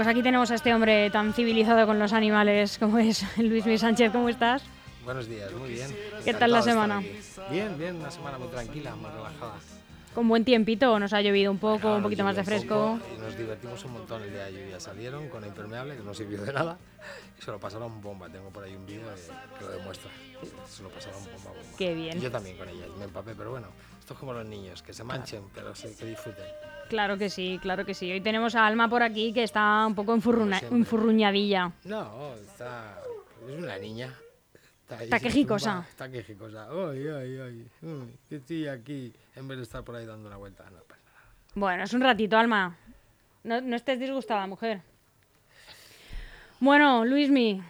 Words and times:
Pues 0.00 0.08
aquí 0.08 0.22
tenemos 0.22 0.50
a 0.50 0.54
este 0.54 0.72
hombre 0.72 1.10
tan 1.10 1.34
civilizado 1.34 1.86
con 1.86 1.98
los 1.98 2.14
animales 2.14 2.78
como 2.78 2.98
es 2.98 3.22
Luis 3.36 3.66
Luis 3.66 3.82
Sánchez. 3.82 4.10
¿Cómo 4.10 4.30
estás? 4.30 4.62
Buenos 5.04 5.28
días, 5.28 5.52
muy 5.52 5.72
bien. 5.72 5.94
¿Qué 6.24 6.32
tal 6.32 6.52
la 6.52 6.62
semana? 6.62 7.02
Bien, 7.50 7.76
bien, 7.76 7.96
una 7.96 8.10
semana 8.10 8.38
muy 8.38 8.48
tranquila, 8.48 8.94
muy 8.94 9.10
relajada. 9.10 9.56
Con 10.14 10.26
buen 10.26 10.44
tiempito, 10.44 10.98
nos 10.98 11.12
ha 11.12 11.22
llovido 11.22 11.52
un 11.52 11.58
poco, 11.58 11.94
un 11.94 12.02
poquito 12.02 12.24
más 12.24 12.34
de 12.34 12.42
fresco. 12.42 12.98
Y 13.14 13.20
nos 13.20 13.36
divertimos 13.38 13.84
un 13.84 13.92
montón 13.92 14.22
el 14.22 14.32
día 14.32 14.46
de 14.46 14.52
lluvia. 14.52 14.80
Salieron 14.80 15.28
con 15.28 15.44
el 15.44 15.50
impermeable, 15.50 15.96
que 15.96 16.02
no 16.02 16.12
sirvió 16.12 16.42
de 16.42 16.52
nada, 16.52 16.76
y 17.38 17.42
se 17.42 17.50
lo 17.52 17.60
pasaron 17.60 18.00
bomba. 18.02 18.28
Tengo 18.28 18.50
por 18.50 18.64
ahí 18.64 18.74
un 18.74 18.84
vídeo 18.84 19.06
que, 19.58 19.64
lo 19.64 19.70
demuestra. 19.70 20.10
Se 20.68 20.82
lo 20.82 20.88
pasaron 20.88 21.22
bomba, 21.24 21.50
bomba. 21.50 21.76
Qué 21.78 21.94
bien. 21.94 22.18
Y 22.18 22.22
yo 22.22 22.30
también 22.30 22.56
con 22.56 22.68
ella, 22.68 22.86
me 22.98 23.04
empapé, 23.04 23.36
pero 23.36 23.52
bueno, 23.52 23.68
esto 24.00 24.14
es 24.14 24.20
como 24.20 24.32
los 24.32 24.44
niños, 24.44 24.82
que 24.82 24.92
se 24.92 25.04
manchen, 25.04 25.44
pero 25.54 25.76
sí, 25.76 25.94
que 25.96 26.06
disfruten. 26.06 26.46
Claro 26.88 27.16
que 27.16 27.30
sí, 27.30 27.60
claro 27.62 27.86
que 27.86 27.94
sí. 27.94 28.10
Hoy 28.10 28.20
tenemos 28.20 28.56
a 28.56 28.66
Alma 28.66 28.88
por 28.88 29.04
aquí 29.04 29.32
que 29.32 29.44
está 29.44 29.86
un 29.86 29.94
poco 29.94 30.12
enfurruñadilla. 30.12 31.72
No, 31.84 32.34
está. 32.34 33.00
Es 33.48 33.56
una 33.56 33.78
niña. 33.78 34.12
Está 34.98 35.20
quejicosa. 35.20 35.86
Está 35.88 36.10
quejicosa. 36.10 36.66
Ay, 36.68 37.06
ay, 37.06 37.38
ay. 37.38 38.18
que 38.28 38.36
estoy 38.36 38.66
aquí 38.66 39.12
en 39.36 39.48
vez 39.48 39.58
de 39.58 39.64
estar 39.64 39.84
por 39.84 39.96
ahí 39.96 40.06
dando 40.06 40.28
una 40.28 40.36
vuelta. 40.36 40.64
No 40.70 40.78
pasa 40.82 41.02
nada. 41.04 41.26
Bueno, 41.54 41.84
es 41.84 41.92
un 41.92 42.00
ratito, 42.00 42.36
Alma. 42.36 42.76
No, 43.44 43.60
no 43.60 43.76
estés 43.76 43.98
disgustada, 43.98 44.46
mujer. 44.46 44.82
Bueno, 46.60 47.04
Luismi, 47.06 47.62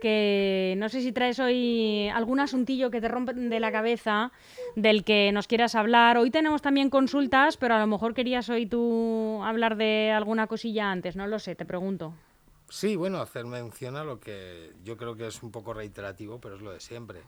que 0.00 0.74
no 0.78 0.88
sé 0.88 1.00
si 1.00 1.10
traes 1.12 1.40
hoy 1.40 2.08
algún 2.08 2.38
asuntillo 2.38 2.90
que 2.90 3.00
te 3.00 3.08
rompe 3.08 3.34
de 3.34 3.60
la 3.60 3.72
cabeza 3.72 4.30
del 4.76 5.04
que 5.04 5.32
nos 5.32 5.48
quieras 5.48 5.74
hablar. 5.74 6.18
Hoy 6.18 6.30
tenemos 6.30 6.62
también 6.62 6.90
consultas, 6.90 7.56
pero 7.56 7.74
a 7.74 7.80
lo 7.80 7.86
mejor 7.86 8.14
querías 8.14 8.48
hoy 8.48 8.66
tú 8.66 9.40
hablar 9.42 9.76
de 9.76 10.12
alguna 10.12 10.46
cosilla 10.46 10.90
antes, 10.90 11.16
no 11.16 11.26
lo 11.26 11.38
sé, 11.38 11.56
te 11.56 11.64
pregunto. 11.64 12.14
Sí, 12.68 12.96
bueno, 12.96 13.20
hacer 13.20 13.44
mención 13.46 13.96
a 13.96 14.04
lo 14.04 14.20
que 14.20 14.72
yo 14.84 14.96
creo 14.96 15.16
que 15.16 15.28
es 15.28 15.42
un 15.42 15.50
poco 15.50 15.72
reiterativo, 15.72 16.40
pero 16.40 16.56
es 16.56 16.62
lo 16.62 16.72
de 16.72 16.80
siempre, 16.80 17.22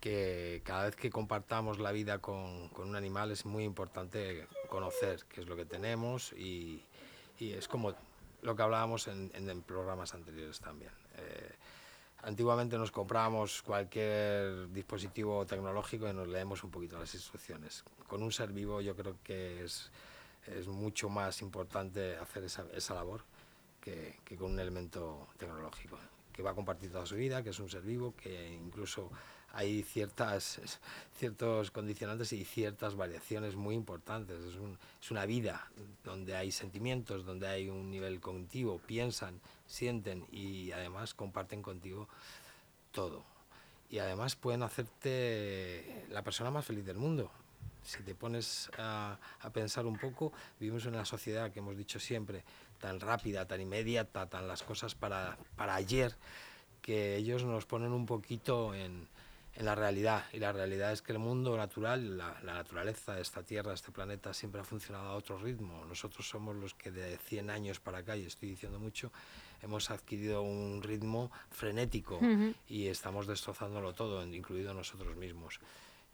que 0.00 0.62
cada 0.64 0.84
vez 0.84 0.96
que 0.96 1.10
compartamos 1.10 1.78
la 1.78 1.92
vida 1.92 2.18
con, 2.18 2.70
un 2.76 2.96
animal 2.96 3.30
es 3.30 3.44
muy 3.44 3.64
importante 3.64 4.46
conocer 4.68 5.24
qué 5.28 5.42
es 5.42 5.46
lo 5.46 5.56
que 5.56 5.64
tenemos 5.64 6.32
y, 6.32 6.82
es 7.38 7.68
como 7.68 7.94
lo 8.42 8.54
que 8.54 8.62
hablábamos 8.62 9.08
en, 9.08 9.62
programas 9.62 10.14
anteriores 10.14 10.60
también. 10.60 10.92
Eh, 11.16 11.54
Antiguamente 12.22 12.76
nos 12.76 12.90
comprábamos 12.90 13.62
cualquier 13.62 14.70
dispositivo 14.72 15.46
tecnológico 15.46 16.06
y 16.06 16.12
nos 16.12 16.28
leemos 16.28 16.62
un 16.64 16.70
poquito 16.70 16.98
las 16.98 17.14
instrucciones. 17.14 17.82
Con 18.06 18.22
un 18.22 18.30
ser 18.30 18.52
vivo 18.52 18.82
yo 18.82 18.94
creo 18.94 19.16
que 19.24 19.64
es, 19.64 19.90
es 20.46 20.68
mucho 20.68 21.08
más 21.08 21.40
importante 21.40 22.16
hacer 22.16 22.44
esa, 22.44 22.66
esa 22.74 22.94
labor 22.94 23.24
que, 23.80 24.18
que, 24.22 24.36
con 24.36 24.52
un 24.52 24.60
elemento 24.60 25.28
tecnológico, 25.38 25.98
que 26.30 26.42
va 26.42 26.50
a 26.50 26.54
compartir 26.54 26.92
toda 26.92 27.06
su 27.06 27.14
vida, 27.14 27.42
que 27.42 27.50
es 27.50 27.58
un 27.58 27.70
ser 27.70 27.82
vivo, 27.82 28.14
que 28.14 28.52
incluso 28.52 29.10
hay 29.52 29.82
ciertas, 29.82 30.60
ciertos 31.18 31.70
condicionantes 31.70 32.32
y 32.32 32.44
ciertas 32.44 32.94
variaciones 32.94 33.56
muy 33.56 33.74
importantes. 33.74 34.38
Es, 34.44 34.56
un, 34.56 34.78
es 35.00 35.10
una 35.10 35.26
vida 35.26 35.70
donde 36.04 36.36
hay 36.36 36.52
sentimientos, 36.52 37.24
donde 37.24 37.48
hay 37.48 37.68
un 37.68 37.90
nivel 37.90 38.20
cognitivo, 38.20 38.78
piensan, 38.78 39.40
sienten 39.66 40.26
y 40.30 40.70
además 40.72 41.14
comparten 41.14 41.62
contigo 41.62 42.08
todo. 42.92 43.24
Y 43.88 43.98
además 43.98 44.36
pueden 44.36 44.62
hacerte 44.62 46.06
la 46.10 46.22
persona 46.22 46.50
más 46.50 46.64
feliz 46.64 46.86
del 46.86 46.96
mundo. 46.96 47.30
Si 47.82 48.02
te 48.04 48.14
pones 48.14 48.70
a, 48.78 49.18
pensar 49.52 49.86
un 49.86 49.98
poco, 49.98 50.32
vivimos 50.60 50.84
en 50.84 50.94
una 50.94 51.04
sociedad 51.04 51.50
que 51.50 51.58
hemos 51.58 51.76
dicho 51.76 51.98
siempre 51.98 52.44
tan 52.78 53.00
rápida, 53.00 53.46
tan 53.46 53.60
inmediata, 53.60 54.28
tan 54.28 54.46
las 54.46 54.62
cosas 54.62 54.94
para, 54.94 55.36
para 55.56 55.74
ayer, 55.74 56.14
que 56.82 57.16
ellos 57.16 57.42
nos 57.42 57.66
ponen 57.66 57.92
un 57.92 58.06
poquito 58.06 58.74
en, 58.74 59.08
en 59.60 59.66
la 59.66 59.74
realidad. 59.74 60.24
Y 60.32 60.38
la 60.38 60.52
realidad 60.52 60.90
es 60.90 61.02
que 61.02 61.12
el 61.12 61.18
mundo 61.18 61.54
natural, 61.54 62.16
la, 62.16 62.40
la, 62.42 62.54
naturaleza 62.54 63.14
de 63.14 63.20
esta 63.20 63.42
tierra, 63.42 63.74
este 63.74 63.92
planeta, 63.92 64.32
siempre 64.32 64.62
ha 64.62 64.64
funcionado 64.64 65.10
a 65.10 65.14
otro 65.14 65.36
ritmo. 65.36 65.84
Nosotros 65.84 66.26
somos 66.26 66.56
los 66.56 66.72
que 66.72 66.90
de 66.90 67.18
100 67.18 67.50
años 67.50 67.78
para 67.78 67.98
acá, 67.98 68.16
y 68.16 68.24
estoy 68.24 68.48
diciendo 68.48 68.78
mucho, 68.80 69.12
hemos 69.62 69.90
adquirido 69.90 70.40
un 70.40 70.82
ritmo 70.82 71.30
frenético 71.50 72.18
y 72.68 72.86
estamos 72.86 73.26
destrozándolo 73.26 73.92
todo, 73.92 74.26
incluido 74.26 74.72
nosotros 74.72 75.14
mismos. 75.16 75.60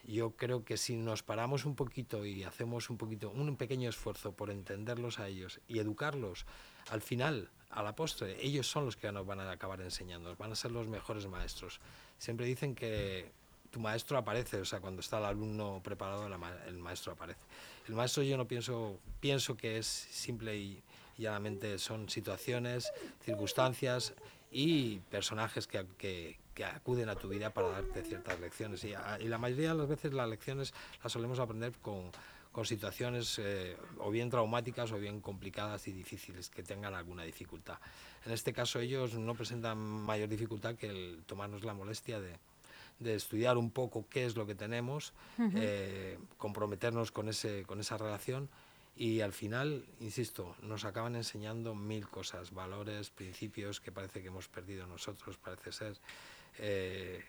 Yo 0.05 0.33
creo 0.33 0.65
que 0.65 0.77
si 0.77 0.97
nos 0.97 1.23
paramos 1.23 1.65
un 1.65 1.77
poquito 1.77 2.27
y 2.27 2.43
hacemos 2.43 2.91
un 2.91 2.97
poquito, 2.97 3.31
un 3.31 3.57
pequeño 3.57 3.89
esfuerzo 3.89 4.33
por 4.33 4.51
entenderlos 4.51 5.21
a 5.21 5.29
ellos 5.29 5.61
y 5.69 5.79
educarlos, 5.79 6.47
al 6.91 7.01
final, 7.03 7.49
a 7.71 7.83
la 7.83 7.95
postre, 7.95 8.37
ellos 8.45 8.67
son 8.67 8.87
los 8.87 8.97
que 8.97 9.11
nos 9.13 9.27
van 9.27 9.41
a 9.41 9.51
acabar 9.51 9.81
enseñando, 9.81 10.35
van 10.37 10.53
a 10.53 10.57
ser 10.57 10.71
los 10.71 10.89
mejores 10.89 11.27
maestros. 11.27 11.81
Siempre 12.19 12.47
dicen 12.47 12.75
que 12.75 13.31
tu 13.71 13.81
maestro 13.81 14.17
aparece, 14.17 14.61
o 14.61 14.65
sea, 14.65 14.81
cuando 14.81 15.01
está 15.01 15.19
el 15.19 15.25
alumno 15.25 15.81
preparado, 15.85 16.27
el 16.67 16.79
maestro 16.79 17.13
aparece. 17.13 17.41
El 17.89 17.95
maestro 17.95 18.23
yo 18.23 18.37
no 18.37 18.47
pienso, 18.47 18.99
pienso 19.21 19.57
que 19.57 19.79
es 19.79 19.87
simple 19.87 20.57
y, 20.57 20.83
llanamente 21.19 21.79
son 21.79 22.09
situaciones, 22.09 22.93
circunstancias 23.25 24.15
y 24.51 24.99
personajes 25.11 25.67
que, 25.67 26.39
acuden 26.75 27.11
a 27.11 27.15
tu 27.15 27.29
vida 27.29 27.51
para 27.51 27.69
darte 27.69 28.03
ciertas 28.03 28.41
lecciones. 28.41 28.83
Y, 28.85 28.95
y, 29.21 29.29
la 29.29 29.39
mayoría 29.39 29.71
de 29.71 29.75
las 29.75 29.89
veces 29.89 30.13
las 30.13 30.29
lecciones 30.29 30.73
las 31.03 31.13
solemos 31.13 31.39
aprender 31.39 31.73
con, 31.83 32.11
con 32.57 32.65
situaciones 32.65 33.39
eh, 33.39 33.77
o 33.99 34.11
bien 34.11 34.31
traumáticas 34.31 34.91
o 34.91 34.99
bien 34.99 35.21
complicadas 35.21 35.89
y 35.89 35.93
difíciles, 35.93 36.49
que 36.49 36.63
tengan 36.63 36.95
alguna 36.95 37.23
dificultad. 37.23 37.77
En 38.25 38.33
este 38.33 38.55
caso 38.55 38.81
ellos 38.81 39.13
no 39.13 39.35
presentan 39.35 39.77
mayor 39.77 40.31
dificultad 40.31 40.75
que 40.75 40.87
el 40.87 41.23
tomarnos 41.27 41.65
la 41.65 41.75
molestia 41.75 42.19
de, 42.19 42.39
de 42.99 43.15
estudiar 43.15 43.59
un 43.59 43.71
poco 43.71 44.07
qué 44.09 44.25
es 44.25 44.37
lo 44.37 44.47
que 44.47 44.55
tenemos, 44.55 45.13
eh, 45.55 46.19
comprometernos 46.39 47.13
con, 47.13 47.29
ese, 47.29 47.65
con 47.67 47.79
esa 47.79 47.99
relación 47.99 48.49
y 48.97 49.21
al 49.21 49.35
final, 49.35 49.85
insisto, 50.01 50.57
nos 50.63 50.87
acaban 50.87 51.15
enseñando 51.15 51.75
mil 51.75 52.09
cosas, 52.09 52.53
valores, 52.53 53.11
principios 53.11 53.83
que 53.83 53.93
parece 53.93 54.23
que 54.23 54.29
hemos 54.29 54.49
perdido 54.49 54.87
nosotros, 54.87 55.37
parece 55.37 55.73
ser. 55.73 55.99
Eh, 56.59 57.23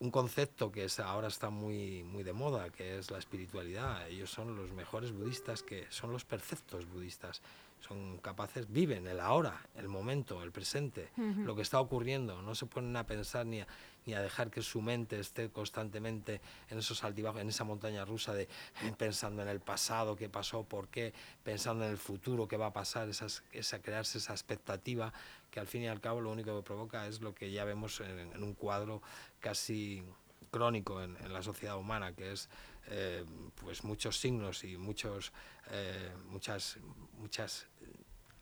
un 0.00 0.10
concepto 0.10 0.72
que 0.72 0.84
es, 0.84 0.98
ahora 0.98 1.28
está 1.28 1.50
muy, 1.50 2.02
muy 2.02 2.22
de 2.22 2.32
moda, 2.32 2.70
que 2.70 2.98
es 2.98 3.10
la 3.10 3.18
espiritualidad. 3.18 4.08
Ellos 4.08 4.30
son 4.30 4.56
los 4.56 4.72
mejores 4.72 5.12
budistas, 5.12 5.62
que 5.62 5.86
son 5.90 6.10
los 6.10 6.24
perfectos 6.24 6.90
budistas. 6.90 7.42
Son 7.80 8.18
capaces, 8.18 8.70
viven 8.70 9.06
el 9.06 9.20
ahora, 9.20 9.66
el 9.74 9.88
momento, 9.88 10.42
el 10.42 10.52
presente, 10.52 11.10
lo 11.16 11.54
que 11.54 11.62
está 11.62 11.80
ocurriendo. 11.80 12.42
No 12.42 12.54
se 12.54 12.66
ponen 12.66 12.96
a 12.96 13.06
pensar 13.06 13.46
ni 13.46 13.60
a, 13.60 13.66
ni 14.06 14.14
a 14.14 14.20
dejar 14.20 14.50
que 14.50 14.62
su 14.62 14.80
mente 14.80 15.18
esté 15.20 15.50
constantemente 15.50 16.40
en 16.68 16.78
esos 16.78 17.04
altibajos, 17.04 17.40
en 17.40 17.48
esa 17.48 17.64
montaña 17.64 18.04
rusa 18.04 18.32
de 18.34 18.42
eh, 18.42 18.92
pensando 18.96 19.42
en 19.42 19.48
el 19.48 19.60
pasado, 19.60 20.16
qué 20.16 20.28
pasó, 20.28 20.64
por 20.64 20.88
qué, 20.88 21.12
pensando 21.42 21.84
en 21.84 21.90
el 21.90 21.98
futuro, 21.98 22.48
qué 22.48 22.56
va 22.56 22.66
a 22.66 22.72
pasar, 22.72 23.08
esas, 23.08 23.42
esa, 23.52 23.80
crearse 23.80 24.18
esa 24.18 24.32
expectativa 24.32 25.12
que 25.50 25.60
al 25.60 25.66
fin 25.66 25.82
y 25.82 25.88
al 25.88 26.00
cabo 26.00 26.20
lo 26.20 26.30
único 26.30 26.56
que 26.56 26.62
provoca 26.62 27.06
es 27.06 27.20
lo 27.20 27.34
que 27.34 27.50
ya 27.50 27.64
vemos 27.64 28.00
en, 28.00 28.42
un 28.42 28.54
cuadro 28.54 29.02
casi 29.40 30.02
crónico 30.50 31.02
en, 31.02 31.16
la 31.32 31.42
sociedad 31.42 31.76
humana, 31.76 32.14
que 32.14 32.32
es 32.32 32.48
eh, 32.88 33.24
pues 33.56 33.84
muchos 33.84 34.18
signos 34.18 34.64
y 34.64 34.76
muchos, 34.76 35.32
eh, 35.70 36.12
muchas, 36.28 36.78
muchas 37.18 37.66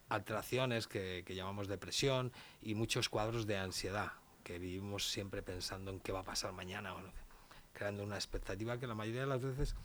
alteraciones 0.08 0.87
que, 0.87 1.22
que 1.26 1.34
llamamos 1.34 1.69
depresión 1.69 2.32
y 2.62 2.75
muchos 2.75 3.08
cuadros 3.08 3.46
de 3.46 3.58
ansiedad 3.58 4.12
que 4.49 4.59
vivimos 4.59 5.06
siempre 5.06 5.43
pensando 5.43 5.91
en 5.91 6.00
qué 6.00 6.11
va 6.11 6.21
a 6.21 6.25
pasar 6.25 6.53
mañana, 6.53 6.95
o 6.95 7.00
creando 7.75 8.03
una 8.03 8.15
expectativa 8.15 8.79
que 8.79 8.87
la 8.87 8.95
mayoría 8.95 9.21
de 9.21 9.27
las 9.27 9.43
veces, 9.43 9.77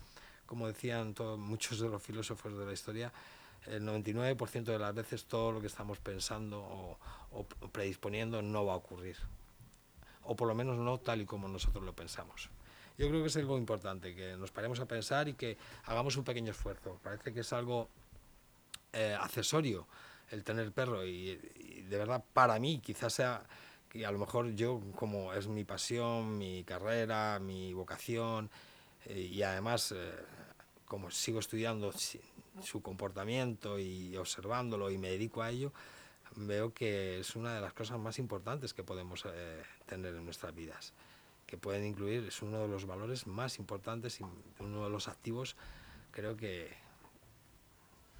como 0.46 0.66
decían 0.66 1.12
todos, 1.12 1.38
muchos 1.38 1.80
de 1.80 1.90
los 1.90 2.02
filósofos 2.02 2.56
de 2.56 2.64
la 2.64 2.72
historia, 2.72 3.12
el 3.66 3.82
99% 3.82 4.64
de 4.64 4.78
las 4.78 4.94
veces 4.94 5.26
todo 5.26 5.52
lo 5.52 5.60
que 5.60 5.66
estamos 5.66 5.98
pensando 5.98 6.62
o, 6.62 6.98
o, 7.32 7.44
predisponiendo 7.44 8.40
no 8.40 8.64
va 8.64 8.72
a 8.72 8.76
ocurrir. 8.76 9.18
O 10.22 10.34
por 10.34 10.48
lo 10.48 10.54
menos 10.54 10.78
no 10.78 10.98
tal 10.98 11.20
y 11.20 11.26
como 11.26 11.46
nosotros 11.46 11.84
lo 11.84 11.94
pensamos. 11.94 12.48
Yo 12.96 13.08
creo 13.08 13.20
que 13.20 13.28
es 13.28 13.36
algo 13.36 13.58
importante, 13.58 14.14
que 14.14 14.34
nos 14.38 14.50
paremos 14.50 14.80
a 14.80 14.86
pensar 14.86 15.28
y 15.28 15.34
que 15.34 15.58
hagamos 15.84 16.16
un 16.16 16.24
pequeño 16.24 16.52
esfuerzo. 16.52 16.98
Parece 17.02 17.34
que 17.34 17.40
es 17.40 17.52
algo 17.52 17.90
eh, 18.94 19.14
accesorio 19.20 19.86
el 20.30 20.42
tener 20.42 20.72
perro 20.72 21.04
y, 21.04 21.36
de 21.36 21.98
verdad 21.98 22.24
para 22.32 22.58
mí 22.58 22.80
quizás 22.80 23.12
sea 23.12 23.42
que 23.94 24.04
a 24.04 24.10
lo 24.10 24.18
mejor 24.18 24.54
yo 24.56 24.80
como 24.96 25.32
es 25.34 25.46
mi 25.46 25.62
pasión, 25.62 26.36
mi 26.36 26.64
carrera, 26.64 27.38
mi 27.38 27.72
vocación 27.72 28.50
eh, 29.06 29.30
y 29.32 29.42
además 29.42 29.92
eh, 29.92 30.12
como 30.84 31.12
sigo 31.12 31.38
estudiando 31.38 31.92
su 32.60 32.82
comportamiento 32.82 33.78
y 33.78 34.16
observándolo 34.16 34.90
y 34.90 34.98
me 34.98 35.10
dedico 35.10 35.42
a 35.42 35.50
ello, 35.50 35.72
veo 36.34 36.74
que 36.74 37.20
es 37.20 37.36
una 37.36 37.54
de 37.54 37.60
las 37.60 37.72
cosas 37.72 38.00
más 38.00 38.18
importantes 38.18 38.74
que 38.74 38.82
podemos 38.82 39.24
eh, 39.26 39.62
tener 39.86 40.16
en 40.16 40.24
nuestras 40.24 40.52
vidas, 40.52 40.92
que 41.46 41.56
pueden 41.56 41.86
incluir, 41.86 42.24
es 42.24 42.42
uno 42.42 42.62
de 42.62 42.68
los 42.68 42.86
valores 42.86 43.28
más 43.28 43.60
importantes 43.60 44.20
y 44.20 44.24
uno 44.58 44.82
de 44.84 44.90
los 44.90 45.06
activos, 45.06 45.54
creo 46.10 46.36
que, 46.36 46.76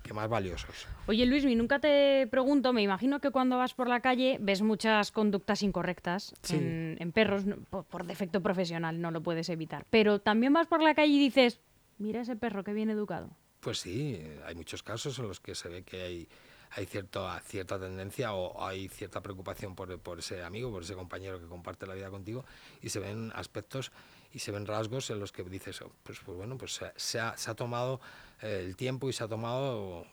que 0.04 0.12
más 0.12 0.28
valiosos. 0.28 0.86
Oye 1.06 1.26
Luis, 1.26 1.44
nunca 1.44 1.80
te 1.80 2.28
pregunto, 2.30 2.72
me 2.72 2.82
imagino 2.82 3.20
que 3.20 3.30
cuando 3.30 3.56
vas 3.56 3.74
por 3.74 3.88
la 3.88 4.00
calle 4.00 4.36
ves 4.40 4.62
muchas 4.62 5.10
conductas 5.10 5.62
incorrectas 5.62 6.34
en, 6.50 7.10
perros, 7.12 7.44
por 7.70 8.06
defecto 8.06 8.42
profesional, 8.42 9.00
no 9.00 9.10
lo 9.10 9.22
puedes 9.22 9.48
evitar, 9.48 9.86
pero 9.90 10.20
también 10.20 10.52
vas 10.52 10.66
por 10.66 10.82
la 10.82 10.94
calle 10.94 11.14
y 11.14 11.18
dices, 11.18 11.60
mira 11.98 12.20
ese 12.20 12.36
perro 12.36 12.62
que 12.62 12.74
bien 12.74 12.90
educado. 12.90 13.30
Pues 13.60 13.78
sí, 13.78 14.20
hay 14.46 14.54
muchos 14.54 14.82
casos 14.82 15.18
en 15.18 15.26
los 15.26 15.40
que 15.40 15.54
se 15.54 15.70
ve 15.70 15.82
que 15.82 16.02
hay, 16.02 16.28
hay 16.76 16.86
cierta, 16.86 17.40
cierta 17.40 17.78
tendencia 17.78 18.32
o 18.32 18.64
hay 18.64 18.88
cierta 18.88 19.22
preocupación 19.22 19.74
por, 19.74 19.98
por, 20.00 20.18
ese 20.18 20.42
amigo, 20.42 20.70
por 20.70 20.82
ese 20.82 20.94
compañero 20.94 21.40
que 21.40 21.46
comparte 21.46 21.86
la 21.86 21.94
vida 21.94 22.10
contigo 22.10 22.44
y 22.82 22.88
se 22.88 22.98
ven 22.98 23.32
aspectos 23.34 23.92
y 24.32 24.40
se 24.40 24.50
ven 24.50 24.66
rasgos 24.66 25.10
en 25.10 25.20
los 25.20 25.30
que 25.30 25.44
dices, 25.44 25.80
oh, 25.82 25.92
pues, 26.02 26.18
pues 26.24 26.36
bueno, 26.36 26.58
pues 26.58 26.80
se, 26.96 27.20
ha, 27.20 27.36
se 27.36 27.50
ha 27.50 27.54
tomado 27.54 28.00
eh, 28.42 28.62
el 28.64 28.74
tiempo 28.74 29.08
y 29.08 29.12
se 29.12 29.22
ha 29.22 29.28
tomado 29.28 30.06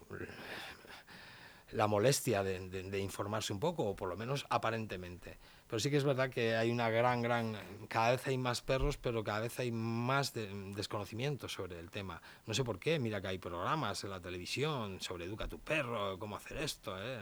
la 1.71 1.87
molestia 1.87 2.43
de, 2.43 2.59
de, 2.69 2.99
informarse 2.99 3.51
un 3.51 3.59
poco, 3.59 3.83
o 3.83 3.95
por 3.95 4.09
lo 4.09 4.15
menos 4.15 4.45
aparentemente. 4.49 5.37
Pero 5.71 5.79
sí 5.79 5.89
que 5.89 5.95
es 5.95 6.03
verdad 6.03 6.29
que 6.29 6.57
hay 6.57 6.69
una 6.69 6.89
gran, 6.89 7.21
gran... 7.21 7.57
Cada 7.87 8.11
vez 8.11 8.27
hay 8.27 8.37
más 8.37 8.61
perros, 8.61 8.97
pero 8.97 9.23
cada 9.23 9.39
vez 9.39 9.57
hay 9.57 9.71
más 9.71 10.33
desconocimiento 10.33 11.47
sobre 11.47 11.79
el 11.79 11.89
tema. 11.89 12.21
No 12.45 12.53
sé 12.53 12.65
por 12.65 12.77
qué, 12.77 12.99
mira 12.99 13.21
que 13.21 13.29
hay 13.29 13.37
programas 13.37 14.03
en 14.03 14.09
la 14.09 14.19
televisión 14.19 14.99
sobre 14.99 15.23
educa 15.23 15.47
tu 15.47 15.59
perro, 15.59 16.19
cómo 16.19 16.35
hacer 16.35 16.57
esto, 16.57 17.01
¿eh? 17.01 17.19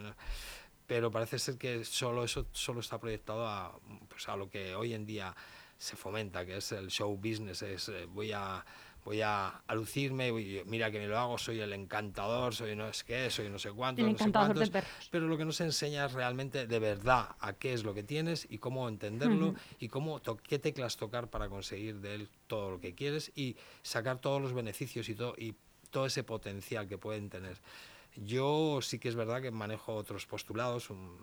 pero 0.88 1.12
parece 1.12 1.38
ser 1.38 1.60
que 1.60 1.86
solo 1.86 2.24
eso 2.24 2.48
solo 2.52 2.80
está 2.80 3.00
proyectado 3.00 3.48
a, 3.48 3.78
pues 4.08 4.28
a 4.28 4.36
lo 4.36 4.50
que 4.50 4.74
hoy 4.74 4.96
en 4.96 5.06
día 5.06 5.36
se 5.78 5.96
fomenta, 5.96 6.44
que 6.44 6.58
es 6.58 6.72
el 6.72 6.90
show 6.90 7.16
business, 7.16 7.62
es 7.62 7.90
eh, 7.90 8.08
voy 8.08 8.32
a 8.32 8.66
voy 9.04 9.22
a, 9.22 9.62
lucirme, 9.74 10.32
mira 10.66 10.92
que 10.92 11.00
me 11.00 11.08
lo 11.08 11.18
hago, 11.18 11.38
soy 11.38 11.60
el 11.60 11.74
encantador, 11.74 12.54
soy 12.54 12.76
no 12.76 12.88
es 12.88 13.04
qué, 13.04 13.30
soy 13.30 13.50
no 13.50 13.60
sé 13.60 13.72
cuánto, 13.72 14.02
no 14.02 14.18
sé 14.18 14.32
cuántos, 14.32 14.72
pero 15.10 15.28
lo 15.28 15.38
que 15.38 15.46
nos 15.46 15.62
enseña 15.62 16.06
es 16.06 16.14
realmente 16.14 16.68
de 16.68 16.80
verdad 16.80 17.36
a 17.40 17.54
qué 17.54 17.74
es 17.74 17.84
lo 17.84 17.94
que 17.94 18.04
tienes 18.04 18.48
y 18.50 18.58
cómo 18.58 18.88
entenderlo 18.88 19.56
y 19.80 19.88
cómo 19.88 20.22
qué 20.48 20.60
teclas 20.60 20.98
tocar 20.98 21.30
para 21.30 21.50
conseguir 21.50 22.00
de 22.02 22.16
él 22.16 22.30
todo 22.48 22.72
lo 22.72 22.80
que 22.80 22.94
quieres 22.94 23.32
y 23.36 23.56
sacar 23.82 24.20
todos 24.20 24.42
los 24.42 24.54
beneficios 24.54 25.10
y 25.10 25.16
todo, 25.16 25.34
y 25.38 25.56
todo 25.92 26.06
ese 26.06 26.24
potencial 26.24 26.88
que 26.88 26.98
pueden 26.98 27.30
tener. 27.30 27.58
Yo 28.16 28.80
sí 28.82 29.00
que 29.00 29.08
es 29.08 29.16
verdad 29.16 29.42
que 29.42 29.52
manejo 29.52 29.96
otros 29.96 30.26
postulados, 30.26 30.90
un, 30.90 31.18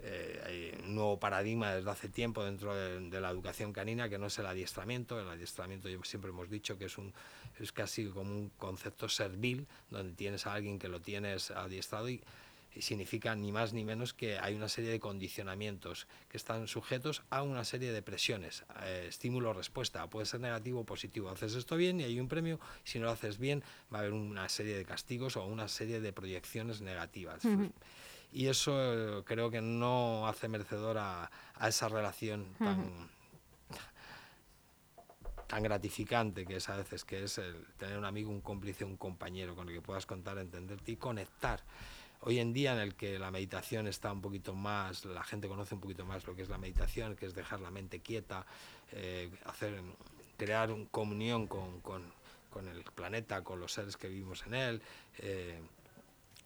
eh, 0.00 0.78
un 0.84 0.94
nuevo 0.94 1.18
paradigma 1.18 1.74
desde 1.74 1.90
hace 1.90 2.08
tiempo 2.08 2.44
dentro 2.44 2.74
de, 2.74 3.20
la 3.20 3.30
educación 3.30 3.72
canina 3.72 4.08
que 4.08 4.18
no 4.18 4.26
es 4.26 4.38
el 4.38 4.46
adiestramiento. 4.46 5.20
El 5.20 5.28
adiestramiento 5.28 5.88
siempre 6.04 6.30
hemos 6.30 6.48
dicho 6.50 6.78
que 6.78 6.86
es, 6.86 6.98
un, 6.98 7.12
es 7.58 7.72
casi 7.72 8.06
como 8.06 8.30
un 8.30 8.50
concepto 8.50 9.08
servil, 9.08 9.66
donde 9.90 10.14
tienes 10.14 10.46
a 10.46 10.54
alguien 10.54 10.78
que 10.78 10.88
lo 10.88 11.00
tienes 11.00 11.50
adiestrado 11.50 12.08
y, 12.08 12.22
significa 12.80 13.34
ni 13.34 13.50
más 13.50 13.72
ni 13.72 13.82
menos 13.82 14.14
que 14.14 14.38
hay 14.38 14.54
una 14.54 14.68
serie 14.68 14.90
de 14.90 15.00
condicionamientos 15.00 16.06
que 16.28 16.36
están 16.36 16.68
sujetos 16.68 17.22
a 17.28 17.42
una 17.42 17.64
serie 17.64 17.90
de 17.90 18.02
presiones, 18.02 18.64
eh, 18.82 19.06
estímulo-respuesta, 19.08 20.08
puede 20.08 20.26
ser 20.26 20.40
negativo 20.40 20.80
o 20.80 20.84
positivo. 20.84 21.28
Haces 21.28 21.54
esto 21.54 21.76
bien 21.76 21.98
y 21.98 22.04
hay 22.04 22.20
un 22.20 22.28
premio, 22.28 22.60
si 22.84 23.00
no 23.00 23.06
lo 23.06 23.10
haces 23.10 23.38
bien 23.38 23.64
va 23.92 23.98
a 23.98 24.00
haber 24.02 24.12
una 24.12 24.48
serie 24.48 24.76
de 24.76 24.84
castigos 24.84 25.36
o 25.36 25.44
una 25.46 25.66
serie 25.66 26.00
de 26.00 26.12
proyecciones 26.12 26.80
negativas 26.80 27.42
y 28.32 28.46
eso 28.46 28.72
eh, 28.78 29.22
creo 29.24 29.50
que 29.50 29.60
no 29.60 30.26
hace 30.26 30.48
merecedor 30.48 30.98
a, 30.98 31.30
esa 31.66 31.88
relación 31.88 32.46
tan, 32.58 33.08
tan 35.46 35.62
gratificante 35.62 36.46
que 36.46 36.56
es 36.56 36.68
a 36.68 36.76
veces, 36.76 37.04
que 37.04 37.24
es 37.24 37.38
el 37.38 37.66
tener 37.78 37.98
un 37.98 38.04
amigo, 38.04 38.30
un 38.30 38.40
cómplice, 38.40 38.84
un 38.84 38.96
compañero 38.96 39.56
con 39.56 39.68
el 39.68 39.74
que 39.74 39.80
puedas 39.80 40.06
contar, 40.06 40.38
entenderte 40.38 40.92
y 40.92 40.96
conectar. 40.96 41.62
Hoy 42.20 42.38
en 42.40 42.52
día 42.52 42.72
en 42.74 42.80
el 42.80 42.94
que 42.96 43.18
la 43.18 43.30
meditación 43.30 43.86
está 43.86 44.12
un 44.12 44.20
poquito 44.20 44.54
más, 44.54 45.04
la 45.04 45.22
gente 45.22 45.48
conoce 45.48 45.74
un 45.74 45.80
poquito 45.80 46.04
más 46.04 46.26
lo 46.26 46.34
que 46.34 46.42
es 46.42 46.48
la 46.48 46.58
meditación, 46.58 47.16
que 47.16 47.26
es 47.26 47.34
dejar 47.34 47.60
la 47.60 47.70
mente 47.70 48.00
quieta, 48.00 48.44
eh, 48.92 49.30
hacer, 49.44 49.80
crear 50.36 50.70
una 50.70 50.86
comunión 50.90 51.46
con, 51.46 51.80
con, 51.80 52.02
con, 52.50 52.68
el 52.68 52.82
planeta, 52.82 53.42
con 53.42 53.60
los 53.60 53.72
seres 53.72 53.96
que 53.96 54.08
vivimos 54.08 54.44
en 54.46 54.54
él. 54.54 54.82
Eh, 55.18 55.60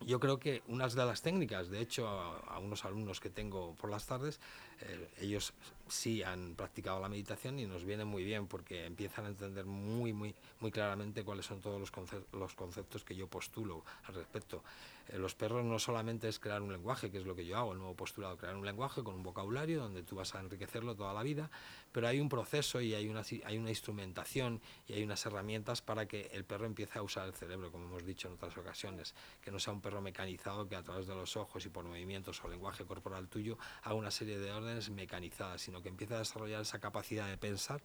yo 0.07 0.21
creo 0.21 0.39
que 0.39 0.63
unas 0.69 0.95
de 0.95 1.05
las 1.05 1.23
técnicas, 1.23 1.69
de 1.69 1.81
hecho, 1.81 2.09
a, 2.09 2.59
unos 2.59 2.85
alumnos 2.85 3.21
que 3.21 3.31
tengo 3.31 3.75
por 3.77 3.91
las 3.91 4.07
tardes, 4.07 4.41
eh, 4.81 5.09
ellos 5.21 5.53
sí 5.89 6.23
han 6.23 6.55
practicado 6.55 7.01
la 7.01 7.09
meditación 7.09 7.59
y 7.59 7.67
nos 7.67 7.85
viene 7.85 8.05
muy 8.05 8.25
bien 8.25 8.47
porque 8.47 8.87
empiezan 8.87 9.27
a 9.27 9.29
entender 9.29 9.65
muy, 9.65 10.13
muy, 10.13 10.35
muy 10.61 10.71
claramente 10.71 11.25
cuáles 11.25 11.47
son 11.47 11.61
todos 11.61 11.81
los, 11.81 11.93
los 12.33 12.55
conceptos 12.55 13.05
que 13.05 13.15
yo 13.15 13.27
postulo 13.27 13.85
al 14.05 14.15
respecto. 14.15 14.63
Eh, 15.13 15.19
los 15.19 15.35
perros 15.35 15.65
no 15.65 15.79
solamente 15.79 16.29
es 16.29 16.39
crear 16.39 16.63
un 16.63 16.73
lenguaje, 16.73 17.11
que 17.11 17.19
es 17.19 17.27
lo 17.27 17.37
que 17.37 17.45
yo 17.45 17.59
hago, 17.59 17.73
el 17.73 17.79
nuevo 17.79 17.95
postulado, 17.95 18.37
crear 18.37 18.57
un 18.57 18.65
lenguaje 18.65 19.03
con 19.03 19.15
un 19.15 19.23
vocabulario 19.23 19.83
donde 19.83 20.03
tú 20.03 20.17
vas 20.17 20.35
a 20.35 20.41
enriquecerlo 20.41 20.97
toda 20.97 21.13
la 21.13 21.23
vida, 21.23 21.51
pero 21.93 22.09
hay 22.09 22.19
un 22.19 22.29
proceso 22.29 22.81
y 22.81 22.95
hay 22.95 23.09
una, 23.09 23.23
hay 23.45 23.59
una 23.59 23.69
instrumentación 23.69 24.61
y 24.89 24.95
hay 24.95 25.03
unas 25.03 25.25
herramientas 25.27 25.83
para 25.83 26.07
que 26.07 26.31
el 26.33 26.45
perro 26.45 26.65
empiece 26.65 26.99
a 26.99 27.03
usar 27.03 27.29
el 27.29 27.35
cerebro, 27.35 27.71
como 27.71 27.85
hemos 27.85 28.07
dicho 28.07 28.29
en 28.29 28.35
otras 28.35 28.57
ocasiones, 28.57 29.15
que 29.43 29.51
no 29.51 29.59
sea 29.59 29.75
un 29.75 29.83
perro 29.83 30.01
mecanizado 30.01 30.67
que 30.67 30.77
a 30.77 30.83
través 30.83 31.07
de 31.07 31.15
los 31.15 31.37
ojos 31.37 31.65
y 31.67 31.69
por 31.69 31.85
movimientos 31.85 32.43
o 32.43 32.49
lenguaje 32.49 32.85
corporal 32.87 33.29
tuyo 33.29 33.59
haga 33.83 33.95
una 33.95 34.11
serie 34.11 34.39
de 34.39 34.51
órdenes 34.51 34.89
mecanizadas, 34.91 35.61
sino 35.61 35.83
que 35.83 35.91
empiece 35.91 36.15
a 36.15 36.19
desarrollar 36.19 36.63
esa 36.63 36.81
capacidad 36.81 37.29
de 37.29 37.37
pensar 37.37 37.83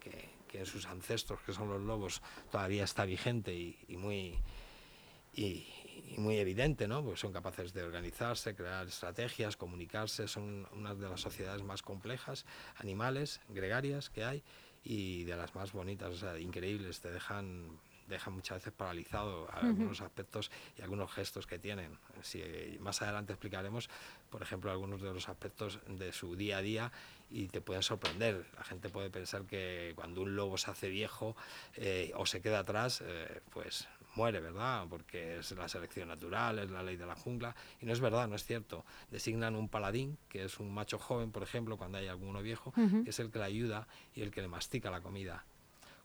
que, 0.00 0.36
en 0.58 0.66
sus 0.66 0.86
ancestros, 0.86 1.40
que 1.40 1.52
son 1.52 1.68
los 1.68 1.82
lobos, 1.82 2.22
todavía 2.50 2.84
está 2.84 3.04
vigente 3.04 3.54
y, 3.54 3.78
y 3.88 3.96
muy... 3.96 4.38
Y, 5.34 5.66
y 6.06 6.18
muy 6.18 6.38
evidente, 6.38 6.88
¿no? 6.88 7.02
Porque 7.02 7.18
son 7.18 7.32
capaces 7.32 7.72
de 7.72 7.82
organizarse, 7.82 8.54
crear 8.54 8.86
estrategias, 8.86 9.56
comunicarse, 9.56 10.28
son 10.28 10.66
una 10.72 10.94
de 10.94 11.08
las 11.08 11.20
sociedades 11.20 11.62
más 11.62 11.82
complejas, 11.82 12.46
animales, 12.76 13.40
gregarias 13.48 14.10
que 14.10 14.24
hay 14.24 14.42
y 14.84 15.24
de 15.24 15.36
las 15.36 15.54
más 15.54 15.72
bonitas, 15.72 16.10
o 16.10 16.16
sea, 16.16 16.38
increíbles, 16.38 17.00
te 17.00 17.10
dejan 17.10 17.78
dejan 18.08 18.34
muchas 18.34 18.58
veces 18.58 18.72
paralizado 18.72 19.48
algunos 19.52 20.00
aspectos 20.00 20.50
y 20.78 20.82
algunos 20.82 21.10
gestos 21.12 21.46
que 21.46 21.58
tienen. 21.58 21.98
Si, 22.22 22.42
más 22.80 23.02
adelante 23.02 23.32
explicaremos, 23.32 23.88
por 24.30 24.42
ejemplo, 24.42 24.70
algunos 24.70 25.02
de 25.02 25.12
los 25.12 25.28
aspectos 25.28 25.80
de 25.88 26.12
su 26.12 26.36
día 26.36 26.58
a 26.58 26.62
día 26.62 26.92
y 27.30 27.48
te 27.48 27.60
pueden 27.60 27.82
sorprender. 27.82 28.46
La 28.56 28.64
gente 28.64 28.88
puede 28.88 29.10
pensar 29.10 29.44
que 29.44 29.92
cuando 29.96 30.22
un 30.22 30.36
lobo 30.36 30.56
se 30.58 30.70
hace 30.70 30.88
viejo 30.88 31.36
eh, 31.74 32.12
o 32.14 32.26
se 32.26 32.40
queda 32.40 32.60
atrás, 32.60 33.02
eh, 33.04 33.40
pues 33.50 33.88
muere, 34.16 34.40
¿verdad? 34.40 34.86
Porque 34.88 35.38
es 35.38 35.52
la 35.52 35.68
selección 35.68 36.08
natural, 36.08 36.58
es 36.58 36.70
la 36.70 36.82
ley 36.82 36.96
de 36.96 37.06
la 37.06 37.14
jungla, 37.14 37.54
y 37.80 37.86
no 37.86 37.92
es 37.92 38.00
verdad, 38.00 38.28
no 38.28 38.36
es 38.36 38.44
cierto. 38.44 38.84
Designan 39.10 39.54
un 39.54 39.68
paladín, 39.68 40.18
que 40.28 40.44
es 40.44 40.58
un 40.58 40.72
macho 40.72 40.98
joven, 40.98 41.30
por 41.30 41.42
ejemplo, 41.42 41.76
cuando 41.76 41.98
hay 41.98 42.08
alguno 42.08 42.42
viejo, 42.42 42.72
que 42.72 43.10
es 43.10 43.18
el 43.20 43.30
que 43.30 43.38
le 43.38 43.44
ayuda 43.44 43.86
y 44.14 44.22
el 44.22 44.30
que 44.30 44.42
le 44.42 44.48
mastica 44.48 44.90
la 44.90 45.00
comida. 45.00 45.44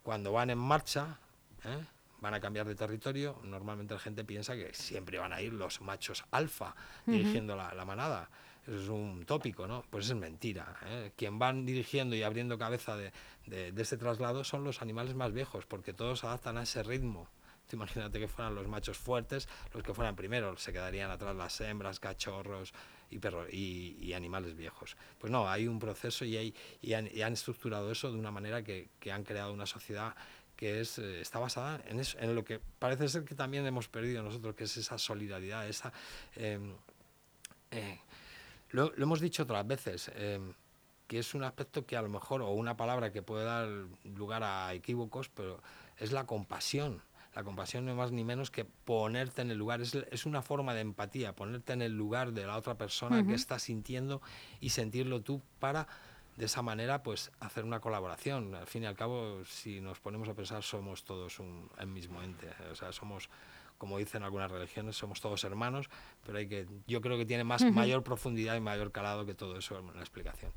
Cuando 0.02 0.32
van 0.32 0.50
en 0.50 0.58
marcha, 0.58 1.18
¿eh? 1.64 1.84
van 2.20 2.34
a 2.34 2.40
cambiar 2.40 2.66
de 2.66 2.74
territorio, 2.74 3.40
normalmente 3.44 3.94
la 3.94 4.00
gente 4.00 4.24
piensa 4.24 4.54
que 4.54 4.72
siempre 4.74 5.18
van 5.18 5.32
a 5.32 5.40
ir 5.40 5.52
los 5.52 5.80
machos 5.80 6.24
alfa 6.30 6.74
dirigiendo 7.06 7.56
la, 7.56 7.84
manada. 7.84 8.28
Eso 8.62 8.80
es 8.80 8.88
un 8.88 9.24
tópico, 9.26 9.66
¿no? 9.66 9.84
Pues 9.90 10.08
es 10.08 10.14
mentira. 10.14 10.76
¿eh? 10.86 11.10
Quien 11.16 11.40
van 11.40 11.66
dirigiendo 11.66 12.14
y 12.14 12.22
abriendo 12.22 12.58
cabeza 12.58 12.96
de, 12.96 13.12
de, 13.46 13.72
de, 13.72 13.82
ese 13.82 13.96
traslado 13.96 14.44
son 14.44 14.62
los 14.62 14.82
animales 14.82 15.16
más 15.16 15.32
viejos, 15.32 15.66
porque 15.66 15.92
todos 15.92 16.22
adaptan 16.22 16.58
a 16.58 16.62
ese 16.62 16.84
ritmo 16.84 17.28
imagínate 17.72 18.18
que 18.18 18.28
fueran 18.28 18.54
los 18.54 18.66
machos 18.68 18.98
fuertes 18.98 19.48
los 19.72 19.82
que 19.82 19.94
fueran 19.94 20.16
primero, 20.16 20.56
se 20.56 20.72
quedarían 20.72 21.10
atrás 21.10 21.34
las 21.34 21.60
hembras, 21.60 22.00
cachorros 22.00 22.72
y, 23.10 23.18
perro, 23.18 23.46
y, 23.50 24.12
animales 24.14 24.56
viejos. 24.56 24.96
Pues 25.18 25.30
no, 25.30 25.48
hay 25.48 25.66
un 25.66 25.78
proceso 25.78 26.24
y, 26.24 26.36
hay, 26.36 26.54
y, 26.80 26.92
han, 26.92 27.32
estructurado 27.32 27.90
eso 27.90 28.10
de 28.10 28.18
una 28.18 28.30
manera 28.30 28.62
que, 28.62 28.88
han 29.10 29.24
creado 29.24 29.52
una 29.52 29.66
sociedad 29.66 30.14
que 30.56 30.80
es, 30.80 30.98
eh, 30.98 31.20
está 31.20 31.38
basada 31.38 31.82
en, 31.88 31.98
eso, 31.98 32.18
en 32.20 32.34
lo 32.34 32.44
que 32.44 32.60
parece 32.78 33.08
ser 33.08 33.24
que 33.24 33.34
también 33.34 33.66
hemos 33.66 33.88
perdido 33.88 34.22
nosotros, 34.22 34.54
que 34.54 34.64
es 34.64 34.76
esa 34.76 34.98
solidaridad, 34.98 35.66
esa... 35.68 35.92
Em, 36.36 36.74
eh, 37.70 37.98
lo, 38.70 38.94
hemos 38.96 39.20
dicho 39.20 39.42
otras 39.42 39.66
veces, 39.66 40.10
em, 40.14 40.54
que 41.06 41.18
es 41.18 41.34
un 41.34 41.44
aspecto 41.44 41.84
que 41.84 41.96
a 41.96 42.02
lo 42.02 42.08
mejor, 42.08 42.42
o 42.42 42.50
una 42.52 42.76
palabra 42.76 43.12
que 43.12 43.22
puede 43.22 43.44
dar 43.44 43.68
lugar 44.04 44.42
a 44.42 44.72
equívocos, 44.72 45.28
pero 45.28 45.62
es 45.98 46.12
la 46.12 46.24
compasión. 46.24 47.02
La 47.34 47.44
compasión 47.44 47.84
no 47.84 47.92
es 47.92 47.96
más 47.96 48.12
ni 48.12 48.24
menos 48.24 48.50
que 48.50 48.64
ponerte 48.64 49.42
en 49.42 49.50
el 49.50 49.58
lugar, 49.58 49.80
es, 49.80 49.94
es 49.94 50.26
una 50.26 50.42
forma 50.42 50.74
de 50.74 50.82
empatía, 50.82 51.34
ponerte 51.34 51.72
en 51.72 51.82
el 51.82 51.96
lugar 51.96 52.32
de 52.32 52.46
la 52.46 52.56
otra 52.56 52.76
persona 52.76 53.26
que 53.26 53.34
está 53.34 53.58
sintiendo 53.58 54.20
y 54.60 54.70
sentirlo 54.70 55.22
tú 55.22 55.40
para 55.58 55.86
de 56.36 56.46
esa 56.46 56.62
manera 56.62 57.02
pues 57.02 57.30
hacer 57.40 57.64
una 57.64 57.80
colaboración. 57.80 58.54
Al 58.54 58.66
fin 58.66 58.84
y 58.84 58.86
al 58.86 58.96
cabo, 58.96 59.44
si 59.44 59.80
nos 59.80 60.00
ponemos 60.00 60.28
a 60.28 60.34
pensar, 60.34 60.62
somos 60.62 61.04
todos 61.04 61.38
un, 61.38 61.70
el 61.78 61.86
mismo 61.86 62.22
ente. 62.22 62.48
O 62.70 62.74
sea, 62.74 62.92
somos, 62.92 63.28
como 63.78 63.98
dicen 63.98 64.22
algunas 64.22 64.50
religiones, 64.50 64.96
somos 64.96 65.20
todos 65.20 65.44
hermanos, 65.44 65.90
pero 66.24 66.38
hay 66.38 66.48
que, 66.48 66.66
yo 66.86 67.00
creo 67.00 67.18
que 67.18 67.26
tiene 67.26 67.44
más, 67.44 67.62
mayor 67.64 68.02
profundidad 68.02 68.56
y 68.56 68.60
mayor 68.60 68.92
calado 68.92 69.26
que 69.26 69.34
todo 69.34 69.58
eso 69.58 69.78
en 69.78 69.94
la 69.94 70.00
explicación. 70.00 70.52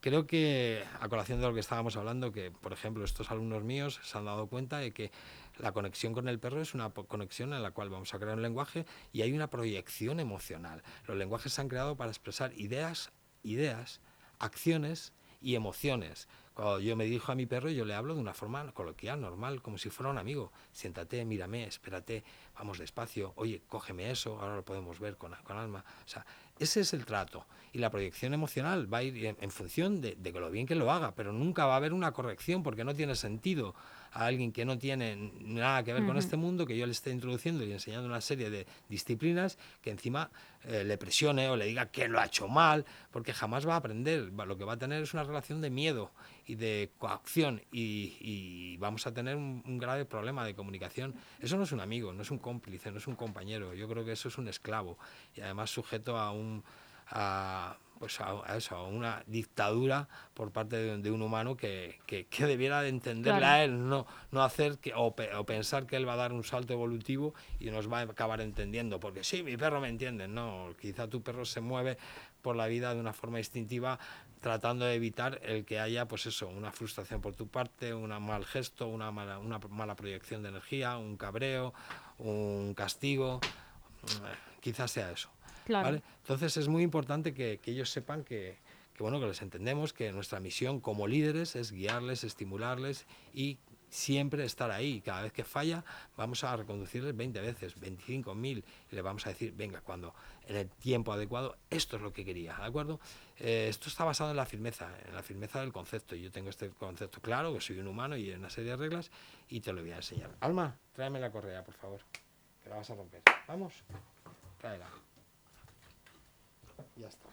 Creo 0.00 0.26
que, 0.26 0.84
a 1.00 1.08
colación 1.08 1.40
de 1.40 1.46
lo 1.46 1.54
que 1.54 1.60
estábamos 1.60 1.96
hablando, 1.96 2.30
que, 2.30 2.50
por 2.50 2.74
ejemplo, 2.74 3.04
estos 3.04 3.30
alumnos 3.30 3.64
míos 3.64 4.00
se 4.02 4.18
han 4.18 4.26
dado 4.26 4.48
cuenta 4.48 4.76
de 4.76 4.92
que 4.92 5.10
la 5.58 5.72
conexión 5.72 6.12
con 6.12 6.28
el 6.28 6.38
perro 6.38 6.60
es 6.60 6.74
una 6.74 6.90
conexión 6.90 7.52
en 7.52 7.62
la 7.62 7.70
cual 7.70 7.90
vamos 7.90 8.12
a 8.14 8.18
crear 8.18 8.36
un 8.36 8.42
lenguaje 8.42 8.86
y 9.12 9.22
hay 9.22 9.32
una 9.32 9.48
proyección 9.48 10.20
emocional. 10.20 10.82
Los 11.06 11.16
lenguajes 11.16 11.52
se 11.52 11.60
han 11.60 11.68
creado 11.68 11.96
para 11.96 12.10
expresar 12.10 12.52
ideas, 12.58 13.12
ideas, 13.42 14.00
acciones 14.38 15.12
y 15.40 15.54
emociones. 15.54 16.28
Cuando 16.54 16.78
yo 16.78 16.94
me 16.96 17.04
dirijo 17.04 17.32
a 17.32 17.34
mi 17.34 17.46
perro, 17.46 17.68
yo 17.68 17.84
le 17.84 17.94
hablo 17.94 18.14
de 18.14 18.20
una 18.20 18.32
forma 18.32 18.72
coloquial, 18.72 19.20
normal, 19.20 19.60
como 19.60 19.76
si 19.76 19.90
fuera 19.90 20.10
un 20.10 20.18
amigo. 20.18 20.52
Siéntate, 20.72 21.24
mírame, 21.24 21.64
espérate, 21.64 22.24
vamos 22.56 22.78
despacio, 22.78 23.32
oye, 23.36 23.62
cógeme 23.68 24.10
eso, 24.10 24.40
ahora 24.40 24.56
lo 24.56 24.64
podemos 24.64 25.00
ver 25.00 25.16
con, 25.16 25.34
con 25.42 25.58
alma. 25.58 25.84
O 26.04 26.08
sea, 26.08 26.24
ese 26.58 26.80
es 26.80 26.92
el 26.94 27.04
trato. 27.04 27.44
Y 27.72 27.78
la 27.78 27.90
proyección 27.90 28.34
emocional 28.34 28.92
va 28.92 28.98
a 28.98 29.02
ir 29.02 29.36
en, 29.38 29.50
función 29.50 30.00
de, 30.00 30.14
de, 30.14 30.30
lo 30.30 30.48
bien 30.48 30.66
que 30.66 30.76
lo 30.76 30.92
haga, 30.92 31.14
pero 31.16 31.32
nunca 31.32 31.66
va 31.66 31.74
a 31.74 31.78
haber 31.78 31.92
una 31.92 32.12
corrección 32.12 32.62
porque 32.62 32.84
no 32.84 32.94
tiene 32.94 33.16
sentido 33.16 33.74
a 34.14 34.26
alguien 34.26 34.52
que 34.52 34.64
no 34.64 34.78
tiene 34.78 35.32
nada 35.40 35.82
que 35.82 35.92
ver 35.92 36.06
con 36.06 36.16
este 36.16 36.36
mundo, 36.36 36.66
que 36.66 36.76
yo 36.76 36.86
le 36.86 36.92
esté 36.92 37.10
introduciendo 37.10 37.64
y 37.64 37.72
enseñando 37.72 38.06
una 38.06 38.20
serie 38.20 38.48
de 38.48 38.64
disciplinas 38.88 39.58
que 39.82 39.90
encima 39.90 40.30
eh, 40.62 40.84
le 40.84 40.96
presione 40.96 41.48
o 41.48 41.56
le 41.56 41.66
diga 41.66 41.86
que 41.86 42.08
lo 42.08 42.20
ha 42.20 42.26
hecho 42.26 42.46
mal, 42.46 42.86
porque 43.10 43.32
jamás 43.32 43.66
va 43.66 43.74
a 43.74 43.78
aprender. 43.78 44.32
Lo 44.32 44.56
que 44.56 44.64
va 44.64 44.74
a 44.74 44.76
tener 44.76 45.02
es 45.02 45.12
una 45.14 45.24
relación 45.24 45.60
de 45.60 45.68
miedo 45.68 46.12
y 46.46 46.54
de 46.54 46.92
coacción 46.98 47.60
y, 47.72 48.76
vamos 48.78 49.06
a 49.06 49.12
tener 49.12 49.34
un, 49.34 49.78
grave 49.78 50.04
problema 50.04 50.44
de 50.44 50.54
comunicación. 50.54 51.14
Eso 51.40 51.56
no 51.56 51.64
es 51.64 51.72
un 51.72 51.80
amigo, 51.80 52.12
no 52.12 52.22
es 52.22 52.30
un 52.30 52.38
cómplice, 52.38 52.92
no 52.92 52.98
es 52.98 53.06
un 53.08 53.16
compañero. 53.16 53.74
Yo 53.74 53.88
creo 53.88 54.04
que 54.04 54.12
eso 54.12 54.28
es 54.28 54.38
un 54.38 54.46
esclavo 54.46 54.96
y 55.34 55.40
además 55.40 55.70
sujeto 55.70 56.16
a 56.16 56.30
un... 56.30 56.62
A, 57.08 57.76
pues 57.98 58.20
a, 58.20 58.56
eso, 58.56 58.76
a 58.76 58.86
una 58.86 59.22
dictadura 59.26 60.08
por 60.34 60.50
parte 60.50 60.76
de, 60.76 61.10
un 61.10 61.22
humano 61.22 61.56
que, 61.56 61.98
que, 62.06 62.26
debiera 62.46 62.82
de 62.82 62.88
entenderla 62.88 63.54
a 63.54 63.64
él, 63.64 63.88
no, 63.88 64.06
no 64.30 64.42
hacer 64.42 64.78
que, 64.78 64.92
o, 64.94 65.14
pensar 65.14 65.86
que 65.86 65.96
él 65.96 66.08
va 66.08 66.14
a 66.14 66.16
dar 66.16 66.32
un 66.32 66.44
salto 66.44 66.72
evolutivo 66.72 67.34
y 67.60 67.70
nos 67.70 67.90
va 67.90 68.00
a 68.00 68.02
acabar 68.02 68.40
entendiendo, 68.40 69.00
porque 69.00 69.24
sí, 69.24 69.42
mi 69.42 69.56
perro 69.56 69.80
me 69.80 69.88
entiende, 69.88 70.28
no, 70.28 70.74
quizá 70.80 71.08
tu 71.08 71.22
perro 71.22 71.44
se 71.44 71.60
mueve 71.60 71.98
por 72.42 72.56
la 72.56 72.66
vida 72.66 72.92
de 72.94 73.00
una 73.00 73.12
forma 73.12 73.38
instintiva 73.38 73.98
tratando 74.44 74.84
de 74.84 74.94
evitar 74.94 75.40
el 75.42 75.64
que 75.64 75.80
haya 75.80 76.06
pues 76.06 76.26
eso, 76.26 76.48
una 76.48 76.70
frustración 76.70 77.22
por 77.22 77.34
tu 77.34 77.48
parte, 77.48 77.94
un 77.94 78.10
mal 78.22 78.44
gesto, 78.44 78.88
una 78.88 79.10
mala, 79.10 79.38
una 79.38 79.58
mala 79.58 79.96
proyección 79.96 80.42
de 80.42 80.50
energía, 80.50 80.98
un 80.98 81.16
cabreo, 81.16 81.72
un 82.18 82.74
castigo, 82.74 83.40
quizás 84.60 84.90
sea 84.90 85.10
eso. 85.10 85.33
Entonces 85.66 86.56
es 86.56 86.68
muy 86.68 86.82
importante 86.82 87.34
que, 87.34 87.60
ellos 87.66 87.90
sepan 87.90 88.24
que, 88.24 88.58
bueno, 88.98 89.20
que 89.20 89.26
les 89.26 89.42
entendemos, 89.42 89.92
que 89.92 90.12
nuestra 90.12 90.40
misión 90.40 90.80
como 90.80 91.06
líderes 91.06 91.56
es 91.56 91.72
guiarles, 91.72 92.24
estimularles 92.24 93.06
y 93.32 93.58
siempre 93.94 94.44
estar 94.44 94.70
ahí. 94.70 95.00
Cada 95.00 95.22
vez 95.22 95.32
que 95.32 95.44
falla, 95.44 95.84
vamos 96.16 96.42
a 96.42 96.56
reconducirles 96.56 97.16
20 97.16 97.40
veces, 97.40 97.80
25.000, 97.80 98.64
y 98.90 98.94
le 98.94 99.02
vamos 99.02 99.24
a 99.26 99.30
decir, 99.30 99.54
venga, 99.56 99.80
cuando 99.80 100.14
en 100.48 100.56
el 100.56 100.68
tiempo 100.68 101.12
adecuado, 101.12 101.56
esto 101.70 101.96
es 101.96 102.02
lo 102.02 102.12
que 102.12 102.24
quería, 102.24 102.56
¿de 102.56 102.64
acuerdo? 102.64 102.98
Eh, 103.38 103.68
esto 103.68 103.88
está 103.88 104.04
basado 104.04 104.30
en 104.30 104.36
la 104.36 104.46
firmeza, 104.46 104.90
en 105.06 105.14
la 105.14 105.22
firmeza 105.22 105.60
del 105.60 105.72
concepto. 105.72 106.16
Yo 106.16 106.30
tengo 106.32 106.50
este 106.50 106.70
concepto 106.70 107.20
claro, 107.20 107.54
que 107.54 107.60
soy 107.60 107.78
un 107.78 107.86
humano 107.86 108.16
y 108.16 108.30
una 108.32 108.50
serie 108.50 108.72
de 108.72 108.76
reglas, 108.76 109.10
y 109.48 109.60
te 109.60 109.72
lo 109.72 109.80
voy 109.80 109.92
a 109.92 109.96
enseñar. 109.96 110.30
Alma, 110.40 110.76
tráeme 110.92 111.20
la 111.20 111.30
correa, 111.30 111.62
por 111.64 111.74
favor, 111.74 112.00
que 112.62 112.68
la 112.68 112.76
vas 112.76 112.90
a 112.90 112.96
romper. 112.96 113.22
Vamos, 113.46 113.74
tráela. 114.58 114.88
Ya 116.96 117.08
está. 117.08 117.28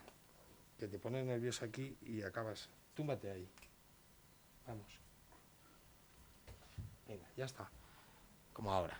Que 0.78 0.88
te 0.88 1.00
pones 1.00 1.26
nervioso 1.26 1.66
aquí 1.66 1.96
y 2.02 2.24
acabas. 2.24 2.70
Túmbate 2.94 3.30
ahí. 3.30 3.48
Vamos. 4.68 5.00
Venga, 7.08 7.28
ya 7.36 7.46
está. 7.46 7.70
Como 8.54 8.72
ahora. 8.72 9.00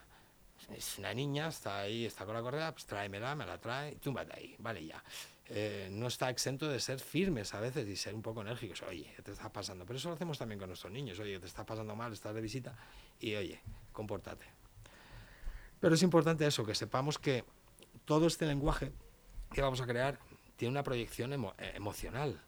Es 0.70 1.00
una 1.00 1.14
niña, 1.14 1.48
está 1.48 1.80
ahí, 1.80 2.06
está 2.06 2.26
con 2.26 2.36
la 2.36 2.42
correa, 2.42 2.72
pues 2.72 2.86
tráemela, 2.86 3.36
me 3.36 3.46
la 3.46 3.58
trae, 3.58 3.96
túmbate 3.96 4.34
ahí, 4.36 4.56
vale 4.60 4.86
ya. 4.86 5.04
Eh, 5.48 5.90
no 5.92 6.08
está 6.08 6.30
exento 6.30 6.70
de 6.70 6.80
ser 6.80 7.00
firmes 7.00 7.54
a 7.54 7.60
veces 7.60 7.88
y 7.88 7.96
ser 7.96 8.14
un 8.14 8.22
poco 8.22 8.42
enérgicos. 8.42 8.82
Oye, 8.84 9.12
¿qué 9.16 9.22
te 9.22 9.32
está 9.32 9.52
pasando? 9.52 9.86
Pero 9.86 9.98
eso 9.98 10.10
lo 10.10 10.16
hacemos 10.16 10.38
también 10.38 10.60
con 10.60 10.70
nuestros 10.70 10.94
niños. 10.94 11.20
Oye, 11.20 11.40
te 11.40 11.48
está 11.48 11.66
pasando 11.66 11.96
mal, 11.96 12.14
estás 12.14 12.34
de 12.34 12.42
visita 12.42 12.76
y 13.20 13.36
oye, 13.36 13.60
compórtate. 13.92 14.46
Pero 15.80 15.96
es 15.96 16.04
importante 16.04 16.46
eso, 16.46 16.64
que 16.64 16.76
sepamos 16.76 17.18
que 17.18 17.44
todo 18.06 18.28
este 18.28 18.46
lenguaje 18.46 18.94
que 19.52 19.62
vamos 19.62 19.82
a 19.82 19.86
crear 19.86 20.20
tiene 20.62 20.74
una 20.74 20.84
proyección 20.84 21.34
eh, 21.34 21.72
emocional. 21.74 22.40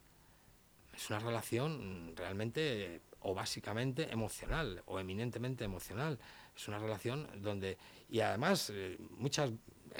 Es 0.95 1.09
una 1.09 1.17
relación 1.17 2.13
realmente 2.15 3.01
o 3.21 3.33
básicamente 3.33 4.11
emocional 4.11 4.83
o 4.85 4.99
eminentemente 4.99 5.63
emocional. 5.63 6.19
Es 6.55 6.67
una 6.67 6.77
relación 6.77 7.27
donde, 7.41 7.75
y 8.11 8.19
además, 8.19 8.71
eh, 8.71 8.99
muchas, 9.17 9.49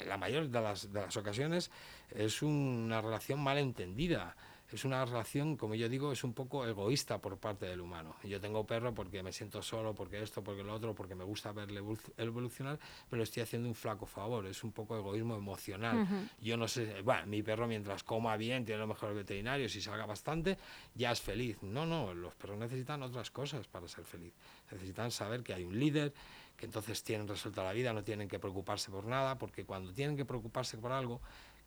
la 0.06 0.16
mayor 0.16 0.48
de 0.48 0.60
las, 0.60 0.92
de 0.92 1.00
las 1.00 1.16
ocasiones 1.16 1.72
es 2.10 2.40
una 2.40 3.02
relación 3.02 3.40
mal 3.40 3.58
entendida 3.58 4.36
es 4.70 4.84
una 4.84 5.04
relación, 5.04 5.56
como 5.56 5.74
yo 5.74 5.88
digo, 5.88 6.10
es 6.10 6.24
un 6.24 6.32
poco 6.32 6.66
egoísta 6.66 7.20
por 7.20 7.38
parte 7.38 7.66
del 7.66 7.80
humano. 7.80 8.16
Yo 8.24 8.40
tengo 8.40 8.66
perro 8.66 8.94
porque 8.94 9.22
me 9.22 9.32
siento 9.32 9.62
solo, 9.62 9.94
porque 9.94 10.22
esto, 10.22 10.42
porque 10.42 10.62
lo 10.62 10.74
otro, 10.74 10.94
porque 10.94 11.14
me 11.14 11.24
gusta 11.24 11.52
verle 11.52 11.82
evolucionar, 12.16 12.78
pero 13.08 13.22
estoy 13.22 13.42
haciendo 13.42 13.68
un 13.68 13.74
flaco 13.74 14.06
favor. 14.06 14.46
Es 14.46 14.64
un 14.64 14.72
poco 14.72 14.96
egoísmo 14.96 15.36
emocional. 15.36 16.08
Yo 16.40 16.56
no 16.56 16.66
sé, 16.66 17.02
bueno, 17.02 17.26
mi 17.26 17.42
perro 17.42 17.66
mientras 17.66 18.02
coma 18.02 18.36
bien, 18.36 18.64
tiene 18.64 18.80
los 18.80 18.88
mejores 18.88 19.14
veterinarios 19.14 19.76
y 19.76 19.80
salga 19.80 20.06
bastante, 20.06 20.58
ya 20.94 21.12
es 21.12 21.20
feliz. 21.20 21.62
No, 21.62 21.86
no, 21.86 22.14
los 22.14 22.34
perros 22.34 22.58
necesitan 22.58 23.02
otras 23.02 23.30
cosas 23.30 23.66
para 23.66 23.86
ser 23.86 24.04
feliz. 24.04 24.32
Necesitan 24.70 25.10
saber 25.10 25.42
que 25.42 25.54
hay 25.54 25.64
un 25.64 25.78
líder, 25.78 26.12
que 26.56 26.66
entonces 26.66 27.02
tienen 27.02 27.28
resuelta 27.28 27.62
la 27.62 27.72
vida, 27.72 27.92
no 27.92 28.02
tienen 28.02 28.28
que 28.28 28.38
preocuparse 28.38 28.90
por 28.90 29.04
nada, 29.04 29.36
porque 29.38 29.64
cuando 29.64 29.92
tienen 29.92 30.16
que 30.16 30.24
preocuparse 30.24 30.78
por 30.78 30.92
algo, 30.92 31.20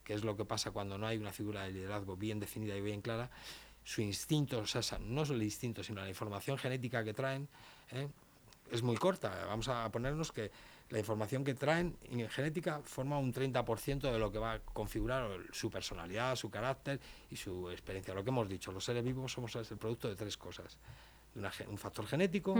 que 0.07 0.13
es 0.13 0.23
lo 0.23 0.37
que 0.37 0.45
pasa 0.45 0.71
cuando 0.71 0.97
no 0.97 1.05
hay 1.05 1.17
una 1.17 1.33
figura 1.33 1.63
de 1.63 1.71
liderazgo 1.71 2.15
bien 2.15 2.39
definida 2.39 2.77
y 2.77 2.79
bien 2.79 3.01
clara, 3.01 3.29
su 3.83 4.01
instinto, 4.01 4.59
o 4.59 4.65
sea, 4.65 4.81
no 4.99 5.23
es 5.23 5.29
el 5.31 5.43
instinto, 5.43 5.83
sino 5.83 5.99
la 5.99 6.07
información 6.07 6.57
genética 6.57 7.03
que 7.03 7.13
traen, 7.13 7.49
¿eh? 7.91 8.07
es 8.71 8.81
muy 8.83 8.95
corta. 8.95 9.45
Vamos 9.47 9.67
a 9.67 9.91
ponernos 9.91 10.31
que 10.31 10.49
la 10.91 10.99
información 10.99 11.43
que 11.43 11.55
traen 11.55 11.97
en 12.09 12.29
genética 12.29 12.79
forma 12.85 13.19
un 13.19 13.33
30% 13.33 14.09
de 14.09 14.17
lo 14.17 14.31
que 14.31 14.39
va 14.39 14.53
a 14.53 14.59
configurar 14.59 15.29
su 15.51 15.69
personalidad, 15.69 16.37
su 16.37 16.49
carácter 16.49 17.01
y 17.29 17.35
su 17.35 17.69
experiencia. 17.69 18.13
Lo 18.13 18.23
que 18.23 18.29
hemos 18.29 18.47
dicho, 18.47 18.71
los 18.71 18.85
seres 18.85 19.03
vivos 19.03 19.33
somos 19.33 19.53
el 19.57 19.77
producto 19.77 20.07
de 20.07 20.15
tres 20.15 20.37
cosas. 20.37 20.77
un 21.67 21.77
factor 21.77 22.07
genético, 22.07 22.55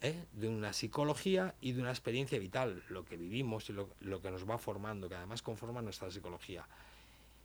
¿eh? 0.00 0.24
de 0.32 0.48
una 0.48 0.72
psicología 0.72 1.54
y 1.60 1.72
de 1.72 1.80
una 1.80 1.90
experiencia 1.90 2.38
vital, 2.38 2.82
lo 2.88 3.04
que 3.04 3.16
vivimos 3.16 3.68
y 3.70 3.72
lo, 3.72 3.88
que 4.20 4.30
nos 4.30 4.48
va 4.48 4.58
formando, 4.58 5.08
que 5.08 5.14
además 5.14 5.42
conforma 5.42 5.82
nuestra 5.82 6.10
psicología, 6.10 6.66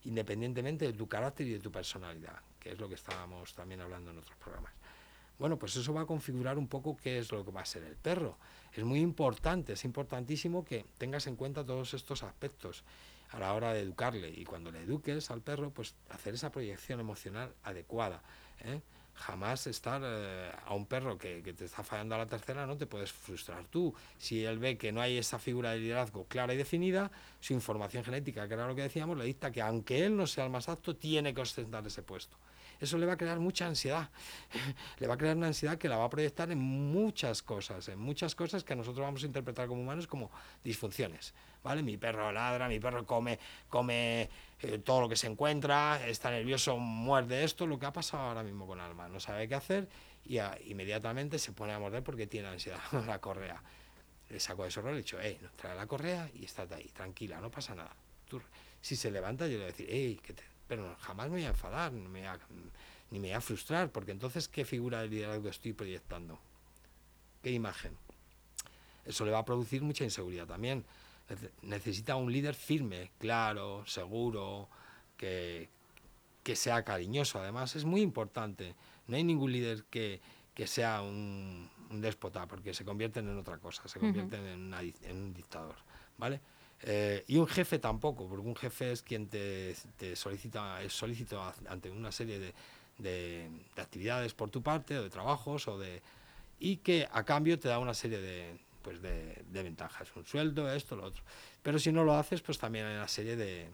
independientemente 0.04 0.86
de 0.86 0.94
tu 0.94 1.08
carácter 1.08 1.48
y 1.48 1.54
de 1.54 1.60
tu 1.60 1.72
personalidad, 1.72 2.42
que 2.60 2.72
es 2.72 2.80
lo 2.80 2.88
que 2.88 2.96
estábamos 2.96 3.54
también 3.54 3.82
hablando 3.82 4.12
en 4.12 4.20
otros 4.20 4.38
programas. 4.38 4.74
Bueno, 5.40 5.58
pues 5.58 5.76
eso 5.76 5.94
va 5.94 6.02
a 6.02 6.06
configurar 6.06 6.58
un 6.58 6.68
poco 6.68 6.96
qué 6.96 7.18
es 7.18 7.32
lo 7.32 7.44
que 7.44 7.52
va 7.52 7.62
a 7.62 7.66
ser 7.66 7.84
el 7.84 7.96
perro. 7.96 8.38
Es 8.72 8.84
muy 8.84 9.00
importante, 9.00 9.74
es 9.74 9.84
importantísimo 9.84 10.64
que 10.64 10.86
tengas 10.98 11.28
en 11.28 11.36
cuenta 11.36 11.66
todos 11.66 11.94
estos 11.94 12.24
aspectos 12.24 12.84
a 13.32 13.40
la 13.40 13.54
hora 13.54 13.74
de 13.74 13.82
educarle 13.82 14.30
y 14.30 14.46
cuando 14.46 14.72
le 14.72 14.82
eduques 14.82 15.32
al 15.32 15.42
perro, 15.42 15.72
pues 15.72 15.96
hacer 16.10 16.36
esa 16.36 16.52
proyección 16.52 17.00
emocional 17.00 17.54
adecuada. 17.64 18.22
¿eh? 18.60 18.82
Jamás 19.16 19.68
estar 19.68 20.02
eh, 20.04 20.52
a 20.66 20.74
un 20.74 20.86
perro 20.86 21.18
que, 21.18 21.42
que, 21.44 21.54
te 21.54 21.66
está 21.66 21.84
fallando 21.84 22.16
a 22.16 22.20
la 22.20 22.26
tercera, 22.26 22.66
no 22.66 22.78
te 22.78 22.86
puedes 22.86 23.12
frustrar 23.12 23.66
tú. 23.66 23.94
Si 24.18 24.44
él 24.44 24.60
ve 24.60 24.78
que 24.78 24.92
no 24.92 25.02
hay 25.02 25.18
esa 25.18 25.40
figura 25.40 25.72
de 25.72 25.80
liderazgo 25.80 26.26
clara 26.26 26.54
y 26.54 26.58
definida, 26.58 27.12
su 27.40 27.54
información 27.54 28.04
genética, 28.04 28.48
que 28.48 28.54
era 28.54 28.68
lo 28.68 28.76
que 28.76 28.82
decíamos, 28.82 29.18
le 29.18 29.26
dicta 29.26 29.52
que 29.52 29.62
aunque 29.62 30.06
él 30.06 30.16
no 30.16 30.28
sea 30.28 30.46
el 30.46 30.50
más 30.52 30.70
apto, 30.70 30.96
tiene 30.96 31.34
que 31.34 31.42
ostentar 31.42 31.86
ese 31.86 32.02
puesto. 32.02 32.38
Eso 32.80 32.98
le 32.98 33.06
va 33.06 33.14
a 33.14 33.18
crear 33.18 33.40
mucha 33.40 33.66
ansiedad. 33.66 34.10
le 35.00 35.08
va 35.08 35.16
a 35.16 35.18
crear 35.18 35.38
una 35.38 35.48
ansiedad 35.48 35.78
que 35.78 35.88
la 35.88 35.98
va 35.98 36.06
a 36.06 36.10
proyectar 36.10 36.52
en 36.52 36.60
muchas 36.60 37.42
cosas, 37.42 37.88
en 37.90 38.00
muchas 38.00 38.36
cosas 38.36 38.64
que 38.64 38.76
nosotros 38.76 39.04
vamos 39.04 39.24
a 39.24 39.26
interpretar 39.26 39.68
como 39.68 39.82
humanos 39.82 40.08
como 40.08 40.32
disfunciones. 40.64 41.34
¿Vale? 41.64 41.82
Mi 41.82 41.96
perro 41.96 42.30
ladra, 42.32 42.68
mi 42.68 42.80
perro 42.80 43.06
come, 43.06 43.40
come 43.70 44.30
eh, 44.60 44.80
todo 44.80 45.02
lo 45.02 45.10
que 45.10 45.16
se 45.16 45.28
encuentra, 45.28 46.06
está 46.06 46.30
nervioso, 46.30 46.78
muerde 46.78 47.46
esto, 47.46 47.66
lo 47.66 47.80
que 47.80 47.86
ha 47.86 47.94
pasado 47.94 48.24
ahora 48.24 48.44
mismo 48.44 48.68
con 48.68 48.82
Alma. 48.82 49.08
No 49.08 49.22
sabe 49.22 49.48
qué 49.48 49.56
hacer 49.56 49.88
y 50.26 50.40
inmediatamente 50.70 51.40
se 51.40 51.52
pone 51.52 51.74
a 51.74 51.80
morder 51.80 52.04
porque 52.04 52.28
tiene 52.28 52.48
ansiedad 52.48 52.80
la 53.08 53.20
correa. 53.20 53.62
Le 54.30 54.40
saco 54.40 54.64
de 54.64 54.70
y 54.70 54.84
le 54.84 54.98
dicho, 54.98 55.18
hey, 55.22 55.40
trae 55.56 55.76
la 55.76 55.86
correa 55.86 56.30
y 56.34 56.46
estate 56.46 56.76
ahí, 56.76 56.90
tranquila, 56.90 57.40
no 57.40 57.52
pasa 57.52 57.76
nada. 57.76 57.96
Tú, 58.28 58.42
si 58.82 58.96
se 58.96 59.12
levanta, 59.12 59.46
yo 59.46 59.54
le 59.54 59.58
voy 59.58 59.64
a 59.66 59.68
decir, 59.68 59.88
hey, 59.90 60.20
te, 60.26 60.44
pero 60.68 60.96
jamás 61.00 61.28
me 61.28 61.38
voy 61.38 61.46
a 61.46 61.50
enfadar, 61.50 61.92
ni 61.92 62.08
me 62.08 62.22
voy 63.10 63.32
a, 63.32 63.42
frustrar, 63.42 63.92
porque 63.92 64.12
entonces, 64.12 64.48
¿qué 64.48 64.66
figura 64.66 65.02
de 65.02 65.10
liderazgo 65.10 65.50
estoy 65.50 65.74
proyectando? 65.74 66.40
¿Qué 67.42 67.52
imagen? 67.52 67.98
Eso 69.06 69.26
le 69.26 69.32
va 69.32 69.40
a 69.40 69.46
producir 69.46 69.82
mucha 69.82 70.04
inseguridad 70.04 70.48
también. 70.48 70.86
Necesita 71.62 72.16
un 72.16 72.32
líder 72.32 72.56
firme, 72.56 73.12
claro, 73.20 73.86
seguro, 73.86 74.70
que, 75.18 75.70
que 76.44 76.56
sea 76.56 76.84
cariñoso. 76.84 77.40
Además, 77.40 77.76
es 77.76 77.86
muy 77.86 78.02
importante. 78.02 78.76
No 79.08 79.18
hay 79.18 79.24
ningún 79.24 79.52
líder 79.52 79.84
que, 79.86 80.22
que 80.54 80.68
sea 80.68 81.02
un, 81.02 81.70
un, 81.90 82.02
déspota, 82.02 82.48
porque 82.48 82.74
se 82.74 82.86
convierten 82.86 83.28
en 83.28 83.38
otra 83.38 83.58
cosa, 83.58 83.88
se 83.88 84.00
convierten 84.00 84.46
en, 84.46 84.74
en, 84.74 85.18
un 85.18 85.34
dictador. 85.34 85.76
¿vale? 86.18 86.40
Eh, 86.86 87.24
y 87.28 87.38
un 87.38 87.48
jefe 87.48 87.80
tampoco, 87.80 88.28
porque 88.28 88.46
un 88.46 88.56
jefe 88.56 88.92
es 88.92 89.02
quien 89.02 89.28
te, 89.28 89.74
solicita, 90.16 90.82
es 90.82 90.92
solicito 90.92 91.42
ante 91.70 91.90
una 91.90 92.12
serie 92.12 92.40
de, 92.40 92.54
de, 92.98 93.50
actividades 93.78 94.34
por 94.34 94.50
tu 94.50 94.62
parte, 94.62 94.98
o 94.98 95.04
de 95.04 95.10
trabajos, 95.10 95.68
o 95.70 95.78
de 95.78 96.02
y 96.60 96.78
que 96.78 97.08
a 97.12 97.24
cambio 97.24 97.58
te 97.58 97.70
da 97.70 97.80
una 97.80 97.94
serie 97.94 98.20
de, 98.20 98.58
pues 98.82 99.02
de, 99.02 99.44
de, 99.50 99.64
ventajas, 99.64 100.10
un 100.16 100.26
sueldo, 100.26 100.72
esto, 100.72 100.96
lo 100.96 101.06
otro. 101.06 101.24
Pero 101.62 101.80
si 101.80 101.92
no 101.92 102.04
lo 102.04 102.16
haces, 102.16 102.42
pues 102.42 102.58
también 102.58 102.86
hay 102.86 102.96
una 102.96 103.08
serie 103.08 103.36
de, 103.36 103.70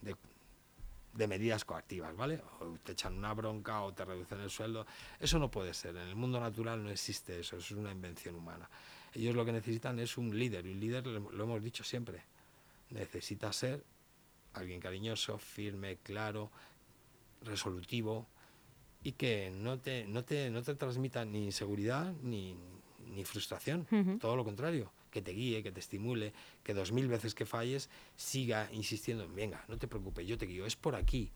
de, 0.00 1.26
medidas 1.26 1.64
coactivas, 1.64 2.14
¿vale? 2.16 2.40
O 2.60 2.76
te 2.82 2.92
echan 2.92 3.16
una 3.16 3.32
bronca 3.32 3.82
o 3.82 3.92
te 3.92 4.04
reducen 4.04 4.40
el 4.40 4.50
sueldo. 4.50 4.86
Eso 5.20 5.38
no 5.38 5.50
puede 5.50 5.72
ser. 5.74 5.96
En 5.96 6.08
el 6.08 6.16
mundo 6.16 6.40
natural 6.40 6.82
no 6.82 6.90
existe 6.90 7.40
eso, 7.40 7.56
eso 7.56 7.74
es 7.74 7.80
una 7.80 7.92
invención 7.92 8.34
humana. 8.34 8.68
Ellos 9.14 9.34
lo 9.34 9.44
que 9.44 9.52
necesitan 9.52 9.98
es 9.98 10.16
un 10.16 10.38
líder, 10.38 10.66
y 10.66 10.72
un 10.72 10.80
líder, 10.80 11.06
lo 11.06 11.44
hemos 11.44 11.62
dicho 11.62 11.84
siempre, 11.84 12.22
necesita 12.92 13.52
ser 13.52 13.84
alguien 14.54 14.80
cariñoso, 14.80 15.38
firme, 15.38 15.96
claro, 16.02 16.50
resolutivo 17.42 18.26
y 19.02 19.12
que 19.12 19.50
no 19.50 19.78
te, 19.80 20.06
no 20.06 20.24
te, 20.24 20.50
no 20.50 20.62
te 20.62 20.74
transmita 20.74 21.24
ni 21.24 21.44
inseguridad 21.44 22.12
ni, 22.22 22.56
ni 23.06 23.24
frustración, 23.24 23.86
todo 24.20 24.36
lo 24.36 24.44
contrario, 24.44 24.92
que 25.10 25.22
te 25.22 25.32
guíe, 25.32 25.62
que 25.62 25.72
te 25.72 25.80
estimule, 25.80 26.32
que 26.62 26.74
dos 26.74 26.92
mil 26.92 27.08
veces 27.08 27.34
que 27.34 27.46
falles 27.46 27.90
siga 28.16 28.68
insistiendo, 28.72 29.28
venga, 29.28 29.64
no 29.68 29.78
te 29.78 29.88
preocupes, 29.88 30.26
yo 30.26 30.38
te 30.38 30.46
guío, 30.46 30.66
es 30.66 30.76
por 30.76 30.94
aquí. 30.94 31.30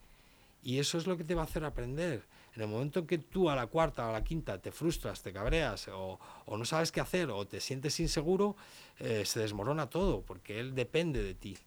Y 0.62 0.78
eso 0.78 0.98
es 0.98 1.06
lo 1.06 1.16
que 1.16 1.24
te 1.24 1.34
va 1.34 1.42
a 1.42 1.44
hacer 1.44 1.64
aprender. 1.64 2.24
En 2.56 2.62
el 2.62 2.68
momento 2.68 3.00
en 3.00 3.06
que 3.06 3.18
tú 3.18 3.50
a 3.50 3.54
la 3.54 3.66
cuarta 3.66 4.06
o 4.06 4.08
a 4.08 4.12
la 4.12 4.24
quinta 4.24 4.58
te 4.60 4.72
frustras, 4.72 5.22
te 5.22 5.32
cabreas 5.32 5.88
o, 5.88 6.18
no 6.46 6.64
sabes 6.64 6.90
qué 6.90 7.00
hacer 7.00 7.30
o 7.30 7.46
te 7.46 7.60
sientes 7.60 8.00
inseguro, 8.00 8.56
eh, 8.98 9.24
se 9.26 9.40
desmorona 9.40 9.90
todo 9.90 10.22
porque 10.22 10.58
él 10.58 10.74
depende 10.74 11.22
de 11.22 11.34
ti. 11.34 11.58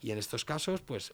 Y 0.00 0.10
en 0.10 0.18
estos 0.18 0.44
casos, 0.44 0.80
pues 0.80 1.12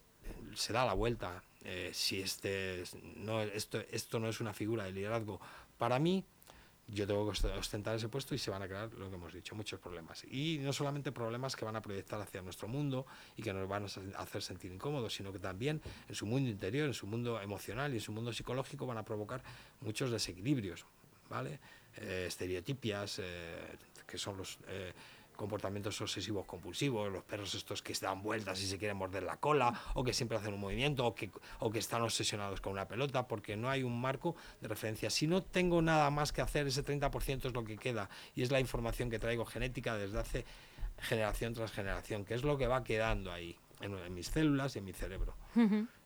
se 0.55 0.73
da 0.73 0.87
la 0.87 0.95
vuelta. 0.95 1.43
Eh, 1.65 1.91
si 1.93 2.21
este 2.21 2.85
no, 3.17 3.43
esto, 3.43 3.81
esto 3.91 4.21
no 4.21 4.29
es 4.29 4.41
una 4.41 4.55
figura 4.55 4.85
de 4.85 4.93
liderazgo 4.93 5.41
para 5.77 5.99
mí, 5.99 6.25
yo 6.89 7.07
tengo 7.07 7.31
que 7.31 7.47
ostentar 7.49 7.97
ese 7.97 8.09
puesto 8.09 8.35
y 8.35 8.39
se 8.39 8.51
van 8.51 8.63
a 8.63 8.69
crear, 8.69 8.93
lo 8.95 9.11
que 9.11 9.17
hemos 9.17 9.33
dicho, 9.33 9.55
muchos 9.55 9.79
problemas. 9.79 10.25
Y 10.25 10.59
no 10.59 10.73
solamente 10.73 11.13
problemas 11.13 11.55
que 11.55 11.65
van 11.65 11.77
a 11.77 11.83
proyectar 11.83 12.21
hacia 12.21 12.41
nuestro 12.41 12.67
mundo 12.67 13.07
y 13.37 13.43
que 13.43 13.53
nos 13.53 13.69
van 13.69 13.85
a 13.85 14.23
hacer 14.23 14.43
sentir 14.43 14.73
incómodos, 14.73 15.15
sino 15.15 15.33
que 15.33 15.39
también 15.39 15.83
en 16.09 16.15
su 16.15 16.27
mundo 16.27 16.49
interior, 16.49 16.87
en 16.87 16.95
su 16.95 17.07
mundo 17.07 17.41
emocional 17.41 17.93
y 17.93 17.97
en 17.97 18.01
su 18.01 18.13
mundo 18.13 18.33
psicológico 18.33 18.87
van 18.87 18.99
a 18.99 19.05
provocar 19.05 19.43
muchos 19.83 20.11
desequilibrios, 20.11 20.87
¿vale? 21.29 21.61
Eh, 21.97 22.25
estereotipias, 22.29 23.19
eh, 23.19 23.77
que 24.07 24.17
son 24.17 24.39
los... 24.39 24.59
Eh, 24.69 24.93
comportamientos 25.39 26.01
obsesivos 26.01 26.45
compulsivos, 26.47 27.13
los 27.13 27.23
perros 27.23 27.55
estos 27.55 27.81
que 27.81 27.95
se 27.95 28.05
dan 28.05 28.23
vueltas 28.23 28.61
y 28.61 28.67
se 28.67 28.77
quieren 28.77 28.97
morder 28.97 29.23
la 29.23 29.37
cola, 29.37 29.73
o 29.95 30.03
que 30.03 30.13
siempre 30.13 30.37
hacen 30.37 30.53
un 30.53 30.59
movimiento, 30.59 31.07
o 31.07 31.15
que, 31.15 31.31
o 31.61 31.71
que 31.71 31.79
están 31.79 32.03
obsesionados 32.03 32.61
con 32.61 32.73
una 32.73 32.89
pelota, 32.89 33.29
porque 33.29 33.57
no 33.57 33.71
hay 33.71 33.85
un 33.85 34.01
marco 34.01 34.35
de 34.61 34.67
referencia. 34.67 35.11
Si 35.11 35.29
no 35.29 35.45
tengo 35.45 35.81
nada 35.81 36.11
más 36.11 36.33
que 36.33 36.41
hacer, 36.41 36.67
ese 36.67 36.85
30% 36.85 37.47
es 37.47 37.55
lo 37.55 37.63
que 37.63 37.77
queda, 37.77 38.11
y 38.35 38.43
es 38.43 38.51
la 38.51 38.59
información 38.59 39.11
que 39.11 39.21
traigo 39.21 39.45
genética 39.45 39.97
desde 39.97 40.19
hace 40.19 40.45
generación 40.99 41.55
tras 41.55 41.71
generación, 41.71 42.25
que 42.25 42.35
es 42.35 42.43
lo 42.43 42.59
que 42.59 42.67
va 42.67 42.83
quedando 42.83 43.31
ahí, 43.31 43.57
en, 43.81 44.13
mis 44.13 44.27
células 44.27 44.75
y 44.75 44.81
en 44.81 44.87
mi 44.87 44.93
cerebro. 44.93 45.37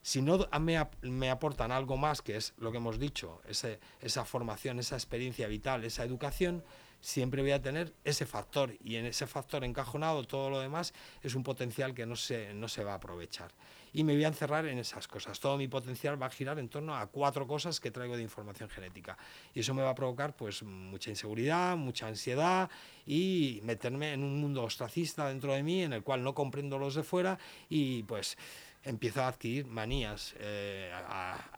Si 0.03 0.21
no 0.21 0.47
me, 0.61 0.87
me, 1.01 1.31
aportan 1.31 1.73
algo 1.73 1.97
más, 1.97 2.21
que 2.21 2.37
es 2.37 2.53
lo 2.59 2.71
que 2.71 2.77
hemos 2.77 2.99
dicho, 2.99 3.40
ese, 3.49 3.81
esa 4.03 4.27
formación, 4.27 4.79
esa 4.79 4.97
experiencia 4.97 5.49
vital, 5.49 5.85
esa 5.85 6.05
educación, 6.05 6.62
siempre 7.03 7.43
voy 7.43 7.51
a 7.51 7.61
tener 7.61 7.93
ese 8.05 8.25
factor 8.25 8.75
y 8.83 8.97
en 8.97 9.07
ese 9.07 9.27
factor 9.27 9.65
encajonado 9.65 10.25
todo 10.25 10.49
lo 10.49 10.61
demás 10.61 10.95
es 11.21 11.35
un 11.35 11.43
potencial 11.43 11.93
que 11.93 12.07
no 12.07 12.17
se, 12.17 12.55
no 12.55 12.69
se 12.69 12.85
va 12.85 12.93
a 12.93 12.97
aprovechar. 12.97 13.51
Y 13.93 14.05
me 14.05 14.15
voy 14.15 14.25
a 14.25 14.29
encerrar 14.29 14.65
en 14.67 14.79
esas 14.79 15.07
cosas. 15.07 15.38
Todo 15.38 15.59
mi 15.59 15.69
potencial 15.69 16.21
va 16.21 16.27
a 16.27 16.31
girar 16.31 16.59
en 16.59 16.71
torno 16.71 16.97
a 16.97 17.09
cuatro 17.09 17.47
cosas 17.47 17.79
que 17.79 17.91
traigo 17.91 18.17
de 18.17 18.23
información 18.23 18.71
genética. 18.71 19.19
Y 19.53 19.61
eso 19.61 19.75
me 19.75 19.83
va 19.83 19.91
a 19.91 19.95
provocar 19.95 20.35
pues 20.35 20.62
mucha 20.62 21.11
inseguridad, 21.11 21.77
mucha 21.77 22.07
ansiedad 22.07 22.71
y 23.05 23.61
meterme 23.65 24.15
en 24.15 24.25
un 24.25 24.41
mundo 24.41 24.62
ostracista 24.62 25.29
dentro 25.29 25.53
de 25.53 25.62
mí 25.62 25.83
en 25.83 25.93
el 25.93 26.03
cual 26.03 26.23
no 26.23 26.35
comprendo 26.35 26.79
los 26.79 26.95
de 26.95 27.03
fuera 27.03 27.38
y 27.69 28.05
pues 28.05 28.38
empieza 28.85 29.25
a 29.25 29.29
adquirir 29.29 29.66
manías, 29.66 30.35
eh, 30.38 30.90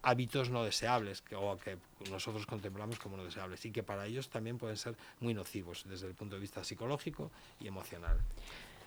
hábitos 0.02 0.50
no 0.50 0.64
deseables 0.64 1.22
que, 1.22 1.34
o 1.34 1.56
que 1.56 1.78
nosotros 2.10 2.46
contemplamos 2.46 2.98
como 2.98 3.16
no 3.16 3.24
deseables 3.24 3.64
y 3.64 3.70
que 3.70 3.82
para 3.82 4.06
ellos 4.06 4.28
también 4.28 4.58
pueden 4.58 4.76
ser 4.76 4.96
muy 5.20 5.34
nocivos 5.34 5.84
desde 5.88 6.06
el 6.06 6.14
punto 6.14 6.36
de 6.36 6.40
vista 6.40 6.62
psicológico 6.64 7.30
y 7.60 7.66
emocional. 7.66 8.18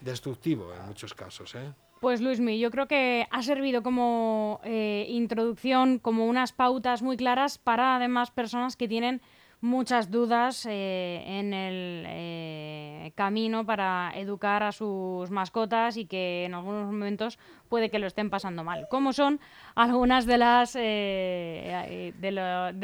Destructivo 0.01 0.73
en 0.73 0.85
muchos 0.85 1.13
casos. 1.13 1.55
¿eh? 1.55 1.73
Pues 1.99 2.21
Luismi, 2.21 2.59
yo 2.59 2.69
creo 2.69 2.87
que 2.87 3.27
ha 3.31 3.41
servido 3.41 3.81
como 3.81 4.61
eh, 4.63 5.07
introducción, 5.09 5.97
como 5.97 6.27
unas 6.27 6.53
pautas 6.53 7.01
muy 7.01 7.17
claras 7.17 7.57
para 7.57 7.95
además 7.95 8.29
personas 8.29 8.75
que 8.75 8.87
tienen 8.87 9.21
muchas 9.61 10.11
dudas 10.11 10.65
eh, 10.65 11.23
en 11.25 11.53
el 11.53 12.03
eh, 12.07 13.11
camino 13.15 13.65
para 13.65 14.11
educar 14.15 14.63
a 14.63 14.71
sus 14.71 15.31
mascotas 15.31 15.97
y 15.97 16.05
que 16.05 16.45
en 16.45 16.53
algunos 16.53 16.85
momentos 16.85 17.39
puede 17.69 17.89
que 17.89 17.99
lo 17.99 18.07
estén 18.07 18.29
pasando 18.29 18.63
mal. 18.63 18.87
Como 18.89 19.13
son 19.13 19.39
algunas 19.75 20.25
de 20.25 20.37
las 20.37 20.75
eh, 20.75 22.13
de, 22.17 22.31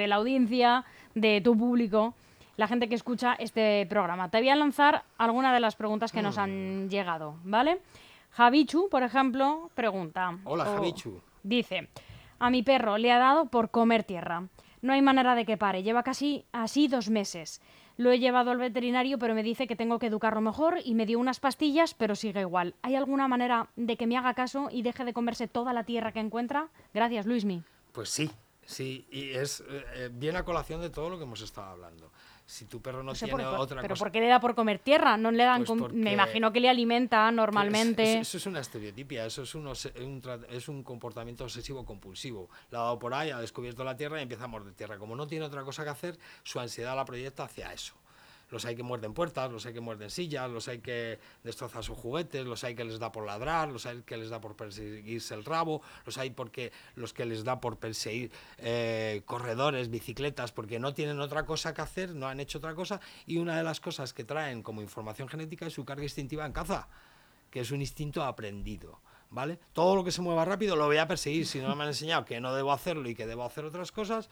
la 0.07 0.15
audiencia, 0.15 0.85
de 1.15 1.41
tu 1.41 1.57
público, 1.57 2.15
la 2.57 2.67
gente 2.67 2.89
que 2.89 2.95
escucha 2.95 3.33
este 3.33 3.85
programa. 3.87 4.29
Te 4.29 4.39
voy 4.39 4.49
a 4.49 4.55
lanzar 4.55 5.03
algunas 5.17 5.53
de 5.53 5.59
las 5.59 5.75
preguntas 5.75 6.11
que 6.11 6.21
nos 6.21 6.37
han 6.37 6.89
llegado, 6.89 7.35
¿vale? 7.43 7.79
Javichu, 8.31 8.89
por 8.89 9.03
ejemplo, 9.03 9.69
pregunta. 9.75 10.37
Hola, 10.43 10.65
Javichu. 10.65 11.21
Dice, 11.43 11.89
a 12.39 12.49
mi 12.49 12.63
perro 12.63 12.97
le 12.97 13.11
ha 13.11 13.19
dado 13.19 13.45
por 13.45 13.69
comer 13.69 14.03
tierra. 14.03 14.43
No 14.83 14.91
hay 14.91 15.01
manera 15.01 15.33
de 15.33 15.45
que 15.45 15.55
pare. 15.55 15.81
Lleva 15.81 16.03
casi 16.03 16.45
así 16.51 16.89
dos 16.89 17.09
meses. 17.09 17.61
Lo 17.95 18.11
he 18.11 18.19
llevado 18.19 18.51
al 18.51 18.57
veterinario, 18.57 19.17
pero 19.17 19.33
me 19.33 19.41
dice 19.41 19.65
que 19.65 19.77
tengo 19.77 19.97
que 19.97 20.07
educarlo 20.07 20.41
mejor 20.41 20.79
y 20.83 20.93
me 20.93 21.05
dio 21.05 21.19
unas 21.19 21.39
pastillas, 21.39 21.93
pero 21.93 22.15
sigue 22.15 22.41
igual. 22.41 22.75
¿Hay 22.81 22.95
alguna 22.95 23.29
manera 23.29 23.69
de 23.77 23.95
que 23.95 24.07
me 24.07 24.17
haga 24.17 24.33
caso 24.33 24.67
y 24.69 24.81
deje 24.81 25.05
de 25.05 25.13
comerse 25.13 25.47
toda 25.47 25.71
la 25.71 25.85
tierra 25.85 26.11
que 26.11 26.19
encuentra? 26.19 26.67
Gracias, 26.93 27.25
Luismi. 27.25 27.63
Pues 27.93 28.09
sí, 28.09 28.29
sí, 28.65 29.07
y 29.09 29.31
es 29.31 29.61
eh, 29.61 29.85
eh, 29.93 30.09
bien 30.11 30.35
a 30.35 30.43
colación 30.43 30.81
de 30.81 30.89
todo 30.89 31.09
lo 31.09 31.17
que 31.17 31.23
hemos 31.23 31.41
estado 31.41 31.71
hablando 31.71 32.11
si 32.53 32.65
tu 32.65 32.81
perro 32.81 33.01
no, 33.01 33.13
tiene 33.13 33.45
otra 33.45 33.81
pero 33.81 33.95
¿por 33.95 34.11
qué 34.11 34.21
le 34.21 34.27
da 34.27 34.39
por 34.39 34.53
comer 34.53 34.77
tierra? 34.77 35.17
No 35.17 35.31
le 35.31 35.43
dan 35.43 35.65
pues 35.65 35.91
me 35.91 36.13
imagino 36.13 36.53
que 36.53 36.59
le 36.59 36.69
alimenta 36.69 37.31
normalmente. 37.31 38.19
eso 38.19 38.37
es 38.37 38.45
una 38.45 38.59
estereotipia, 38.59 39.25
eso 39.25 39.41
es, 39.41 39.55
un, 39.55 39.67
es 40.49 40.67
un 40.69 40.83
comportamiento 40.83 41.45
obsesivo 41.45 41.83
compulsivo. 41.83 42.49
La 42.69 42.79
ha 42.79 42.83
dado 42.83 42.99
por 42.99 43.13
ahí, 43.15 43.31
ha 43.31 43.39
descubierto 43.39 43.83
la 43.83 43.97
tierra 43.97 44.19
y 44.19 44.23
empieza 44.23 44.43
a 44.43 44.47
morder 44.47 44.73
tierra. 44.75 44.99
Como 44.99 45.15
no 45.15 45.25
tiene 45.25 45.45
otra 45.45 45.63
cosa 45.63 45.83
que 45.83 45.89
hacer, 45.89 46.19
su 46.43 46.59
ansiedad 46.59 46.95
la 46.95 47.05
proyecta 47.05 47.43
hacia 47.43 47.73
eso. 47.73 47.95
Los 48.53 48.65
hay 48.65 48.75
que 48.75 48.83
muerden 48.83 49.15
puertas, 49.15 49.51
los 49.51 49.65
hay 49.65 49.73
que 49.73 49.81
muerden 49.81 50.11
sillas, 50.11 50.47
los 50.47 50.67
hay 50.67 50.77
que 50.77 51.19
destrozan 51.43 51.81
sus 51.81 51.97
juguetes, 51.97 52.45
los 52.45 52.63
hay 52.63 52.75
que 52.75 52.83
les 52.83 52.99
da 52.99 53.11
por 53.11 53.25
ladrar, 53.25 53.69
los 53.69 53.87
hay 53.87 54.03
que 54.03 54.15
les 54.15 54.29
da 54.29 54.39
por 54.39 54.55
perseguirse 54.55 55.33
el 55.33 55.43
rabo, 55.43 55.81
los 56.05 56.19
hay 56.19 56.29
porque 56.29 56.71
los 56.95 57.13
que 57.13 57.25
les 57.25 57.43
da 57.43 57.59
por 57.59 57.77
perseguir 57.77 58.31
eh, 58.59 59.23
corredores, 59.25 59.89
bicicletas, 59.89 60.51
porque 60.51 60.79
no 60.79 60.93
tienen 60.93 61.19
otra 61.19 61.47
cosa 61.47 61.73
que 61.73 61.81
hacer, 61.81 62.13
no 62.13 62.27
han 62.27 62.39
hecho 62.39 62.59
otra 62.59 62.75
cosa, 62.75 63.01
y 63.25 63.37
una 63.37 63.57
de 63.57 63.63
las 63.63 63.79
cosas 63.79 64.13
que 64.13 64.23
traen 64.23 64.61
como 64.61 64.83
información 64.83 65.27
genética 65.27 65.65
es 65.65 65.73
su 65.73 65.83
carga 65.83 66.03
instintiva 66.03 66.45
en 66.45 66.53
caza, 66.53 66.87
que 67.49 67.61
es 67.61 67.71
un 67.71 67.81
instinto 67.81 68.23
aprendido. 68.23 69.01
¿Vale? 69.31 69.57
Todo 69.73 69.95
lo 69.95 70.03
que 70.03 70.11
se 70.11 70.21
mueva 70.21 70.45
rápido 70.45 70.75
lo 70.75 70.85
voy 70.85 70.97
a 70.97 71.07
perseguir. 71.07 71.47
Si 71.47 71.57
no 71.57 71.75
me 71.75 71.81
han 71.81 71.89
enseñado 71.89 72.23
que 72.23 72.39
no 72.39 72.53
debo 72.53 72.71
hacerlo 72.71 73.09
y 73.09 73.15
que 73.15 73.25
debo 73.25 73.43
hacer 73.43 73.65
otras 73.65 73.91
cosas, 73.91 74.29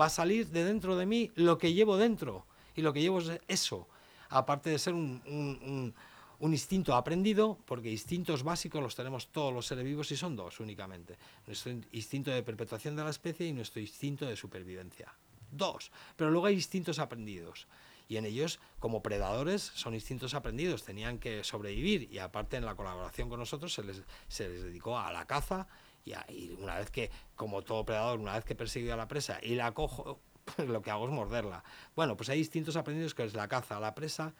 va 0.00 0.06
a 0.06 0.10
salir 0.10 0.46
de 0.50 0.62
dentro 0.62 0.96
de 0.96 1.06
mí 1.06 1.32
lo 1.34 1.58
que 1.58 1.72
llevo 1.72 1.96
dentro. 1.96 2.46
Y 2.74 2.82
lo 2.82 2.92
que 2.92 3.00
llevo 3.00 3.20
es 3.20 3.30
eso, 3.48 3.88
aparte 4.28 4.70
de 4.70 4.78
ser 4.78 4.94
un, 4.94 5.94
instinto 6.40 6.94
aprendido, 6.94 7.58
porque 7.64 7.90
instintos 7.90 8.42
básicos 8.42 8.82
los 8.82 8.94
tenemos 8.94 9.28
todos 9.28 9.52
los 9.52 9.66
seres 9.66 9.84
vivos 9.84 10.10
y 10.10 10.16
son 10.16 10.36
dos 10.36 10.60
únicamente. 10.60 11.16
Nuestro 11.46 11.72
instinto 11.92 12.30
de 12.30 12.42
perpetuación 12.42 12.96
de 12.96 13.04
la 13.04 13.10
especie 13.10 13.46
y 13.46 13.52
nuestro 13.52 13.80
instinto 13.80 14.26
de 14.26 14.36
supervivencia. 14.36 15.14
Dos. 15.50 15.90
Pero 16.16 16.30
luego 16.30 16.46
hay 16.46 16.54
instintos 16.54 16.98
aprendidos. 16.98 17.66
Y 18.06 18.16
en 18.18 18.26
ellos, 18.26 18.60
como 18.80 19.02
predadores, 19.02 19.62
son 19.62 19.94
instintos 19.94 20.34
aprendidos, 20.34 20.84
tenían 20.84 21.18
que 21.18 21.42
sobrevivir 21.42 22.12
y 22.12 22.18
aparte 22.18 22.58
en 22.58 22.66
la 22.66 22.74
colaboración 22.74 23.30
con 23.30 23.38
nosotros 23.38 23.72
se 23.72 23.82
les, 23.82 24.02
se 24.28 24.48
les 24.48 24.62
dedicó 24.62 24.98
a 24.98 25.10
la 25.10 25.26
caza 25.26 25.66
y, 26.04 26.52
una 26.60 26.78
vez 26.78 26.90
que, 26.90 27.10
como 27.34 27.62
todo 27.62 27.84
predador, 27.84 28.18
una 28.18 28.34
vez 28.34 28.44
que 28.44 28.54
persigue 28.54 28.92
a 28.92 28.96
la 28.96 29.08
presa 29.08 29.38
y 29.42 29.54
la 29.54 29.72
cojo, 29.72 30.20
lo 30.66 30.82
que 30.82 30.90
hago 30.90 31.06
es 31.06 31.12
morderla. 31.12 31.64
Bueno, 31.94 32.16
pues 32.16 32.28
hay 32.28 32.38
distintos 32.38 32.76
aprendidos 32.76 33.14
que 33.14 33.24
es 33.24 33.34
la 33.34 33.48
caza, 33.48 33.80
la 33.80 33.94
presa 33.94 34.34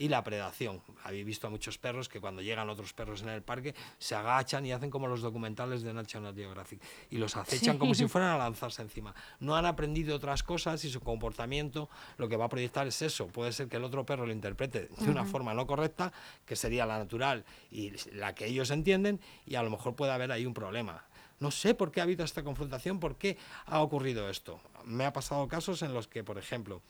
y 0.00 0.08
la 0.08 0.24
predación. 0.24 0.80
Habéis 1.04 1.26
visto 1.26 1.46
a 1.46 1.50
muchos 1.50 1.76
perros 1.76 2.08
que 2.08 2.20
cuando 2.20 2.40
llegan 2.40 2.70
otros 2.70 2.94
perros 2.94 3.20
en 3.20 3.28
el 3.28 3.42
parque 3.42 3.74
se 3.98 4.14
agachan 4.14 4.64
y 4.64 4.72
hacen 4.72 4.88
como 4.88 5.06
los 5.06 5.20
documentales 5.20 5.82
de 5.82 5.92
National 5.92 6.34
Geographic 6.34 6.80
y 7.10 7.18
los 7.18 7.36
acechan 7.36 7.76
como 7.76 7.94
si 7.94 8.08
fueran 8.08 8.30
a 8.30 8.38
lanzarse 8.38 8.80
encima. 8.80 9.14
No 9.40 9.56
han 9.56 9.66
aprendido 9.66 10.16
otras 10.16 10.42
cosas 10.42 10.82
y 10.86 10.90
su 10.90 11.00
comportamiento 11.00 11.90
lo 12.16 12.30
que 12.30 12.36
va 12.36 12.46
a 12.46 12.48
proyectar 12.48 12.86
es 12.86 13.02
eso. 13.02 13.26
Puede 13.26 13.52
ser 13.52 13.68
que 13.68 13.76
el 13.76 13.84
otro 13.84 14.06
perro 14.06 14.24
lo 14.24 14.32
interprete 14.32 14.88
de 14.88 15.10
una 15.10 15.26
forma 15.26 15.52
no 15.52 15.66
correcta, 15.66 16.12
que 16.46 16.56
sería 16.56 16.86
la 16.86 16.98
natural 16.98 17.44
y 17.70 17.92
la 18.12 18.34
que 18.34 18.46
ellos 18.46 18.70
entienden, 18.70 19.20
y 19.44 19.56
a 19.56 19.62
lo 19.62 19.68
mejor 19.68 19.96
puede 19.96 20.12
haber 20.12 20.32
ahí 20.32 20.46
un 20.46 20.54
problema. 20.54 21.04
No 21.40 21.50
sé 21.50 21.74
por 21.74 21.90
qué 21.90 22.00
ha 22.00 22.04
habido 22.04 22.24
esta 22.24 22.42
confrontación, 22.42 23.00
por 23.00 23.16
qué 23.16 23.36
ha 23.66 23.80
ocurrido 23.80 24.28
esto. 24.28 24.60
Me 24.84 25.04
ha 25.04 25.12
pasado 25.12 25.46
casos 25.48 25.82
en 25.82 25.94
los 25.94 26.08
que, 26.08 26.24
por 26.24 26.38
ejemplo, 26.38 26.82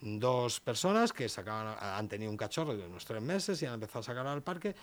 dos 0.00 0.60
personas 0.60 1.12
que 1.12 1.28
sacaban, 1.28 1.76
han 1.80 2.08
tenido 2.08 2.30
un 2.30 2.36
cachorro 2.36 2.76
de 2.76 2.86
unos 2.86 3.04
tres 3.04 3.22
meses 3.22 3.60
y 3.62 3.66
han 3.66 3.74
empezado 3.74 4.00
a 4.00 4.04
sacar 4.04 4.26
al 4.26 4.42
parque. 4.42 4.74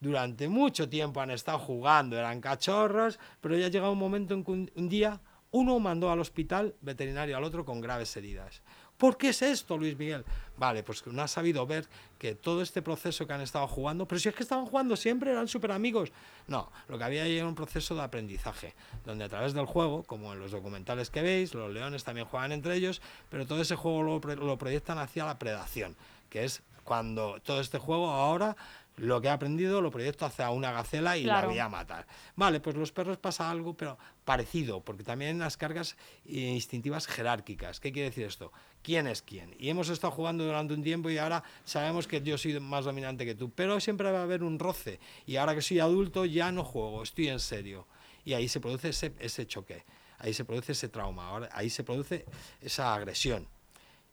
Durante 0.00 0.48
mucho 0.48 0.88
tiempo 0.88 1.20
han 1.20 1.30
estado 1.30 1.58
jugando, 1.58 2.18
eran 2.18 2.40
cachorros, 2.40 3.18
pero 3.40 3.56
ya 3.56 3.66
ha 3.66 3.68
llegado 3.68 3.92
un 3.92 3.98
momento 3.98 4.34
en 4.34 4.44
que 4.44 4.50
un 4.50 4.88
día 4.88 5.20
uno 5.52 5.78
mandó 5.78 6.10
al 6.10 6.18
hospital 6.18 6.74
veterinario 6.80 7.36
al 7.36 7.44
otro 7.44 7.64
con 7.64 7.80
graves 7.80 8.16
heridas. 8.16 8.62
¿Por 9.02 9.16
qué 9.16 9.30
es 9.30 9.42
esto, 9.42 9.76
Luis 9.76 9.98
Miguel? 9.98 10.24
Vale, 10.56 10.84
pues 10.84 11.04
no 11.08 11.22
ha 11.22 11.26
sabido 11.26 11.66
ver 11.66 11.88
que 12.20 12.36
todo 12.36 12.62
este 12.62 12.82
proceso 12.82 13.26
que 13.26 13.32
han 13.32 13.40
estado 13.40 13.66
jugando, 13.66 14.06
pero 14.06 14.20
si 14.20 14.28
es 14.28 14.34
que 14.36 14.44
estaban 14.44 14.64
jugando 14.64 14.94
siempre, 14.94 15.32
eran 15.32 15.48
súper 15.48 15.72
amigos. 15.72 16.12
No, 16.46 16.70
lo 16.86 16.98
que 16.98 17.02
había 17.02 17.24
ahí 17.24 17.36
era 17.36 17.48
un 17.48 17.56
proceso 17.56 17.96
de 17.96 18.02
aprendizaje, 18.02 18.76
donde 19.04 19.24
a 19.24 19.28
través 19.28 19.54
del 19.54 19.66
juego, 19.66 20.04
como 20.04 20.32
en 20.32 20.38
los 20.38 20.52
documentales 20.52 21.10
que 21.10 21.20
veis, 21.20 21.52
los 21.52 21.72
leones 21.72 22.04
también 22.04 22.28
juegan 22.28 22.52
entre 22.52 22.76
ellos, 22.76 23.02
pero 23.28 23.44
todo 23.44 23.60
ese 23.60 23.74
juego 23.74 24.04
lo, 24.04 24.20
lo 24.36 24.56
proyectan 24.56 24.98
hacia 24.98 25.24
la 25.24 25.36
predación, 25.36 25.96
que 26.30 26.44
es 26.44 26.62
cuando 26.84 27.40
todo 27.40 27.60
este 27.60 27.78
juego 27.78 28.08
ahora 28.08 28.56
lo 28.96 29.20
que 29.20 29.28
he 29.28 29.30
aprendido 29.30 29.80
lo 29.80 29.90
proyecto 29.90 30.26
hacia 30.26 30.50
una 30.50 30.72
gacela 30.72 31.16
y 31.16 31.24
la 31.24 31.46
voy 31.46 31.58
a 31.58 31.68
matar. 31.68 32.06
Vale, 32.36 32.60
pues 32.60 32.76
los 32.76 32.92
perros 32.92 33.18
pasa 33.18 33.50
algo, 33.50 33.74
pero 33.74 33.98
parecido, 34.24 34.80
porque 34.82 35.02
también 35.02 35.38
las 35.38 35.56
cargas 35.56 35.96
instintivas 36.24 37.06
jerárquicas. 37.06 37.80
¿Qué 37.80 37.92
quiere 37.92 38.10
decir 38.10 38.24
esto? 38.24 38.52
¿Quién 38.82 39.06
es 39.06 39.22
quién? 39.22 39.54
Y 39.58 39.70
hemos 39.70 39.88
estado 39.88 40.12
jugando 40.12 40.44
durante 40.44 40.74
un 40.74 40.82
tiempo 40.82 41.10
y 41.10 41.18
ahora 41.18 41.42
sabemos 41.64 42.06
que 42.06 42.20
yo 42.20 42.36
soy 42.36 42.58
más 42.60 42.84
dominante 42.84 43.24
que 43.24 43.34
tú, 43.34 43.50
pero 43.50 43.80
siempre 43.80 44.10
va 44.10 44.20
a 44.20 44.24
haber 44.24 44.42
un 44.42 44.58
roce. 44.58 45.00
Y 45.26 45.36
ahora 45.36 45.54
que 45.54 45.62
soy 45.62 45.80
adulto 45.80 46.24
ya 46.24 46.52
no 46.52 46.64
juego, 46.64 47.02
estoy 47.02 47.28
en 47.28 47.40
serio. 47.40 47.86
Y 48.24 48.34
ahí 48.34 48.48
se 48.48 48.60
produce 48.60 48.90
ese, 48.90 49.14
ese 49.18 49.46
choque, 49.46 49.84
ahí 50.18 50.32
se 50.32 50.44
produce 50.44 50.72
ese 50.72 50.88
trauma, 50.88 51.28
ahora, 51.28 51.48
ahí 51.52 51.70
se 51.70 51.82
produce 51.82 52.24
esa 52.60 52.94
agresión 52.94 53.48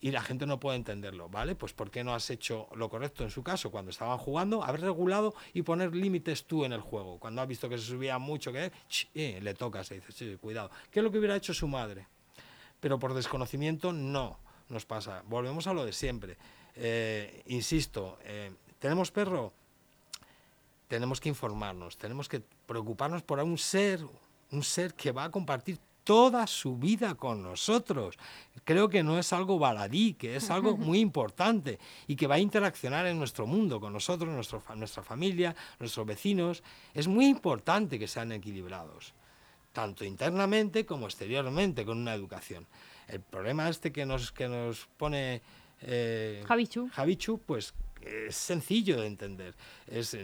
y 0.01 0.11
la 0.11 0.21
gente 0.21 0.45
no 0.45 0.59
puede 0.59 0.77
entenderlo, 0.77 1.29
¿vale? 1.29 1.55
Pues 1.55 1.73
¿por 1.73 1.91
qué 1.91 2.03
no 2.03 2.13
has 2.13 2.29
hecho 2.29 2.67
lo 2.75 2.89
correcto 2.89 3.23
en 3.23 3.31
su 3.31 3.43
caso 3.43 3.69
cuando 3.69 3.91
estaban 3.91 4.17
jugando? 4.17 4.63
Haber 4.63 4.81
regulado 4.81 5.33
y 5.53 5.63
poner 5.63 5.93
límites 5.93 6.45
tú 6.45 6.63
en 6.63 6.71
el 6.71 6.79
juego. 6.79 7.19
Cuando 7.19 7.41
ha 7.41 7.45
visto 7.45 7.67
que 7.67 7.77
se 7.77 7.85
subía 7.85 8.17
mucho, 8.17 8.53
que 8.53 8.71
eh, 9.13 9.39
le 9.41 9.53
tocas, 9.53 9.91
y 9.91 9.95
dices, 9.95 10.15
sí, 10.15 10.37
cuidado. 10.39 10.71
¿Qué 10.89 10.99
es 10.99 11.03
lo 11.03 11.11
que 11.11 11.17
hubiera 11.17 11.35
hecho 11.35 11.53
su 11.53 11.67
madre? 11.67 12.07
Pero 12.79 12.97
por 12.97 13.13
desconocimiento 13.13 13.91
no 13.91 14.39
nos 14.69 14.85
pasa. 14.85 15.23
Volvemos 15.27 15.67
a 15.67 15.73
lo 15.73 15.83
de 15.83 15.91
siempre. 15.91 16.37
Eh, 16.75 17.43
insisto, 17.47 18.19
eh, 18.23 18.51
¿tenemos 18.79 19.11
perro? 19.11 19.51
Tenemos 20.87 21.19
que 21.19 21.29
informarnos, 21.29 21.97
tenemos 21.97 22.29
que 22.29 22.41
preocuparnos 22.65 23.21
por 23.21 23.39
un 23.39 23.57
ser, 23.57 24.03
un 24.51 24.63
ser 24.63 24.93
que 24.93 25.11
va 25.11 25.25
a 25.25 25.31
compartir 25.31 25.77
toda 26.09 26.47
su 26.47 26.75
vida 26.75 27.13
con 27.13 27.43
nosotros. 27.43 28.17
Creo 28.63 28.89
que 28.89 29.03
no 29.03 29.19
es 29.19 29.31
algo 29.31 29.59
baladí, 29.59 30.15
que 30.15 30.37
es 30.37 30.49
algo 30.49 30.75
muy 30.75 30.97
importante 31.01 31.77
y 32.07 32.15
que 32.15 32.25
va 32.25 32.33
a 32.33 32.39
interaccionar 32.39 33.05
en 33.05 33.19
nuestro 33.19 33.45
mundo, 33.45 33.79
con 33.79 33.93
nosotros, 33.93 34.33
nuestro, 34.33 34.63
nuestra 34.75 35.03
familia, 35.03 35.55
nuestros 35.79 36.07
vecinos. 36.07 36.63
Es 36.95 37.07
muy 37.07 37.27
importante 37.27 37.99
que 37.99 38.07
sean 38.07 38.31
equilibrados, 38.31 39.13
tanto 39.71 40.03
internamente 40.03 40.83
como 40.83 41.05
exteriormente, 41.05 41.85
con 41.85 41.99
una 41.99 42.15
educación. 42.15 42.65
El 43.07 43.21
problema 43.21 43.69
este 43.69 43.91
que 43.91 44.07
nos, 44.07 44.31
que 44.31 44.47
nos 44.47 44.87
pone 44.97 45.43
eh, 45.79 46.43
Javichu. 46.43 46.89
Javichu, 46.91 47.39
pues 47.45 47.75
es 48.01 48.35
sencillo 48.35 48.99
de 48.99 49.05
entender. 49.05 49.53
Es, 49.85 50.17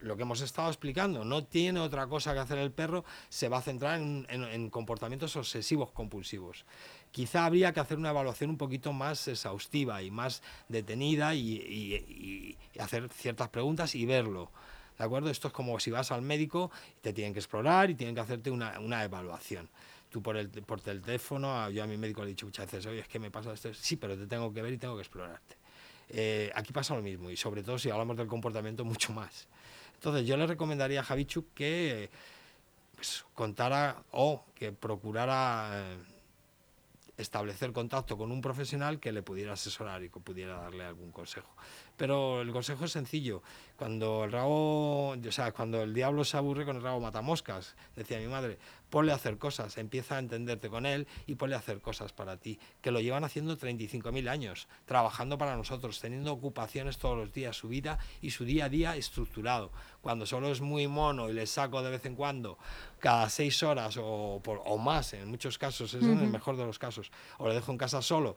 lo 0.00 0.16
que 0.16 0.22
hemos 0.22 0.40
estado 0.40 0.68
explicando, 0.68 1.24
no 1.24 1.44
tiene 1.44 1.80
otra 1.80 2.06
cosa 2.06 2.32
que 2.32 2.40
hacer 2.40 2.58
el 2.58 2.70
perro, 2.70 3.04
se 3.28 3.48
va 3.48 3.58
a 3.58 3.62
centrar 3.62 4.00
en, 4.00 4.70
comportamientos 4.70 5.36
obsesivos 5.36 5.90
compulsivos. 5.92 6.64
Quizá 7.10 7.44
habría 7.44 7.72
que 7.72 7.80
hacer 7.80 7.98
una 7.98 8.10
evaluación 8.10 8.50
un 8.50 8.56
poquito 8.56 8.92
más 8.92 9.28
exhaustiva 9.28 10.02
y 10.02 10.10
más 10.10 10.42
detenida 10.68 11.34
y, 11.34 12.56
hacer 12.78 13.08
ciertas 13.10 13.48
preguntas 13.48 13.94
y 13.94 14.06
verlo. 14.06 14.50
¿De 14.98 15.04
acuerdo? 15.04 15.30
Esto 15.30 15.48
es 15.48 15.54
como 15.54 15.78
si 15.80 15.90
vas 15.90 16.10
al 16.12 16.22
médico, 16.22 16.70
te 17.00 17.12
tienen 17.12 17.32
que 17.32 17.38
explorar 17.38 17.90
y 17.90 17.94
tienen 17.94 18.14
que 18.14 18.20
hacerte 18.20 18.50
una, 18.50 19.04
evaluación. 19.04 19.68
Tú 20.10 20.22
por 20.22 20.36
el, 20.36 20.48
por 20.50 20.80
el 20.86 21.00
teléfono, 21.00 21.70
yo 21.70 21.84
a 21.84 21.86
mi 21.86 21.96
médico 21.96 22.22
le 22.22 22.28
he 22.28 22.30
dicho 22.30 22.44
muchas 22.44 22.66
veces, 22.66 22.84
oye, 22.86 23.00
es 23.00 23.08
que 23.08 23.18
me 23.18 23.30
pasa 23.30 23.52
esto. 23.52 23.72
Sí, 23.74 23.96
pero 23.96 24.16
te 24.18 24.26
tengo 24.26 24.52
que 24.52 24.60
ver 24.60 24.72
y 24.72 24.78
tengo 24.78 24.96
que 24.96 25.02
explorarte. 25.02 25.56
Eh, 26.12 26.50
aquí 26.56 26.72
pasa 26.72 26.96
lo 26.96 27.02
mismo 27.02 27.30
y 27.30 27.36
sobre 27.36 27.62
todo 27.62 27.78
si 27.78 27.88
hablamos 27.88 28.16
del 28.16 28.26
comportamiento 28.26 28.84
mucho 28.84 29.12
más. 29.12 29.46
Entonces 30.00 30.26
yo 30.26 30.38
le 30.38 30.46
recomendaría 30.46 31.00
a 31.00 31.04
Javichu 31.04 31.44
que 31.54 32.08
pues, 32.96 33.26
contara 33.34 34.02
o 34.12 34.46
que 34.54 34.72
procurara 34.72 35.72
eh, 35.74 35.98
establecer 37.18 37.70
contacto 37.74 38.16
con 38.16 38.32
un 38.32 38.40
profesional 38.40 38.98
que 38.98 39.12
le 39.12 39.22
pudiera 39.22 39.52
asesorar 39.52 40.02
y 40.02 40.08
que 40.08 40.18
pudiera 40.18 40.56
darle 40.56 40.86
algún 40.86 41.12
consejo. 41.12 41.54
Pero 42.00 42.40
el 42.40 42.50
consejo 42.50 42.86
es 42.86 42.92
sencillo. 42.92 43.42
Cuando 43.76 44.24
el 44.24 44.32
rabo, 44.32 45.10
o 45.10 45.32
sea, 45.32 45.52
cuando 45.52 45.82
el 45.82 45.92
diablo 45.92 46.24
se 46.24 46.38
aburre 46.38 46.64
con 46.64 46.76
el 46.76 46.82
rabo 46.82 46.98
mata 46.98 47.20
moscas, 47.20 47.76
decía 47.94 48.18
mi 48.18 48.26
madre, 48.26 48.56
ponle 48.88 49.12
a 49.12 49.16
hacer 49.16 49.36
cosas, 49.36 49.76
empieza 49.76 50.16
a 50.16 50.18
entenderte 50.18 50.68
con 50.68 50.84
él 50.84 51.06
y 51.26 51.34
ponle 51.34 51.56
a 51.56 51.58
hacer 51.58 51.80
cosas 51.80 52.12
para 52.12 52.38
ti, 52.38 52.58
que 52.80 52.90
lo 52.90 53.00
llevan 53.00 53.24
haciendo 53.24 53.56
35.000 53.56 54.28
años, 54.28 54.68
trabajando 54.84 55.36
para 55.38 55.56
nosotros, 55.56 56.00
teniendo 56.00 56.32
ocupaciones 56.32 56.98
todos 56.98 57.18
los 57.18 57.32
días, 57.32 57.56
su 57.56 57.68
vida 57.68 57.98
y 58.20 58.30
su 58.30 58.44
día 58.44 58.64
a 58.64 58.68
día 58.70 58.96
estructurado. 58.96 59.70
Cuando 60.00 60.24
solo 60.24 60.50
es 60.50 60.62
muy 60.62 60.88
mono 60.88 61.28
y 61.28 61.34
le 61.34 61.46
saco 61.46 61.82
de 61.82 61.90
vez 61.90 62.06
en 62.06 62.16
cuando, 62.16 62.58
cada 62.98 63.28
seis 63.28 63.62
horas 63.62 63.98
o, 64.00 64.40
por, 64.42 64.60
o 64.64 64.78
más, 64.78 65.12
en 65.12 65.28
muchos 65.28 65.58
casos, 65.58 65.94
es 65.94 66.02
en 66.02 66.18
el 66.18 66.30
mejor 66.30 66.56
de 66.56 66.64
los 66.64 66.78
casos, 66.78 67.10
o 67.38 67.48
le 67.48 67.54
dejo 67.54 67.72
en 67.72 67.78
casa 67.78 68.02
solo, 68.02 68.36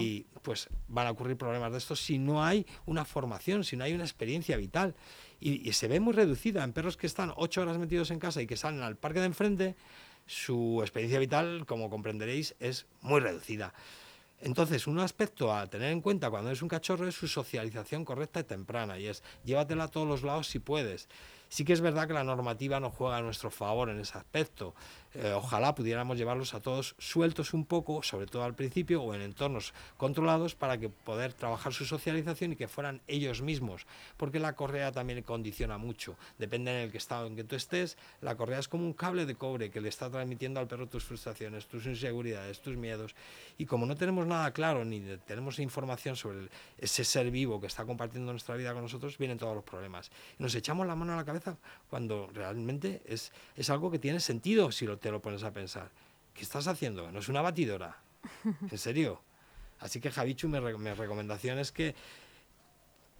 y 0.00 0.26
pues 0.42 0.68
van 0.88 1.06
a 1.06 1.10
ocurrir 1.10 1.36
problemas 1.36 1.72
de 1.72 1.78
estos 1.78 2.00
si 2.00 2.18
no 2.18 2.44
hay 2.44 2.66
una 2.86 3.01
formación, 3.04 3.64
si 3.64 3.76
no 3.76 3.84
hay 3.84 3.92
una 3.92 4.04
experiencia 4.04 4.56
vital 4.56 4.94
y, 5.40 5.72
se 5.72 5.88
ve 5.88 6.00
muy 6.00 6.12
reducida 6.12 6.62
en 6.62 6.72
perros 6.72 6.96
que 6.96 7.06
están 7.06 7.32
ocho 7.36 7.62
horas 7.62 7.78
metidos 7.78 8.10
en 8.10 8.18
casa 8.18 8.40
y 8.42 8.46
que 8.46 8.56
salen 8.56 8.82
al 8.82 8.96
parque 8.96 9.20
de 9.20 9.26
enfrente, 9.26 9.76
su 10.26 10.78
experiencia 10.82 11.18
vital, 11.18 11.66
como 11.66 11.90
comprenderéis, 11.90 12.54
es 12.60 12.86
muy 13.00 13.20
reducida. 13.20 13.74
Entonces, 14.40 14.86
un 14.86 14.98
aspecto 14.98 15.54
a 15.54 15.68
tener 15.68 15.92
en 15.92 16.00
cuenta 16.00 16.30
cuando 16.30 16.50
es 16.50 16.62
un 16.62 16.68
cachorro 16.68 17.06
es 17.06 17.14
su 17.14 17.28
socialización 17.28 18.04
correcta 18.04 18.40
y 18.40 18.44
temprana, 18.44 18.98
y 18.98 19.06
es 19.06 19.22
llévatela 19.44 19.84
a 19.84 19.88
todos 19.88 20.06
los 20.06 20.22
lados 20.22 20.48
si 20.48 20.58
puedes. 20.58 21.08
Sí 21.48 21.64
que 21.64 21.72
es 21.72 21.80
verdad 21.80 22.08
que 22.08 22.14
la 22.14 22.24
normativa 22.24 22.80
no 22.80 22.90
juega 22.90 23.18
a 23.18 23.22
nuestro 23.22 23.50
favor 23.50 23.88
en 23.90 24.00
ese 24.00 24.16
aspecto. 24.16 24.74
Eh, 25.14 25.32
ojalá 25.32 25.74
pudiéramos 25.74 26.16
llevarlos 26.16 26.54
a 26.54 26.60
todos 26.60 26.94
sueltos 26.98 27.52
un 27.52 27.66
poco, 27.66 28.02
sobre 28.02 28.26
todo 28.26 28.44
al 28.44 28.54
principio, 28.54 29.02
o 29.02 29.14
en 29.14 29.20
entornos 29.20 29.74
controlados 29.96 30.54
para 30.54 30.78
que 30.78 30.88
poder 30.88 31.34
trabajar 31.34 31.72
su 31.72 31.84
socialización 31.84 32.52
y 32.52 32.56
que 32.56 32.68
fueran 32.68 33.02
ellos 33.06 33.42
mismos, 33.42 33.86
porque 34.16 34.40
la 34.40 34.54
correa 34.54 34.92
también 34.92 35.22
condiciona 35.22 35.76
mucho. 35.76 36.16
Depende 36.38 36.70
en 36.70 36.88
el 36.88 36.96
estado 36.96 37.26
en 37.26 37.36
que 37.36 37.44
tú 37.44 37.56
estés, 37.56 37.98
la 38.20 38.36
correa 38.36 38.58
es 38.58 38.68
como 38.68 38.84
un 38.84 38.94
cable 38.94 39.26
de 39.26 39.34
cobre 39.34 39.70
que 39.70 39.80
le 39.80 39.88
está 39.88 40.10
transmitiendo 40.10 40.60
al 40.60 40.66
perro 40.66 40.86
tus 40.86 41.04
frustraciones, 41.04 41.66
tus 41.66 41.86
inseguridades, 41.86 42.60
tus 42.60 42.76
miedos. 42.76 43.14
Y 43.58 43.66
como 43.66 43.86
no 43.86 43.96
tenemos 43.96 44.26
nada 44.26 44.50
claro 44.52 44.84
ni 44.84 45.00
tenemos 45.26 45.58
información 45.58 46.16
sobre 46.16 46.48
ese 46.78 47.04
ser 47.04 47.30
vivo 47.30 47.60
que 47.60 47.66
está 47.66 47.84
compartiendo 47.84 48.32
nuestra 48.32 48.56
vida 48.56 48.72
con 48.72 48.82
nosotros, 48.82 49.18
vienen 49.18 49.38
todos 49.38 49.54
los 49.54 49.64
problemas. 49.64 50.10
Nos 50.38 50.54
echamos 50.54 50.86
la 50.86 50.96
mano 50.96 51.12
a 51.12 51.16
la 51.16 51.24
cabeza 51.24 51.58
cuando 51.90 52.30
realmente 52.32 53.02
es, 53.04 53.32
es 53.56 53.68
algo 53.68 53.90
que 53.90 53.98
tiene 53.98 54.20
sentido 54.20 54.72
si 54.72 54.86
lo 54.86 54.98
te 55.02 55.10
lo 55.10 55.20
pones 55.20 55.42
a 55.42 55.52
pensar. 55.52 55.90
¿Qué 56.32 56.42
estás 56.42 56.66
haciendo? 56.66 57.12
No 57.12 57.18
es 57.18 57.28
una 57.28 57.42
batidora. 57.42 57.98
¿En 58.70 58.78
serio? 58.78 59.20
Así 59.80 60.00
que 60.00 60.10
Javichu, 60.10 60.48
mi, 60.48 60.58
recomendación 60.58 61.58
es 61.58 61.72
que 61.72 61.94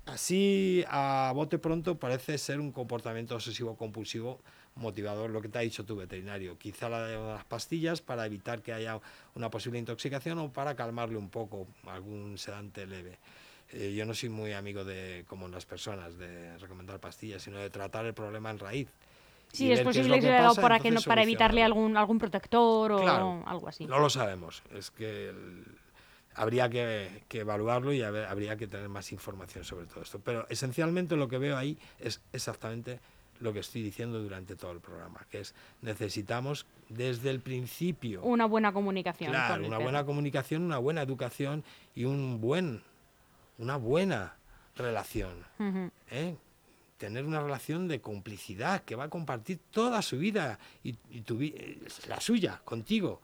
así 0.06 0.84
a 0.88 1.32
bote 1.34 1.58
pronto 1.58 1.98
parece 1.98 2.38
ser 2.38 2.60
un 2.60 2.72
comportamiento 2.72 3.34
obsesivo 3.34 3.76
compulsivo 3.76 4.40
motivador, 4.76 5.30
lo 5.30 5.42
que 5.42 5.48
te 5.48 5.58
ha 5.58 5.62
dicho 5.62 5.84
tu 5.84 5.96
veterinario. 5.96 6.56
Quizá 6.56 6.88
la 6.88 7.06
de 7.06 7.18
las 7.18 7.44
pastillas 7.44 8.00
para 8.00 8.24
evitar 8.24 8.62
que 8.62 8.72
haya 8.72 9.00
una 9.34 9.50
posible 9.50 9.78
intoxicación 9.78 10.38
o 10.38 10.52
para 10.52 10.76
calmarle 10.76 11.18
un 11.18 11.28
poco 11.28 11.66
algún 11.86 12.38
sedante 12.38 12.86
leve. 12.86 13.18
Eh, 13.72 13.92
yo 13.94 14.06
no 14.06 14.14
soy 14.14 14.28
muy 14.28 14.52
amigo 14.52 14.84
de, 14.84 15.24
como 15.26 15.48
las 15.48 15.66
personas, 15.66 16.16
de 16.16 16.56
recomendar 16.58 17.00
pastillas, 17.00 17.42
sino 17.42 17.58
de 17.58 17.70
tratar 17.70 18.06
el 18.06 18.14
problema 18.14 18.50
en 18.50 18.58
raíz. 18.58 18.88
Sí, 19.52 19.70
es 19.70 19.80
posible 19.82 20.18
que, 20.20 20.30
haya 20.30 20.60
para, 20.60 20.80
que 20.80 20.90
no, 20.90 21.02
para 21.02 21.22
evitarle 21.22 21.62
algún, 21.62 21.96
algún 21.96 22.18
protector 22.18 22.92
o 22.92 23.44
algo 23.46 23.68
así. 23.68 23.86
No 23.86 23.98
lo 23.98 24.08
sabemos. 24.08 24.62
Es 24.74 24.90
que 24.90 25.30
habría 26.34 26.68
que, 26.68 27.22
evaluarlo 27.30 27.92
y 27.92 28.02
habría 28.02 28.56
que 28.56 28.66
tener 28.66 28.88
más 28.88 29.12
información 29.12 29.64
sobre 29.64 29.86
todo 29.86 30.02
esto. 30.02 30.20
Pero 30.20 30.46
esencialmente 30.48 31.16
lo 31.16 31.28
que 31.28 31.38
veo 31.38 31.56
ahí 31.56 31.78
es 31.98 32.22
exactamente 32.32 33.00
lo 33.40 33.52
que 33.52 33.58
estoy 33.58 33.82
diciendo 33.82 34.20
durante 34.20 34.54
todo 34.54 34.72
el 34.72 34.80
programa, 34.80 35.26
que 35.28 35.40
es 35.40 35.54
necesitamos 35.80 36.64
desde 36.88 37.30
el 37.30 37.40
principio 37.40 38.22
una 38.22 38.46
buena 38.46 38.72
comunicación. 38.72 39.30
Claro, 39.30 39.66
una 39.66 39.78
buena 39.78 40.04
comunicación, 40.04 40.62
una 40.62 40.78
buena 40.78 41.02
educación 41.02 41.64
y 41.94 42.04
un 42.04 42.40
buen, 42.40 42.82
una 43.58 43.76
buena 43.76 44.36
relación. 44.76 45.44
¿eh? 46.10 46.36
Tener 47.02 47.24
una 47.24 47.42
relación 47.42 47.88
de 47.88 48.00
complicidad, 48.00 48.84
que 48.84 48.94
va 48.94 49.04
a 49.04 49.10
compartir 49.10 49.58
toda 49.72 50.02
su 50.02 50.18
vida 50.18 50.60
y, 50.84 50.92
tu, 51.22 51.36
la 52.06 52.20
suya 52.20 52.62
contigo 52.64 53.20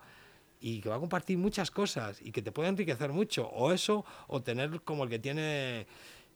y 0.60 0.80
que 0.80 0.88
va 0.88 0.96
a 0.96 0.98
compartir 0.98 1.38
muchas 1.38 1.70
cosas 1.70 2.20
y 2.20 2.32
que 2.32 2.42
te 2.42 2.50
puede 2.50 2.70
enriquecer 2.70 3.12
mucho 3.12 3.46
o 3.46 3.70
eso 3.70 4.04
o 4.26 4.42
tener 4.42 4.80
como 4.82 5.04
el 5.04 5.10
que 5.10 5.20
tiene 5.20 5.86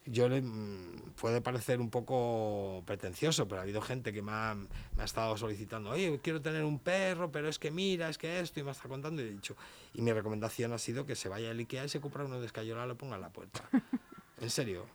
yo 0.07 0.29
le, 0.29 0.41
mm, 0.41 1.15
puede 1.21 1.41
parecer 1.41 1.81
un 1.81 1.91
poco 1.91 2.85
pretencioso, 2.87 3.49
pero 3.49 3.61
ha 3.61 3.63
habido 3.65 3.81
gente 3.81 4.13
que 4.13 4.23
me 4.23 4.31
ha, 4.31 4.55
me 4.55 5.03
ha, 5.03 5.05
estado 5.05 5.37
solicitando, 5.37 5.91
oye, 5.91 6.21
quiero 6.23 6.41
tener 6.41 6.63
un 6.63 6.79
perro, 6.79 7.33
pero 7.33 7.49
es 7.49 7.59
que 7.59 7.73
mira, 7.73 8.09
es 8.09 8.19
que 8.19 8.39
esto, 8.39 8.61
y 8.61 8.63
me 8.63 8.71
está 8.71 8.89
contando, 8.89 9.21
y 9.21 9.27
he 9.27 9.31
dicho, 9.31 9.57
y 9.95 10.03
mi 10.03 10.13
recomendación 10.13 10.73
ha 10.73 10.79
sido 10.79 11.07
que 11.07 11.17
se 11.17 11.29
vaya 11.29 11.51
al 11.51 11.59
Ikea 11.59 11.87
y 11.87 11.89
se 11.89 12.01
compra 12.01 12.25
uno 12.25 12.39
de 12.39 12.47
escayola 12.47 12.85
y 12.85 12.89
lo 12.89 12.97
ponga 12.97 13.17
en 13.17 13.23
la 13.23 13.31
puerta. 13.31 13.69
en 14.41 14.51
serio, 14.51 14.87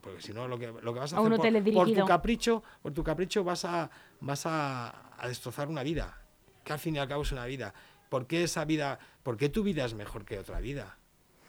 porque 0.00 0.20
si 0.20 0.32
no 0.32 0.48
lo 0.48 0.58
que, 0.58 0.66
lo 0.66 0.92
que 0.92 1.00
vas 1.00 1.12
a, 1.12 1.18
hacer 1.18 1.72
por, 1.72 1.92
tu 1.92 2.04
capricho, 2.04 2.62
por 2.82 2.92
tu 2.92 3.04
capricho 3.04 3.44
vas 3.44 3.64
a 3.64 3.88
vas 4.20 4.46
a, 4.46 4.92
destrozar 5.26 5.68
una 5.68 5.82
vida, 5.82 6.18
que 6.64 6.72
al 6.72 6.78
fin 6.78 6.96
y 6.96 6.98
al 6.98 7.08
cabo 7.08 7.22
es 7.22 7.32
una 7.32 7.46
vida. 7.46 7.72
¿Por 8.08 8.26
qué 8.26 8.44
esa 8.44 8.64
vida, 8.64 8.98
por 9.22 9.36
qué 9.36 9.48
tu 9.48 9.62
vida 9.62 9.84
es 9.84 9.94
mejor 9.94 10.24
que 10.24 10.38
otra 10.38 10.60
vida? 10.60 10.98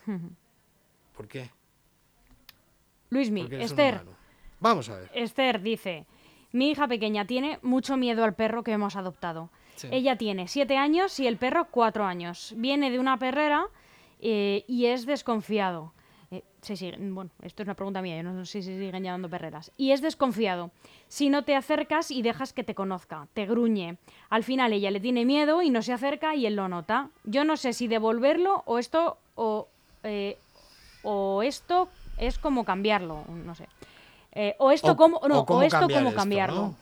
¿Por 1.16 1.28
qué? 1.28 1.50
Luismi, 3.10 3.48
Esther. 3.52 4.04
Vamos 4.60 4.90
a 4.90 4.98
ver. 4.98 5.12
Esther 5.14 5.62
dice, 5.62 6.06
mi 6.52 6.72
hija 6.72 6.88
pequeña 6.88 7.26
tiene 7.26 7.60
mucho 7.62 7.98
miedo 7.98 8.24
al 8.24 8.36
perro 8.36 8.64
que 8.64 8.72
hemos 8.72 8.96
adoptado. 8.96 9.50
Ella 9.92 10.18
tiene 10.18 10.48
siete 10.48 10.78
años 10.78 11.20
y 11.20 11.28
el 11.28 11.38
perro 11.38 11.68
cuatro 11.70 12.06
años. 12.06 12.54
Viene 12.58 12.92
de 12.92 13.00
una 13.00 13.20
perrera 13.20 13.68
eh, 14.22 14.64
y 14.68 14.86
es 14.86 15.06
desconfiado. 15.06 15.94
Eh, 16.32 16.44
bueno, 17.00 17.30
esto 17.42 17.64
es 17.64 17.68
una 17.68 17.76
pregunta 17.76 18.02
mía, 18.02 18.18
yo 18.18 18.24
no 18.24 18.46
sé 18.46 18.62
si 18.62 18.78
siguen 18.78 19.04
llamando 19.04 19.30
perreras. 19.30 19.72
Y 19.78 19.92
es 19.92 20.02
desconfiado. 20.02 20.72
Si 21.08 21.30
no 21.30 21.44
te 21.44 21.56
acercas 21.56 22.12
y 22.12 22.22
dejas 22.22 22.54
que 22.54 22.64
te 22.64 22.76
conozca, 22.76 23.28
te 23.34 23.46
gruñe. 23.46 23.98
Al 24.30 24.44
final 24.44 24.74
ella 24.74 24.92
le 24.92 25.00
tiene 25.00 25.26
miedo 25.26 25.62
y 25.62 25.70
no 25.70 25.82
se 25.82 25.94
acerca 25.94 26.36
y 26.36 26.46
él 26.46 26.56
lo 26.56 26.68
nota. 26.68 27.10
Yo 27.24 27.44
no 27.44 27.58
sé 27.58 27.74
si 27.74 27.88
devolverlo 27.88 28.64
o 28.66 28.80
esto 28.80 29.18
o, 29.36 29.68
eh, 30.04 30.38
o 31.04 31.44
esto 31.44 31.90
es 32.18 32.40
como 32.40 32.64
cambiarlo, 32.66 33.24
no 33.28 33.56
sé. 33.56 33.68
Eh, 34.38 34.54
o 34.60 34.72
esto 34.72 34.98
como 34.98 35.22
no, 35.30 35.46
o, 35.48 35.62
esto 35.62 35.88
cómo 35.90 36.14
cambiarlo. 36.14 36.76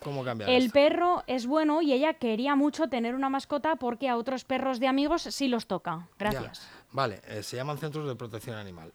el 0.48 0.70
perro 0.70 1.22
es 1.28 1.46
bueno 1.46 1.82
y 1.82 1.92
ella 1.92 2.14
quería 2.14 2.56
mucho 2.56 2.88
tener 2.88 3.14
una 3.14 3.28
mascota 3.28 3.76
porque 3.76 4.08
a 4.08 4.16
otros 4.16 4.44
perros 4.44 4.80
de 4.80 4.88
amigos 4.88 5.22
sí 5.22 5.46
los 5.46 5.68
toca. 5.68 6.08
Gracias. 6.18 6.68
Vale, 6.94 7.20
eh, 7.26 7.42
se 7.42 7.56
llaman 7.56 7.76
Centros 7.76 8.06
de 8.06 8.14
Protección 8.14 8.56
Animal, 8.56 8.92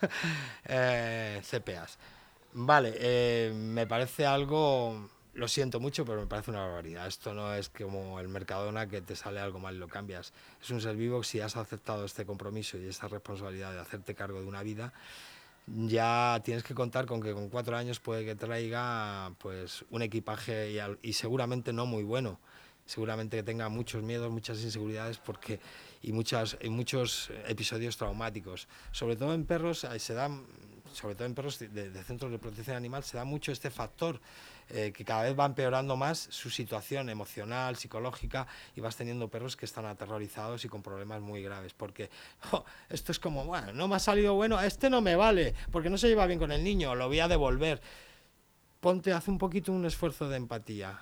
eh, 0.64 1.42
CPAs. 1.42 1.98
Vale, 2.54 2.94
eh, 2.96 3.52
me 3.54 3.86
parece 3.86 4.24
algo, 4.24 5.10
lo 5.34 5.46
siento 5.46 5.78
mucho, 5.78 6.06
pero 6.06 6.22
me 6.22 6.26
parece 6.26 6.52
una 6.52 6.60
barbaridad. 6.60 7.06
Esto 7.06 7.34
no 7.34 7.52
es 7.52 7.68
como 7.68 8.18
el 8.18 8.28
Mercadona 8.28 8.86
que 8.86 9.02
te 9.02 9.14
sale 9.14 9.40
algo 9.40 9.58
mal 9.58 9.74
y 9.74 9.78
lo 9.78 9.88
cambias. 9.88 10.32
Es 10.62 10.70
un 10.70 10.80
ser 10.80 10.96
vivo, 10.96 11.22
si 11.22 11.40
has 11.40 11.58
aceptado 11.58 12.06
este 12.06 12.24
compromiso 12.24 12.78
y 12.78 12.86
esta 12.86 13.08
responsabilidad 13.08 13.74
de 13.74 13.80
hacerte 13.80 14.14
cargo 14.14 14.40
de 14.40 14.46
una 14.46 14.62
vida, 14.62 14.94
ya 15.66 16.40
tienes 16.42 16.64
que 16.64 16.74
contar 16.74 17.04
con 17.04 17.20
que 17.20 17.34
con 17.34 17.50
cuatro 17.50 17.76
años 17.76 18.00
puede 18.00 18.24
que 18.24 18.36
traiga 18.36 19.34
pues 19.36 19.84
un 19.90 20.00
equipaje 20.00 20.72
y, 20.72 20.78
y 21.10 21.12
seguramente 21.12 21.74
no 21.74 21.84
muy 21.84 22.04
bueno 22.04 22.38
seguramente 22.86 23.36
que 23.36 23.42
tenga 23.42 23.68
muchos 23.68 24.02
miedos, 24.02 24.30
muchas 24.30 24.60
inseguridades 24.62 25.18
porque, 25.18 25.60
y, 26.02 26.12
muchas, 26.12 26.56
y 26.60 26.68
muchos 26.68 27.30
episodios 27.46 27.96
traumáticos. 27.96 28.68
Sobre 28.92 29.16
todo 29.16 29.34
en 29.34 29.44
perros 29.44 29.84
eh, 29.84 29.98
se 29.98 30.14
dan, 30.14 30.44
sobre 30.92 31.14
todo 31.14 31.26
en 31.26 31.34
perros 31.34 31.58
de, 31.58 32.04
centros 32.04 32.30
de 32.30 32.38
protección 32.38 32.76
animal, 32.76 33.02
se 33.04 33.16
da 33.16 33.24
mucho 33.24 33.52
este 33.52 33.70
factor 33.70 34.20
eh, 34.70 34.92
que 34.94 35.04
cada 35.04 35.24
vez 35.24 35.38
va 35.38 35.46
empeorando 35.46 35.96
más 35.96 36.18
su 36.30 36.50
situación 36.50 37.08
emocional, 37.08 37.76
psicológica, 37.76 38.46
y 38.76 38.80
vas 38.80 38.96
teniendo 38.96 39.28
perros 39.28 39.56
que 39.56 39.66
están 39.66 39.84
aterrorizados 39.86 40.64
y 40.64 40.68
con 40.68 40.82
problemas 40.82 41.20
muy 41.20 41.42
graves, 41.42 41.74
porque 41.74 42.10
esto 42.88 43.12
es 43.12 43.18
como, 43.18 43.44
bueno, 43.44 43.72
no 43.72 43.88
me 43.88 43.96
ha 43.96 43.98
salido 43.98 44.34
bueno, 44.34 44.60
este 44.60 44.88
no 44.88 45.00
me 45.00 45.16
vale, 45.16 45.54
porque 45.70 45.90
no 45.90 45.98
se 45.98 46.08
lleva 46.08 46.26
bien 46.26 46.38
con 46.38 46.52
el 46.52 46.62
niño, 46.62 46.94
lo 46.94 47.08
voy 47.08 47.20
a 47.20 47.28
devolver. 47.28 47.80
Ponte, 48.80 49.12
haz 49.12 49.28
un 49.28 49.38
poquito 49.38 49.72
un 49.72 49.86
esfuerzo 49.86 50.28
de 50.28 50.36
empatía. 50.36 50.98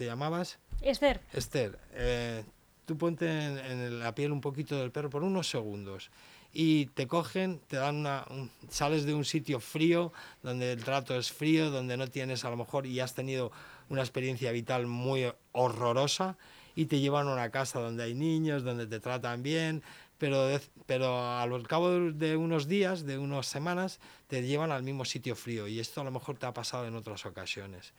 ¿Te 0.00 0.06
llamabas? 0.06 0.58
Esther. 0.80 1.20
Esther, 1.34 1.78
eh, 1.92 2.42
tú 2.86 2.96
ponte 2.96 3.28
en, 3.28 4.00
la 4.00 4.14
piel 4.14 4.32
un 4.32 4.40
poquito 4.40 4.78
del 4.78 4.90
perro 4.90 5.10
por 5.10 5.22
unos 5.22 5.50
segundos 5.50 6.10
y 6.54 6.86
te 6.86 7.06
cogen, 7.06 7.60
te 7.66 7.76
dan 7.76 7.96
una, 7.96 8.24
sales 8.70 9.04
de 9.04 9.12
un 9.12 9.26
sitio 9.26 9.60
frío, 9.60 10.10
donde 10.42 10.72
el 10.72 10.82
trato 10.82 11.18
es 11.18 11.30
frío, 11.30 11.70
donde 11.70 11.98
no 11.98 12.08
tienes 12.08 12.46
a 12.46 12.48
lo 12.48 12.56
mejor 12.56 12.86
y 12.86 12.98
has 13.00 13.14
tenido 13.14 13.52
una 13.90 14.00
experiencia 14.00 14.52
vital 14.52 14.86
muy 14.86 15.30
horrorosa 15.52 16.38
y 16.74 16.86
te 16.86 16.98
llevan 16.98 17.28
a 17.28 17.34
una 17.34 17.50
casa 17.50 17.78
donde 17.78 18.04
hay 18.04 18.14
niños, 18.14 18.62
donde 18.62 18.86
te 18.86 19.00
tratan 19.00 19.42
bien, 19.42 19.82
pero, 20.16 20.48
pero 20.86 21.38
al 21.38 21.68
cabo 21.68 21.90
de 22.10 22.38
unos 22.38 22.68
días, 22.68 23.04
de 23.04 23.18
unas 23.18 23.44
semanas, 23.44 24.00
te 24.28 24.42
llevan 24.46 24.72
al 24.72 24.82
mismo 24.82 25.04
sitio 25.04 25.36
frío 25.36 25.68
y 25.68 25.78
esto 25.78 26.00
a 26.00 26.04
lo 26.04 26.10
mejor 26.10 26.38
te 26.38 26.46
ha 26.46 26.54
pasado 26.54 26.86
en 26.86 26.96
otras 26.96 27.26
ocasiones. 27.26 27.92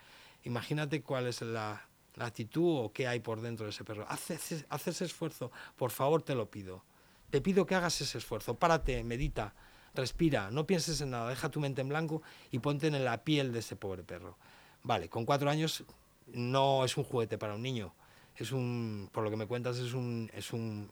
Imagínate 0.44 1.04
cuál 1.04 1.28
es 1.28 1.44
la, 1.44 1.86
la 2.16 2.26
actitud 2.26 2.86
o 2.86 2.92
qué 2.92 3.08
hay 3.08 3.20
por 3.20 3.42
dentro 3.42 3.66
de 3.66 3.72
ese 3.72 3.84
perro. 3.84 4.06
Haz 4.08 4.32
ese, 4.32 5.06
esfuerzo, 5.06 5.52
por 5.76 5.92
favor 5.92 6.22
te 6.22 6.36
lo 6.36 6.50
pido. 6.50 6.84
Te 7.30 7.42
pido 7.42 7.66
que 7.66 7.76
hagas 7.76 8.02
ese 8.02 8.18
esfuerzo. 8.18 8.56
Párate, 8.56 9.04
medita, 9.04 9.54
respira, 9.96 10.52
no 10.52 10.68
pienses 10.68 11.00
en 11.02 11.12
nada, 11.12 11.30
deja 11.30 11.50
tu 11.50 11.60
mente 11.60 11.82
en 11.82 11.90
blanco 11.90 12.22
y 12.52 12.60
ponte 12.60 12.88
en 12.88 13.04
la 13.04 13.24
piel 13.24 13.54
de 13.54 13.60
ese 13.60 13.76
pobre 13.76 14.04
perro. 14.04 14.38
Vale, 14.84 15.10
con 15.10 15.26
cuatro 15.26 15.50
años 15.50 15.84
no 16.28 16.84
es 16.84 16.98
un 16.98 17.04
juguete 17.04 17.38
para 17.38 17.56
un 17.56 17.62
niño. 17.62 17.94
Es 18.36 18.52
un, 18.52 19.10
por 19.12 19.24
lo 19.24 19.30
que 19.30 19.38
me 19.38 19.46
cuentas, 19.46 19.78
es 19.78 19.94
un, 19.94 20.30
es 20.34 20.52
un, 20.54 20.92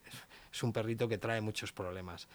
es 0.51 0.63
un 0.63 0.71
perrito 0.71 1.07
que 1.07 1.17
trae 1.17 1.41
muchos 1.41 1.71
problemas. 1.71 2.27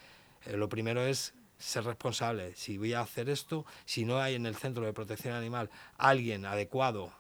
Eh, 0.45 0.57
lo 0.57 0.69
primero 0.69 1.03
es 1.03 1.35
ser 1.59 1.85
responsable. 1.85 2.55
Si 2.57 2.79
voy 2.79 2.95
a 2.95 3.01
hacer 3.01 3.29
esto, 3.29 3.65
si 3.85 4.05
no 4.05 4.19
hay 4.19 4.35
en 4.35 4.47
el 4.47 4.57
centro 4.57 4.85
de 4.85 4.93
protección 4.93 5.35
animal 5.35 5.71
alguien 5.97 6.47
adecuado 6.47 7.13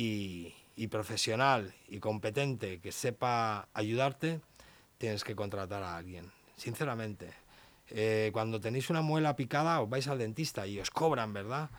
y, 0.00 0.86
profesional 0.88 1.74
y 1.88 1.98
competente 1.98 2.80
que 2.80 2.92
sepa 2.92 3.68
ayudarte, 3.74 4.40
tienes 4.96 5.24
que 5.24 5.34
contratar 5.34 5.82
a 5.82 5.96
alguien, 5.96 6.30
sinceramente. 6.56 7.32
Eh, 7.90 8.30
cuando 8.32 8.60
tenéis 8.60 8.90
una 8.90 9.02
muela 9.02 9.34
picada 9.34 9.80
os 9.80 9.88
vais 9.88 10.06
al 10.06 10.18
dentista 10.18 10.66
y 10.66 10.78
os 10.78 10.90
cobran, 10.90 11.32
¿verdad? 11.32 11.70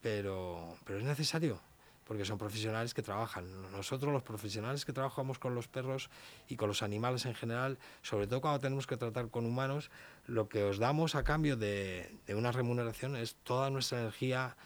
pero, 0.00 0.76
pero 0.84 0.98
es 0.98 1.04
necesario 1.04 1.60
porque 2.04 2.24
son 2.24 2.36
profesionales 2.36 2.92
que 2.92 3.00
trabajan. 3.00 3.46
Nosotros 3.72 4.12
los 4.12 4.22
profesionales 4.22 4.84
que 4.84 4.92
trabajamos 4.92 5.38
con 5.38 5.54
los 5.54 5.68
perros 5.68 6.10
y 6.48 6.56
con 6.56 6.68
los 6.68 6.82
animales 6.82 7.24
en 7.24 7.34
general, 7.34 7.78
sobre 8.02 8.26
todo 8.26 8.40
cuando 8.40 8.60
tenemos 8.60 8.86
que 8.86 8.96
tratar 8.96 9.28
con 9.28 9.46
humanos, 9.46 9.90
lo 10.26 10.48
que 10.48 10.64
os 10.64 10.78
damos 10.78 11.14
a 11.14 11.22
cambio 11.22 11.56
de, 11.56 12.18
una 12.28 12.52
remuneración 12.52 13.16
es 13.16 13.36
toda 13.44 13.70
nuestra 13.70 14.00
energía. 14.00 14.56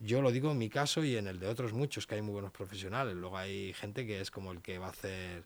Yo 0.00 0.22
lo 0.22 0.30
digo 0.30 0.50
en 0.50 0.58
mi 0.58 0.68
caso 0.68 1.04
y 1.04 1.16
en 1.16 1.26
el 1.26 1.40
de 1.40 1.48
otros 1.48 1.72
muchos, 1.72 2.06
que 2.06 2.14
hay 2.16 2.22
muy 2.22 2.32
buenos 2.32 2.52
profesionales. 2.52 3.14
Luego 3.14 3.36
hay 3.36 3.72
gente 3.74 4.06
que 4.06 4.20
es 4.20 4.30
como 4.30 4.52
el 4.52 4.60
que 4.60 4.78
va 4.78 4.86
a 4.86 4.90
hacer 4.90 5.44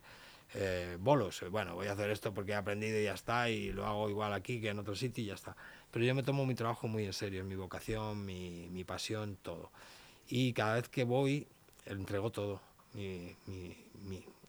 eh, 0.54 0.96
bolos. 1.00 1.42
Bueno, 1.50 1.74
voy 1.74 1.86
a 1.86 1.92
hacer 1.92 2.10
esto 2.10 2.34
porque 2.34 2.52
he 2.52 2.54
aprendido 2.54 3.00
y 3.00 3.04
ya 3.04 3.14
está, 3.14 3.48
y 3.48 3.72
lo 3.72 3.86
hago 3.86 4.10
igual 4.10 4.32
aquí 4.32 4.60
que 4.60 4.68
en 4.68 4.78
otro 4.78 4.94
sitio 4.94 5.24
y 5.24 5.28
ya 5.28 5.34
está. 5.34 5.56
Pero 5.90 6.04
yo 6.04 6.14
me 6.14 6.22
tomo 6.22 6.44
mi 6.46 6.54
trabajo 6.54 6.88
muy 6.88 7.04
en 7.04 7.12
serio, 7.12 7.44
mi 7.44 7.54
vocación, 7.54 8.24
mi, 8.24 8.68
mi 8.70 8.84
pasión, 8.84 9.38
todo 9.42 9.70
y 10.28 10.52
cada 10.52 10.74
vez 10.74 10.88
que 10.88 11.04
voy 11.04 11.46
entrego 11.84 12.30
todo, 12.30 12.60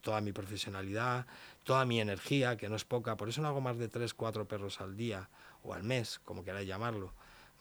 toda 0.02 0.22
mi 0.22 0.32
profesionalidad, 0.32 1.26
toda 1.64 1.86
mi 1.86 2.00
energía, 2.00 2.56
que 2.58 2.70
no 2.70 2.76
es 2.76 2.86
poca, 2.86 3.18
por 3.18 3.30
eso 3.30 3.42
no 3.42 3.48
hago 3.48 3.62
más 3.62 3.78
de 3.78 3.88
tres, 3.88 4.14
cuatro 4.14 4.48
perros 4.48 4.80
al 4.82 4.96
día 4.96 5.30
o 5.64 5.74
al 5.74 5.84
mes, 5.84 6.20
como 6.24 6.44
queráis 6.44 6.68
llamarlo, 6.68 7.14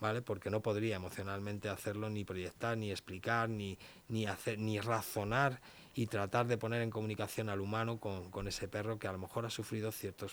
¿vale? 0.02 0.20
Porque 0.20 0.50
no 0.50 0.60
podría 0.60 0.96
emocionalmente 0.96 1.68
hacerlo, 1.68 2.10
ni 2.10 2.24
proyectar, 2.24 2.76
ni 2.76 2.90
explicar, 2.90 3.48
ni, 3.48 3.78
ni, 4.08 4.26
hacer, 4.26 4.58
ni 4.58 4.80
razonar 4.80 5.60
y 5.94 6.08
tratar 6.08 6.48
de 6.48 6.58
poner 6.58 6.82
en 6.82 6.90
comunicación 6.90 7.48
al 7.48 7.60
humano 7.60 7.98
con, 7.98 8.28
con 8.30 8.48
ese 8.48 8.66
perro 8.66 8.98
que 8.98 9.06
a 9.06 9.12
lo 9.12 9.18
mejor 9.18 9.46
ha 9.46 9.50
sufrido 9.50 9.92
ciertos, 9.92 10.32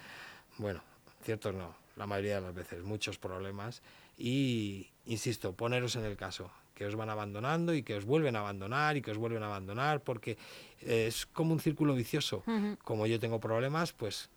bueno, 0.57 0.81
ciertos 1.21 1.53
no, 1.53 1.75
la 1.95 2.07
mayoría 2.07 2.35
de 2.35 2.41
las 2.41 2.55
veces, 2.55 2.83
muchos 2.83 3.19
problemas 3.19 3.83
y, 4.17 4.89
insisto, 5.05 5.53
poneros 5.53 5.95
en 5.95 6.05
el 6.05 6.17
caso, 6.17 6.49
que 6.73 6.87
os 6.87 6.95
van 6.95 7.11
abandonando 7.11 7.75
y 7.75 7.83
que 7.83 7.95
os 7.95 8.05
vuelven 8.05 8.35
a 8.35 8.39
abandonar 8.39 8.97
y 8.97 9.03
que 9.03 9.11
os 9.11 9.17
vuelven 9.17 9.43
a 9.43 9.45
abandonar, 9.45 10.01
porque 10.01 10.39
es 10.81 11.27
como 11.27 11.53
un 11.53 11.59
círculo 11.59 11.93
vicioso. 11.93 12.43
Como 12.83 13.05
yo 13.05 13.19
tengo 13.19 13.39
problemas, 13.39 13.93
pues 13.93 14.31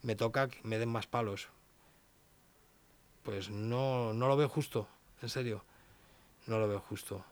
me 0.00 0.16
toca 0.16 0.48
que 0.48 0.58
me 0.62 0.78
den 0.78 0.88
más 0.88 1.06
palos. 1.06 1.48
Pues 3.24 3.50
no, 3.50 4.12
no 4.12 4.28
lo 4.28 4.36
veo 4.36 4.48
justo, 4.48 4.86
en 5.22 5.28
serio, 5.28 5.64
no 6.46 6.60
lo 6.60 6.68
veo 6.68 6.78
justo. 6.78 7.24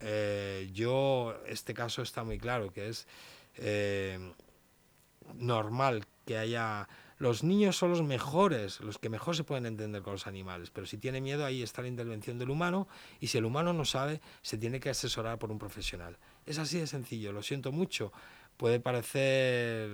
Eh, 0.00 0.70
yo, 0.72 1.36
este 1.46 1.74
caso 1.74 2.00
está 2.00 2.24
muy 2.24 2.38
claro, 2.38 2.72
que 2.72 2.88
es 2.88 3.06
eh, 3.56 4.32
normal 5.34 6.06
que 6.24 6.38
haya 6.38 6.88
los 7.18 7.44
niños 7.44 7.76
son 7.76 7.90
los 7.90 8.02
mejores, 8.02 8.80
los 8.80 8.98
que 8.98 9.08
mejor 9.08 9.36
se 9.36 9.44
pueden 9.44 9.66
entender 9.66 10.02
con 10.02 10.14
los 10.14 10.26
animales, 10.26 10.70
pero 10.70 10.86
si 10.86 10.98
tiene 10.98 11.20
miedo 11.20 11.44
ahí 11.44 11.62
está 11.62 11.80
la 11.82 11.88
intervención 11.88 12.38
del 12.38 12.50
humano 12.50 12.88
y 13.20 13.28
si 13.28 13.38
el 13.38 13.44
humano 13.44 13.72
no 13.72 13.84
sabe, 13.84 14.20
se 14.42 14.58
tiene 14.58 14.80
que 14.80 14.90
asesorar 14.90 15.38
por 15.38 15.52
un 15.52 15.58
profesional. 15.58 16.18
Es 16.44 16.58
así 16.58 16.78
de 16.78 16.86
sencillo, 16.86 17.32
lo 17.32 17.42
siento 17.42 17.70
mucho. 17.70 18.12
Puede 18.56 18.80
parecer 18.80 19.88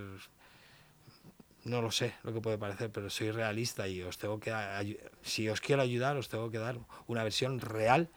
no 1.65 1.83
lo 1.83 1.91
sé 1.91 2.15
lo 2.23 2.33
que 2.33 2.41
puede 2.41 2.59
parecer, 2.59 2.91
pero 2.91 3.11
soy 3.11 3.31
realista 3.31 3.87
y 3.89 4.03
os 4.03 4.19
tengo 4.19 4.41
que 4.41 4.53
si 5.23 5.49
os 5.49 5.61
quiero 5.61 5.83
ayudar, 5.83 6.17
os 6.17 6.29
tengo 6.29 6.51
que 6.51 6.59
dar 6.59 6.79
una 7.07 7.23
versión 7.23 7.61
real 7.61 8.09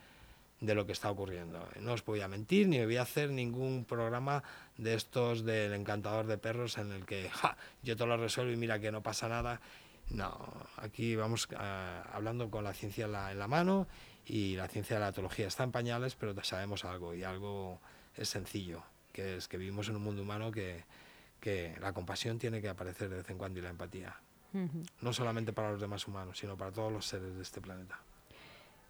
de 0.61 0.75
lo 0.75 0.85
que 0.85 0.93
está 0.93 1.11
ocurriendo. 1.11 1.67
No 1.79 1.93
os 1.93 2.05
voy 2.05 2.21
a 2.21 2.27
mentir 2.27 2.69
ni 2.69 2.83
voy 2.83 2.95
a 2.95 3.01
hacer 3.01 3.31
ningún 3.31 3.83
programa 3.83 4.43
de 4.77 4.93
estos 4.93 5.43
del 5.43 5.73
encantador 5.73 6.25
de 6.25 6.37
perros 6.37 6.77
en 6.77 6.91
el 6.93 7.05
que 7.05 7.29
yo 7.83 7.97
te 7.97 8.05
lo 8.05 8.15
resuelvo 8.15 8.53
y 8.53 8.57
mira 8.57 8.79
que 8.79 8.91
no 8.91 9.03
pasa 9.03 9.27
nada. 9.27 9.59
No, 10.09 10.37
aquí 10.77 11.15
vamos 11.15 11.47
eh, 11.51 12.01
hablando 12.11 12.49
con 12.49 12.63
la 12.63 12.73
ciencia 12.73 13.05
en 13.05 13.11
la, 13.11 13.31
en 13.31 13.39
la, 13.39 13.47
mano 13.47 13.87
y 14.25 14.55
la 14.55 14.67
ciencia 14.67 14.97
de 14.97 15.01
la 15.01 15.09
etología 15.09 15.47
está 15.47 15.63
en 15.63 15.71
pañales, 15.71 16.15
pero 16.15 16.33
sabemos 16.43 16.85
algo 16.85 17.13
y 17.13 17.23
algo 17.23 17.81
es 18.15 18.29
sencillo, 18.29 18.83
que 19.11 19.37
es 19.37 19.47
que 19.47 19.57
vivimos 19.57 19.89
en 19.89 19.95
un 19.95 20.03
mundo 20.03 20.21
humano 20.21 20.51
que, 20.51 20.83
que 21.43 21.75
la 21.81 21.91
compasión 21.91 22.39
tiene 22.39 22.61
que 22.61 22.69
aparecer 22.69 23.09
de 23.09 23.17
vez 23.17 23.29
en 23.29 23.37
cuando 23.37 23.59
y 23.59 23.61
la 23.61 23.69
empatía. 23.69 24.15
No 25.01 25.11
solamente 25.11 25.51
para 25.51 25.71
los 25.71 25.81
demás 25.81 26.07
humanos, 26.07 26.37
sino 26.37 26.55
para 26.55 26.71
todos 26.71 26.89
los 26.89 27.05
seres 27.05 27.35
de 27.35 27.41
este 27.41 27.59
planeta. 27.59 27.99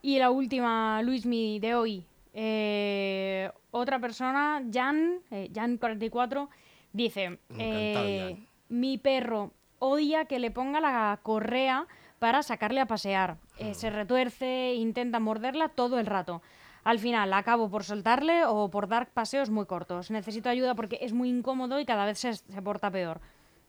Y 0.03 0.19
la 0.19 0.29
última, 0.29 1.01
Luismi, 1.01 1.57
de 1.59 1.73
hoy. 1.73 2.05
Eh, 2.33 3.49
otra 3.71 3.97
persona, 3.99 4.61
Jan, 4.71 5.19
eh, 5.31 5.49
Jan44, 5.51 6.47
dice: 6.91 7.39
eh, 7.57 8.45
Mi 8.69 8.99
perro 8.99 9.51
odia 9.79 10.25
que 10.25 10.37
le 10.37 10.51
ponga 10.51 10.79
la 10.79 11.19
correa 11.23 11.87
para 12.19 12.43
sacarle 12.43 12.81
a 12.81 12.85
pasear. 12.85 13.37
Eh, 13.57 13.73
se 13.73 13.89
retuerce, 13.89 14.75
intenta 14.75 15.19
morderla 15.19 15.69
todo 15.69 15.97
el 15.99 16.05
rato. 16.05 16.43
Al 16.83 16.99
final 16.99 17.31
acabo 17.33 17.69
por 17.69 17.83
soltarle 17.83 18.45
o 18.45 18.69
por 18.69 18.87
dar 18.87 19.09
paseos 19.11 19.49
muy 19.49 19.65
cortos. 19.65 20.11
Necesito 20.11 20.49
ayuda 20.49 20.75
porque 20.75 20.99
es 21.01 21.13
muy 21.13 21.29
incómodo 21.29 21.79
y 21.79 21.85
cada 21.85 22.05
vez 22.05 22.19
se, 22.19 22.33
porta 22.61 22.91
peor. 22.91 23.21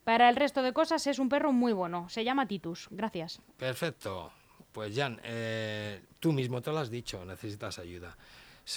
Para 0.02 0.28
el 0.28 0.36
resto 0.36 0.62
de 0.62 0.72
cosas 0.72 1.06
es 1.06 1.18
un 1.18 1.28
perro 1.28 1.52
muy 1.52 1.72
bueno. 1.72 2.08
Se 2.08 2.24
llama 2.24 2.46
Titus. 2.46 2.88
Gracias. 2.90 3.40
Perfecto. 3.56 4.32
Pues 4.72 4.94
Jan, 4.96 5.20
eh, 5.22 6.02
tú 6.18 6.32
mismo 6.32 6.60
te 6.60 6.72
lo 6.72 6.78
has 6.78 6.90
dicho, 6.90 7.24
necesitas 7.24 7.78
ayuda. 7.78 8.16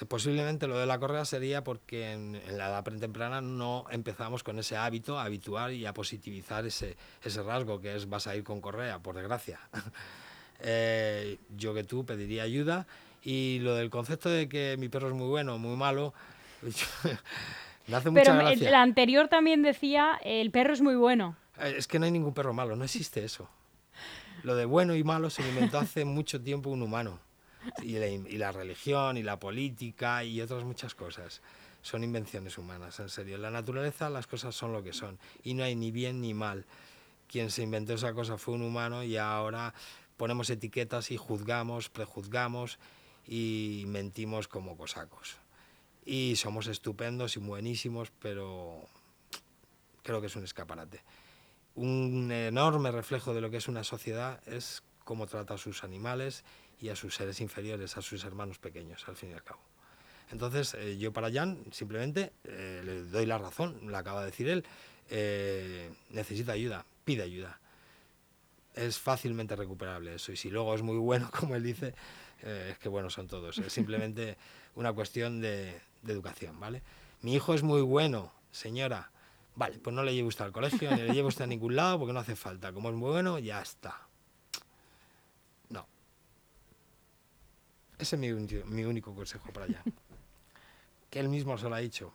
posiblemente 0.07 0.67
lo 0.67 0.77
de 0.77 0.85
la 0.85 0.99
correa 0.99 1.25
sería 1.25 1.63
porque 1.63 2.11
en, 2.11 2.33
la 2.55 2.67
edad 2.67 2.83
pretemprana 2.83 3.41
no 3.41 3.85
empezamos 3.89 4.43
con 4.43 4.59
ese 4.59 4.77
hábito 4.77 5.17
a 5.17 5.23
habituar 5.23 5.73
y 5.73 5.87
a 5.87 5.95
positivizar 5.95 6.67
ese, 6.67 6.95
ese 7.23 7.41
rasgo 7.41 7.81
que 7.81 7.95
es 7.95 8.07
vas 8.07 8.27
a 8.27 8.35
ir 8.35 8.43
con 8.43 8.61
correa, 8.61 8.99
por 8.99 9.15
desgracia. 9.15 9.59
Eh, 10.59 11.37
yo 11.55 11.75
que 11.75 11.83
tú 11.83 12.03
pediría 12.03 12.41
ayuda 12.41 12.87
y 13.23 13.59
lo 13.59 13.75
del 13.75 13.89
concepto 13.89 14.29
de 14.29 14.47
que 14.47 14.75
mi 14.77 14.89
perro 14.89 15.07
es 15.07 15.13
muy 15.13 15.27
bueno 15.27 15.55
o 15.55 15.57
muy 15.57 15.75
malo, 15.75 16.13
me 17.87 17.95
hace 17.95 18.09
mucha 18.09 18.23
Pero 18.23 18.35
gracia. 18.35 18.67
el 18.67 18.75
anterior 18.75 19.27
también 19.27 19.61
decía 19.61 20.19
el 20.23 20.51
perro 20.51 20.73
es 20.73 20.81
muy 20.81 20.95
bueno. 20.95 21.35
Eh, 21.59 21.75
es 21.77 21.87
que 21.87 21.99
no 21.99 22.05
hay 22.05 22.11
ningún 22.11 22.33
perro 22.33 22.53
malo, 22.53 22.75
no 22.75 22.83
existe 22.83 23.23
eso. 23.23 23.49
Lo 24.43 24.55
de 24.55 24.65
bueno 24.65 24.95
y 24.95 25.03
malo 25.03 25.29
se 25.29 25.47
inventó 25.47 25.79
hace 25.79 26.05
mucho 26.05 26.41
tiempo 26.41 26.69
un 26.69 26.81
humano. 26.81 27.19
Y 27.81 27.97
la, 28.37 28.51
religión 28.53 29.17
y 29.17 29.23
la 29.23 29.39
política 29.39 30.23
y 30.23 30.39
otras 30.39 30.63
muchas 30.63 30.95
cosas. 30.95 31.41
Son 31.81 32.03
invenciones 32.03 32.57
humanas, 32.57 32.99
en 32.99 33.09
serio. 33.09 33.35
En 33.35 33.41
la 33.41 33.51
naturaleza 33.51 34.09
las 34.09 34.25
cosas 34.25 34.55
son 34.55 34.71
lo 34.71 34.83
que 34.83 34.93
son. 34.93 35.19
Y 35.43 35.53
no 35.53 35.63
hay 35.63 35.75
ni 35.75 35.91
bien 35.91 36.21
ni 36.21 36.33
mal. 36.33 36.65
Quien 37.27 37.51
se 37.51 37.63
inventó 37.63 37.93
esa 37.93 38.13
cosa 38.13 38.37
fue 38.37 38.53
un 38.53 38.61
humano 38.61 39.03
y 39.03 39.17
ahora 39.17 39.73
ponemos 40.15 40.49
etiquetas 40.49 41.11
y 41.11 41.17
juzgamos, 41.17 41.89
prejuzgamos 41.89 42.79
y 43.27 43.83
mentimos 43.87 44.47
como 44.47 44.77
cosacos. 44.77 45.35
Y 46.05 46.35
somos 46.37 46.67
estupendos 46.67 47.35
y 47.35 47.39
buenísimos, 47.39 48.11
pero 48.21 48.81
creo 50.03 50.21
que 50.21 50.27
es 50.27 50.35
un 50.35 50.45
escaparate 50.45 51.01
un 51.77 52.31
enorme 52.31 52.91
reflejo 52.91 53.33
de 53.35 53.41
lo 53.41 53.51
que 53.51 53.57
es 53.57 53.67
una 53.67 53.83
sociedad 53.83 54.41
es 54.47 54.81
cómo 55.03 55.27
trata 55.27 55.53
a 55.53 55.57
sus 55.57 55.83
animales 55.83 56.43
y 56.81 56.89
a 56.89 56.95
sus 56.95 57.15
seres 57.15 57.39
inferiores, 57.39 57.97
a 57.97 58.01
sus 58.01 58.25
hermanos 58.25 58.57
pequeños, 58.57 59.07
al 59.07 59.15
fin 59.15 59.29
y 59.29 59.33
al 59.33 59.43
cabo. 59.43 59.61
Entonces, 60.31 60.73
eh, 60.73 60.97
yo 60.97 61.13
para 61.13 61.31
Jan 61.31 61.63
simplemente 61.71 62.33
eh, 62.43 62.81
le 62.83 63.03
doy 63.03 63.27
la 63.27 63.37
razón, 63.37 63.79
lo 63.83 63.95
acaba 63.95 64.21
de 64.21 64.25
decir 64.25 64.49
él, 64.49 64.65
eh, 65.09 65.91
necesita 66.09 66.51
ayuda, 66.51 66.85
pide 67.05 67.21
ayuda. 67.21 67.59
Es 68.73 68.97
fácilmente 68.97 69.55
recuperable 69.55 70.15
eso, 70.15 70.31
y 70.31 70.35
si 70.35 70.49
luego 70.49 70.73
es 70.73 70.81
muy 70.81 70.97
bueno, 70.97 71.29
como 71.39 71.55
él 71.55 71.63
dice, 71.63 71.93
es 72.41 72.77
que 72.77 72.89
bueno 72.89 73.09
son 73.09 73.27
todos, 73.27 73.57
es 73.57 73.73
simplemente 73.73 74.37
una 74.75 74.93
cuestión 74.93 75.41
de, 75.41 75.81
de 76.01 76.13
educación, 76.13 76.59
¿vale? 76.59 76.81
Mi 77.21 77.33
hijo 77.33 77.53
es 77.53 77.63
muy 77.63 77.81
bueno, 77.81 78.31
señora, 78.51 79.11
Vale, 79.57 79.79
pues 79.79 79.93
no 79.95 80.03
le 80.03 80.13
lleve 80.13 80.27
usted 80.27 80.45
al 80.45 80.51
colegio, 80.51 80.91
ni 80.91 81.01
le 81.01 81.13
lleve 81.13 81.27
usted 81.29 81.45
a 81.45 81.47
ningún 81.47 81.75
lado 81.75 81.97
porque 81.97 82.13
no 82.13 82.19
hace 82.19 82.35
falta. 82.35 82.71
Como 82.71 82.89
es 82.89 82.95
muy 82.95 83.09
bueno, 83.09 83.39
ya 83.39 83.59
está. 83.59 84.07
No. 85.69 85.87
Ese 87.97 88.15
es 88.17 88.65
mi, 88.67 88.83
único 88.83 89.15
consejo 89.15 89.51
para 89.51 89.65
allá. 89.65 89.81
que 91.09 91.19
él 91.19 91.27
mismo 91.27 91.57
se 91.57 91.67
lo 91.67 91.73
ha 91.73 91.79
dicho. 91.79 92.13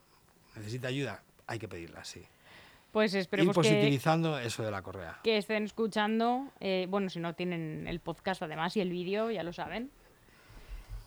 Necesita 0.55 0.87
ayuda, 0.87 1.25
hay 1.49 1.59
que 1.59 1.67
pedirla, 1.67 2.05
sí. 2.05 2.25
Pues 2.93 3.13
esperemos 3.15 3.55
y 3.55 3.59
positivizando 3.59 4.39
eso 4.39 4.63
de 4.63 4.71
la 4.71 4.83
correa. 4.83 5.19
Que 5.25 5.39
estén 5.39 5.65
escuchando, 5.65 6.47
eh, 6.61 6.87
bueno, 6.89 7.11
si 7.11 7.19
no 7.19 7.35
tienen 7.35 7.89
el 7.89 7.99
podcast 7.99 8.43
además 8.43 8.77
y 8.77 8.83
el 8.83 8.91
vídeo, 8.91 9.33
ya 9.33 9.43
lo 9.43 9.53
saben. 9.53 9.91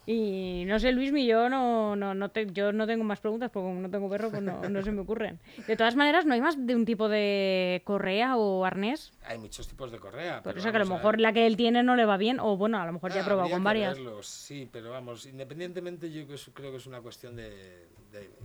Y 0.07 0.65
no 0.67 0.79
sé, 0.79 0.91
Luis, 0.91 1.11
mi 1.11 1.25
yo 1.25 1.49
no, 1.49 1.95
no, 1.95 2.13
no 2.13 2.31
yo 2.53 2.71
no 2.71 2.85
tengo 2.85 3.03
más 3.03 3.19
preguntas 3.19 3.49
porque 3.51 3.67
como 3.67 3.81
no 3.81 3.89
tengo 3.89 4.09
perro, 4.09 4.29
pues 4.29 4.41
no, 4.41 4.61
no, 4.69 4.83
se 4.83 4.91
me 4.91 5.01
ocurren. 5.01 5.39
De 5.67 5.75
todas 5.75 5.95
maneras, 5.95 6.25
¿no 6.25 6.33
hay 6.33 6.41
más 6.41 6.67
de 6.67 6.75
un 6.75 6.85
tipo 6.85 7.09
de 7.09 7.81
correa 7.85 8.37
o 8.37 8.65
arnés? 8.65 9.13
Hay 9.25 9.39
muchos 9.39 9.67
tipos 9.67 9.91
de 9.91 9.97
correa. 9.97 10.43
Por 10.43 10.57
eso 10.57 10.69
que 10.69 10.77
a 10.77 10.79
lo 10.79 10.85
mejor 10.85 11.19
la 11.19 11.33
que 11.33 11.47
él 11.47 11.57
tiene 11.57 11.81
no 11.81 11.95
le 11.95 12.05
va 12.05 12.17
bien, 12.17 12.39
o 12.39 12.55
bueno, 12.55 12.79
a 12.79 12.85
lo 12.85 12.93
mejor 12.93 13.11
ya 13.13 13.21
ha 13.21 13.23
ah, 13.23 13.25
probado 13.25 13.49
con 13.49 13.63
varias. 13.63 13.97
sí, 14.21 14.69
pero 14.71 14.91
vamos, 14.91 15.25
independientemente 15.25 16.11
yo 16.11 16.25
creo 16.53 16.71
que 16.71 16.77
es 16.77 16.85
una 16.85 17.01
cuestión 17.01 17.35
de, 17.35 17.87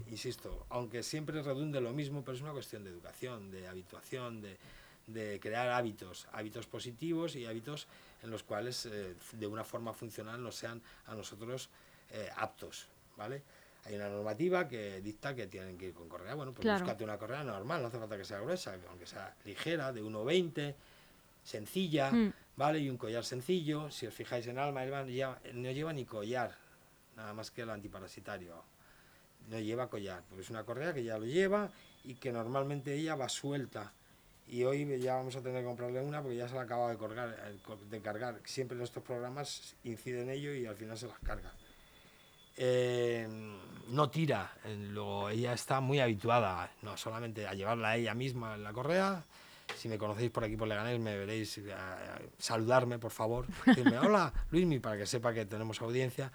insisto, 0.08 0.66
aunque 0.70 1.02
siempre 1.02 1.42
redunde 1.42 1.80
lo 1.80 1.92
mismo, 1.92 2.22
pero 2.22 2.36
es 2.36 2.42
una 2.42 2.52
cuestión 2.52 2.84
de 2.84 2.90
educación, 2.90 3.50
de 3.50 3.68
habituación, 3.68 4.40
de, 4.40 4.56
de 5.06 5.40
crear 5.40 5.68
hábitos, 5.68 6.28
hábitos 6.32 6.66
positivos 6.66 7.36
y 7.36 7.46
hábitos 7.46 7.86
en 8.22 8.30
los 8.30 8.42
cuales 8.42 8.86
eh, 8.86 9.14
de 9.32 9.46
una 9.46 9.64
forma 9.64 9.92
funcional 9.92 10.42
nos 10.42 10.56
sean 10.56 10.80
a 11.06 11.14
nosotros 11.14 11.68
eh, 12.10 12.28
aptos, 12.36 12.86
¿vale? 13.16 13.42
Hay 13.84 13.94
una 13.94 14.08
normativa 14.08 14.68
que 14.68 15.00
dicta 15.00 15.34
que 15.34 15.46
tienen 15.46 15.78
que 15.78 15.86
ir 15.86 15.94
con 15.94 16.08
correa. 16.08 16.34
Bueno, 16.34 16.52
pues 16.52 16.66
búscate 16.66 17.02
una 17.02 17.16
correa 17.16 17.42
normal, 17.42 17.80
no 17.80 17.88
hace 17.88 17.98
falta 17.98 18.16
que 18.16 18.24
sea 18.24 18.40
gruesa, 18.40 18.76
aunque 18.90 19.06
sea 19.06 19.34
ligera, 19.44 19.92
de 19.92 20.02
1,20, 20.02 20.74
sencilla, 21.42 22.10
mm. 22.10 22.32
¿vale? 22.56 22.80
Y 22.80 22.90
un 22.90 22.98
collar 22.98 23.24
sencillo. 23.24 23.90
Si 23.90 24.06
os 24.06 24.12
fijáis 24.14 24.46
en 24.48 24.58
Alma, 24.58 24.84
no 24.84 25.70
lleva 25.70 25.92
ni 25.92 26.04
collar, 26.04 26.54
nada 27.16 27.32
más 27.32 27.50
que 27.50 27.62
el 27.62 27.70
antiparasitario. 27.70 28.62
No 29.48 29.58
lleva 29.58 29.88
collar, 29.88 30.22
porque 30.28 30.42
es 30.42 30.50
una 30.50 30.64
correa 30.64 30.92
que 30.92 31.02
ya 31.02 31.18
lo 31.18 31.24
lleva 31.24 31.70
y 32.04 32.14
que 32.14 32.32
normalmente 32.32 32.94
ella 32.94 33.14
va 33.14 33.28
suelta. 33.28 33.92
Y 34.50 34.64
hoy 34.64 34.98
ya 35.00 35.14
vamos 35.14 35.36
a 35.36 35.42
tener 35.42 35.60
que 35.60 35.66
comprarle 35.66 36.00
una 36.00 36.20
porque 36.20 36.36
ya 36.36 36.48
se 36.48 36.56
la 36.56 36.62
acaba 36.62 36.90
de, 36.90 36.96
colgar, 36.96 37.36
de 37.88 38.00
cargar. 38.00 38.40
Siempre 38.44 38.76
en 38.76 38.82
estos 38.82 39.02
programas 39.02 39.76
inciden 39.84 40.22
en 40.22 40.30
ello 40.30 40.52
y 40.52 40.66
al 40.66 40.74
final 40.74 40.98
se 40.98 41.06
las 41.06 41.20
carga. 41.20 41.52
Eh, 42.56 43.28
no 43.90 44.10
tira, 44.10 44.52
luego 44.90 45.30
ella 45.30 45.52
está 45.52 45.80
muy 45.80 46.00
habituada, 46.00 46.68
no 46.82 46.96
solamente 46.96 47.46
a 47.46 47.54
llevarla 47.54 47.90
a 47.90 47.96
ella 47.96 48.12
misma 48.14 48.56
en 48.56 48.64
la 48.64 48.72
correa, 48.72 49.24
si 49.76 49.88
me 49.88 49.98
conocéis 49.98 50.30
por 50.30 50.44
aquí 50.44 50.56
por 50.56 50.68
Leganés 50.68 50.98
me 50.98 51.16
veréis 51.16 51.58
eh, 51.58 51.72
saludarme 52.38 52.98
por 52.98 53.12
favor, 53.12 53.46
decirme 53.64 53.98
hola 53.98 54.32
Luismi 54.50 54.80
para 54.80 54.98
que 54.98 55.06
sepa 55.06 55.32
que 55.32 55.46
tenemos 55.46 55.80
audiencia 55.80 56.30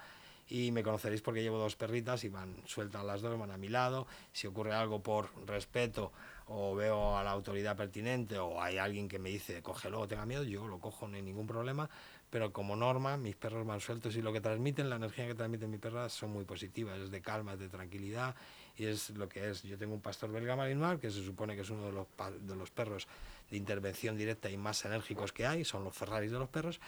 y 0.47 0.71
me 0.71 0.83
conoceréis 0.83 1.21
porque 1.21 1.41
llevo 1.41 1.57
dos 1.57 1.75
perritas 1.75 2.23
y 2.23 2.29
van 2.29 2.55
sueltas 2.65 3.03
las 3.03 3.21
dos, 3.21 3.37
van 3.37 3.51
a 3.51 3.57
mi 3.57 3.69
lado, 3.69 4.07
si 4.31 4.47
ocurre 4.47 4.73
algo 4.73 5.01
por 5.01 5.29
respeto 5.47 6.11
o 6.47 6.75
veo 6.75 7.17
a 7.17 7.23
la 7.23 7.31
autoridad 7.31 7.75
pertinente 7.75 8.37
o 8.37 8.61
hay 8.61 8.77
alguien 8.77 9.07
que 9.07 9.17
me 9.17 9.29
dice 9.29 9.61
cógelo, 9.63 10.07
tenga 10.07 10.25
miedo, 10.25 10.43
yo 10.43 10.67
lo 10.67 10.79
cojo, 10.79 11.07
no 11.07 11.15
hay 11.15 11.23
ningún 11.23 11.47
problema, 11.47 11.89
pero 12.29 12.53
como 12.53 12.75
norma 12.75 13.17
mis 13.17 13.35
perros 13.35 13.65
van 13.65 13.79
sueltos 13.79 14.15
y 14.15 14.21
lo 14.21 14.31
que 14.31 14.41
transmiten, 14.41 14.89
la 14.89 14.97
energía 14.97 15.25
que 15.25 15.33
transmiten 15.33 15.71
mis 15.71 15.79
perras 15.79 16.13
son 16.13 16.31
muy 16.31 16.45
positivas, 16.45 16.99
es 16.99 17.09
de 17.09 17.21
calma, 17.21 17.53
es 17.53 17.59
de 17.59 17.69
tranquilidad 17.69 18.35
y 18.77 18.85
es 18.85 19.09
lo 19.11 19.27
que 19.27 19.49
es. 19.49 19.63
Yo 19.63 19.77
tengo 19.77 19.95
un 19.95 20.01
pastor 20.01 20.31
belga 20.31 20.55
malinois 20.55 20.99
que 20.99 21.09
se 21.09 21.23
supone 21.23 21.55
que 21.55 21.61
es 21.61 21.69
uno 21.69 21.85
de 21.85 21.91
los, 21.91 22.07
de 22.41 22.55
los 22.55 22.69
perros 22.69 23.07
de 23.49 23.57
intervención 23.57 24.17
directa 24.17 24.49
y 24.49 24.57
más 24.57 24.85
enérgicos 24.85 25.31
que 25.33 25.47
hay, 25.47 25.65
son 25.65 25.83
los 25.83 25.95
Ferraris 25.95 26.31
de 26.31 26.37
los 26.37 26.49
perros, 26.49 26.79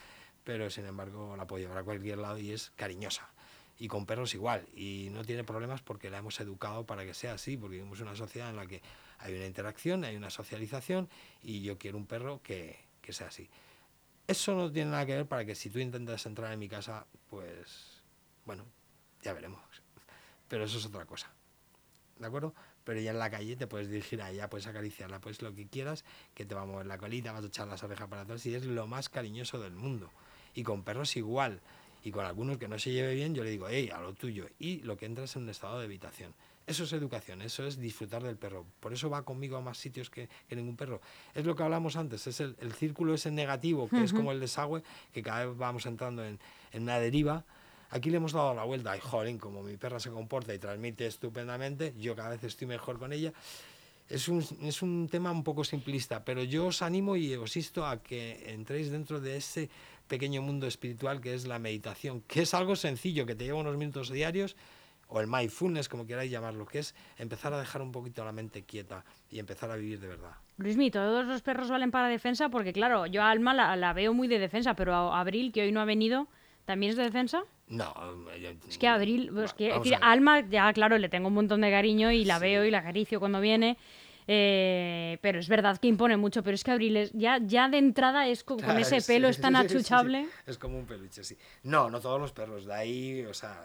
pero 0.43 0.69
sin 0.69 0.85
embargo 0.85 1.35
la 1.35 1.47
puedo 1.47 1.63
llevar 1.63 1.79
a 1.79 1.83
cualquier 1.83 2.19
lado 2.19 2.37
y 2.37 2.51
es 2.51 2.71
cariñosa. 2.75 3.27
Y 3.79 3.87
con 3.87 4.05
perros 4.05 4.33
igual, 4.33 4.67
y 4.75 5.09
no 5.11 5.23
tiene 5.23 5.43
problemas 5.43 5.81
porque 5.81 6.09
la 6.09 6.17
hemos 6.17 6.39
educado 6.39 6.85
para 6.85 7.05
que 7.05 7.13
sea 7.13 7.33
así, 7.33 7.57
porque 7.57 7.77
vivimos 7.77 8.01
una 8.01 8.15
sociedad 8.15 8.49
en 8.49 8.55
la 8.55 8.65
que 8.65 8.81
hay 9.19 9.35
una 9.35 9.45
interacción, 9.45 10.03
hay 10.03 10.15
una 10.15 10.31
socialización, 10.31 11.09
y 11.43 11.61
yo 11.61 11.77
quiero 11.77 11.97
un 11.97 12.07
perro 12.07 12.41
que, 12.41 12.79
que 13.01 13.13
sea 13.13 13.27
así. 13.27 13.49
Eso 14.27 14.55
no 14.55 14.71
tiene 14.71 14.91
nada 14.91 15.05
que 15.05 15.15
ver 15.15 15.25
para 15.25 15.45
que 15.45 15.55
si 15.55 15.69
tú 15.69 15.79
intentas 15.79 16.25
entrar 16.25 16.51
en 16.51 16.59
mi 16.59 16.67
casa, 16.67 17.05
pues, 17.29 18.01
bueno, 18.45 18.65
ya 19.21 19.33
veremos. 19.33 19.61
Pero 20.47 20.65
eso 20.65 20.77
es 20.77 20.85
otra 20.85 21.05
cosa. 21.05 21.31
¿De 22.19 22.25
acuerdo? 22.25 22.53
Pero 22.83 22.99
ya 22.99 23.11
en 23.11 23.19
la 23.19 23.29
calle 23.29 23.55
te 23.55 23.67
puedes 23.67 23.89
dirigir 23.89 24.21
a 24.21 24.31
ella, 24.31 24.49
puedes 24.49 24.67
acariciarla, 24.67 25.19
pues 25.19 25.41
lo 25.41 25.53
que 25.53 25.67
quieras, 25.67 26.05
que 26.33 26.45
te 26.45 26.55
va 26.55 26.61
a 26.61 26.65
mover 26.65 26.85
la 26.85 26.97
colita, 26.97 27.31
vas 27.31 27.43
a 27.43 27.47
echar 27.47 27.67
las 27.67 27.83
orejas 27.83 28.07
para 28.07 28.21
atrás 28.21 28.45
y 28.45 28.55
es 28.55 28.65
lo 28.65 28.87
más 28.87 29.09
cariñoso 29.09 29.59
del 29.59 29.73
mundo. 29.73 30.09
Y 30.53 30.63
con 30.63 30.83
perros 30.83 31.15
igual. 31.17 31.61
Y 32.07 32.11
con 32.11 32.25
algunos 32.25 32.57
que 32.57 32.69
no 32.69 32.79
se 32.79 32.93
lleve 32.93 33.15
bien, 33.15 33.35
yo 33.35 33.43
le 33.43 33.49
digo, 33.49 33.67
hey, 33.69 33.89
a 33.93 33.99
lo 33.99 34.13
tuyo. 34.13 34.47
Y 34.59 34.79
lo 34.83 34.95
que 34.95 35.05
entra 35.05 35.25
es 35.25 35.35
en 35.35 35.43
un 35.43 35.49
estado 35.49 35.79
de 35.79 35.83
evitación. 35.83 36.33
Eso 36.65 36.85
es 36.85 36.93
educación, 36.93 37.41
eso 37.41 37.67
es 37.67 37.77
disfrutar 37.77 38.23
del 38.23 38.37
perro. 38.37 38.65
Por 38.79 38.93
eso 38.93 39.09
va 39.09 39.25
conmigo 39.25 39.57
a 39.57 39.61
más 39.61 39.77
sitios 39.77 40.09
que, 40.09 40.29
ningún 40.49 40.77
perro. 40.77 41.01
Es 41.35 41.45
lo 41.45 41.53
que 41.53 41.63
hablamos 41.63 41.97
antes, 41.97 42.25
es 42.25 42.39
el, 42.39 42.55
círculo 42.71 43.13
ese 43.13 43.29
negativo, 43.29 43.89
que 43.89 44.05
es 44.05 44.13
como 44.13 44.31
el 44.31 44.39
desagüe, 44.39 44.83
que 45.13 45.21
cada 45.21 45.47
vez 45.47 45.57
vamos 45.57 45.85
entrando 45.85 46.23
en, 46.23 46.39
una 46.73 46.97
deriva. 46.97 47.43
Aquí 47.89 48.09
le 48.09 48.17
hemos 48.17 48.31
dado 48.31 48.53
la 48.53 48.63
vuelta. 48.63 48.93
Ay, 48.93 49.01
jolín, 49.01 49.37
como 49.37 49.61
mi 49.61 49.75
perra 49.75 49.99
se 49.99 50.09
comporta 50.09 50.53
y 50.53 50.59
transmite 50.59 51.07
estupendamente, 51.07 51.93
yo 51.99 52.15
cada 52.15 52.29
vez 52.29 52.43
estoy 52.45 52.67
mejor 52.67 52.99
con 52.99 53.11
ella. 53.11 53.33
Es 54.07 54.29
un, 54.29 54.45
es 54.61 54.81
un 54.81 55.09
tema 55.11 55.31
un 55.31 55.43
poco 55.43 55.65
simplista, 55.65 56.23
pero 56.23 56.41
yo 56.41 56.67
os 56.67 56.81
animo 56.81 57.17
y 57.17 57.35
os 57.35 57.57
insto 57.57 57.85
a 57.85 58.01
que 58.01 58.53
entréis 58.53 58.91
dentro 58.91 59.19
de 59.19 59.35
ese 59.35 59.69
pequeño 60.07 60.41
mundo 60.41 60.67
espiritual 60.67 61.21
que 61.21 61.33
es 61.33 61.47
la 61.47 61.59
meditación, 61.59 62.21
que 62.21 62.41
es 62.41 62.53
algo 62.53 62.75
sencillo, 62.75 63.25
que 63.25 63.35
te 63.35 63.45
lleva 63.45 63.59
unos 63.59 63.77
minutos 63.77 64.09
diarios 64.09 64.55
o 65.09 65.21
el 65.21 65.27
mindfulness, 65.27 65.87
como 65.87 66.05
queráis 66.05 66.31
llamarlo, 66.31 66.65
que 66.65 66.79
es 66.79 66.95
empezar 67.17 67.53
a 67.53 67.59
dejar 67.59 67.81
un 67.81 67.91
poquito 67.91 68.25
la 68.25 68.31
mente 68.31 68.63
quieta 68.63 69.05
y 69.29 69.39
empezar 69.39 69.71
a 69.71 69.75
vivir 69.75 69.99
de 69.99 70.07
verdad. 70.07 70.31
Luismi, 70.57 70.91
todos 70.91 71.25
los 71.25 71.41
perros 71.41 71.69
valen 71.69 71.91
para 71.91 72.09
defensa 72.09 72.49
porque, 72.49 72.73
claro, 72.73 73.05
yo 73.05 73.21
a 73.23 73.29
Alma 73.29 73.53
la, 73.53 73.93
veo 73.93 74.13
muy 74.13 74.27
de 74.27 74.39
defensa, 74.39 74.73
pero 74.73 74.93
a 74.93 75.19
Abril, 75.19 75.51
que 75.51 75.61
hoy 75.61 75.71
no 75.71 75.79
ha 75.79 75.85
venido, 75.85 76.27
¿también 76.65 76.91
es 76.91 76.97
de 76.97 77.03
defensa? 77.03 77.43
No, 77.67 77.93
es 78.67 78.77
que 78.77 78.87
Abril, 78.87 79.29
pues 79.33 79.53
que, 79.53 79.71
Alma, 80.01 80.41
ya 80.41 80.71
claro, 80.73 80.97
le 80.97 81.09
tengo 81.09 81.27
un 81.27 81.33
montón 81.33 81.61
de 81.61 81.71
cariño 81.71 82.11
y 82.11 82.25
la 82.25 82.39
veo 82.39 82.65
y 82.65 82.71
la 82.71 82.79
acaricio 82.79 83.19
cuando 83.19 83.39
viene. 83.39 83.77
Eh, 84.27 85.17
pero 85.21 85.39
es 85.39 85.47
verdad 85.47 85.77
que 85.77 85.87
impone 85.87 86.17
mucho, 86.17 86.43
pero 86.43 86.55
es 86.55 86.63
que 86.63 86.71
Abril 86.71 87.09
ya, 87.13 87.39
ya 87.41 87.69
de 87.69 87.77
entrada 87.77 88.27
es 88.27 88.43
con, 88.43 88.59
ese 88.77 89.01
pelo 89.01 89.29
es 89.29 89.39
tan 89.39 89.55
achuchable. 89.55 90.27
es 90.45 90.57
como 90.57 90.77
un 90.77 90.85
peluche, 90.85 91.23
sí. 91.23 91.37
No, 91.63 91.89
no 91.89 92.01
todos 92.01 92.19
los 92.19 92.33
perros, 92.33 92.65
de 92.65 92.73
ahí, 92.73 93.25
o 93.25 93.33
sea, 93.33 93.63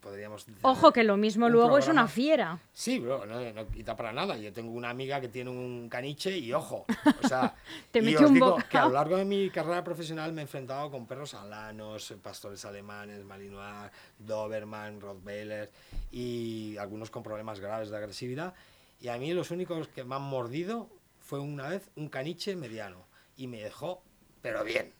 podríamos... 0.00 0.46
Ojo, 0.62 0.92
que 0.92 1.04
lo 1.04 1.16
mismo 1.16 1.48
luego 1.48 1.78
es 1.78 1.88
una 1.88 2.06
fiera. 2.06 2.58
Sí, 2.72 2.98
bro, 2.98 3.24
no, 3.26 3.68
quita 3.68 3.96
para 3.96 4.12
nada. 4.12 4.36
Yo 4.36 4.52
tengo 4.52 4.72
una 4.72 4.90
amiga 4.90 5.20
que 5.20 5.28
tiene 5.28 5.50
un 5.50 5.88
caniche 5.88 6.36
y 6.36 6.52
ojo, 6.52 6.86
o 7.22 7.28
sea... 7.28 7.54
Te 7.90 8.00
y 8.00 8.14
os 8.14 8.32
digo 8.32 8.58
que 8.68 8.76
a 8.76 8.84
lo 8.84 8.90
largo 8.92 9.16
de 9.16 9.24
mi 9.24 9.50
carrera 9.50 9.82
profesional 9.82 10.32
me 10.32 10.42
he 10.42 10.44
enfrentado 10.44 10.90
con 10.90 11.06
perros 11.06 11.34
alanos, 11.34 12.14
pastores 12.22 12.64
alemanes, 12.64 13.24
malinois, 13.24 13.90
doberman, 14.18 15.00
rottweiler 15.00 15.70
y 16.12 16.76
algunos 16.76 17.10
con 17.10 17.22
problemas 17.22 17.60
graves 17.60 17.90
de 17.90 17.96
agresividad. 17.96 18.54
Y 19.00 19.08
a 19.08 19.18
mí 19.18 19.32
los 19.32 19.50
únicos 19.50 19.88
que 19.88 20.04
me 20.04 20.16
han 20.16 20.22
mordido 20.22 20.88
fue 21.20 21.38
una 21.38 21.68
vez 21.68 21.90
un 21.96 22.08
caniche 22.08 22.56
mediano 22.56 23.06
y 23.36 23.46
me 23.46 23.62
dejó, 23.62 24.02
pero 24.42 24.64
bien, 24.64 24.92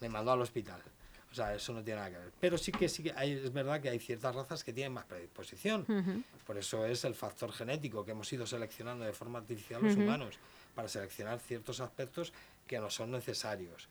me 0.00 0.08
mandó 0.08 0.32
al 0.32 0.40
hospital. 0.40 0.82
O 1.30 1.34
sea, 1.34 1.54
eso 1.54 1.72
no 1.72 1.82
tiene 1.82 1.98
nada 1.98 2.10
que 2.10 2.18
ver. 2.18 2.32
Pero 2.38 2.58
sí 2.58 2.72
que, 2.72 2.90
sí 2.90 3.02
que 3.02 3.14
es 3.16 3.52
verdad 3.52 3.80
que 3.80 3.88
hay 3.88 3.98
ciertas 3.98 4.34
razas 4.34 4.62
que 4.62 4.72
tienen 4.72 4.92
más 4.92 5.06
predisposición. 5.06 6.24
Por 6.46 6.58
eso 6.58 6.84
es 6.84 7.04
el 7.04 7.14
factor 7.14 7.50
genético 7.52 8.04
que 8.04 8.10
hemos 8.10 8.30
ido 8.32 8.46
seleccionando 8.46 9.06
de 9.06 9.14
forma 9.14 9.38
artificial 9.38 9.82
los 9.82 9.96
humanos, 9.96 10.38
para 10.74 10.88
seleccionar 10.88 11.40
ciertos 11.40 11.80
aspectos 11.80 12.34
que 12.66 12.78
no 12.78 12.90
son 12.90 13.12
necesarios. 13.12 13.88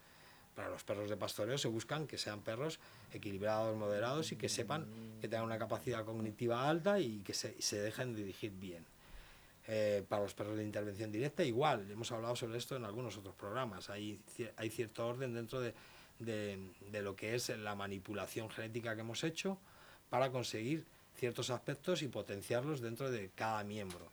Para 0.56 0.70
los 0.70 0.84
perros 0.84 1.10
de 1.10 1.18
pastoreo 1.18 1.58
se 1.58 1.68
buscan 1.68 2.06
que 2.06 2.18
sean 2.18 2.42
perros 2.42 2.80
equilibrados, 3.12 3.76
moderados 3.76 4.32
y 4.32 4.36
que 4.36 4.50
sepan 4.50 4.86
que 5.20 5.28
tengan 5.28 5.46
una 5.46 5.58
capacidad 5.58 6.06
cognitiva 6.06 6.70
alta 6.70 7.00
y 7.00 7.22
que 7.22 7.34
se, 7.34 7.60
se 7.60 7.82
dejen 7.82 8.16
dirigir 8.16 8.52
bien. 8.52 8.86
Eh, 9.68 10.04
para 10.10 10.24
los 10.24 10.34
perros 10.34 10.58
de 10.58 10.64
intervención 10.64 11.12
directa, 11.12 11.44
igual, 11.44 11.90
hemos 11.92 12.12
hablado 12.12 12.36
sobre 12.36 12.58
esto 12.58 12.76
en 12.76 12.84
algunos 12.84 13.18
otros 13.18 13.36
programas. 13.36 13.90
Hay, 13.90 14.20
hay 14.58 14.70
cierto 14.70 15.08
orden 15.08 15.36
dentro 15.36 15.62
de, 15.62 15.76
de, 16.20 17.02
lo 17.02 17.16
que 17.16 17.36
es 17.36 17.50
la 17.50 17.76
manipulación 17.76 18.50
genética 18.50 18.96
que 18.96 19.02
hemos 19.02 19.24
hecho 19.24 19.60
para 20.10 20.32
conseguir 20.32 20.86
ciertos 21.16 21.50
aspectos 21.50 22.02
y 22.02 22.08
potenciarlos 22.08 22.82
dentro 22.82 23.12
de 23.12 23.30
cada 23.36 23.64
miembro. 23.64 24.12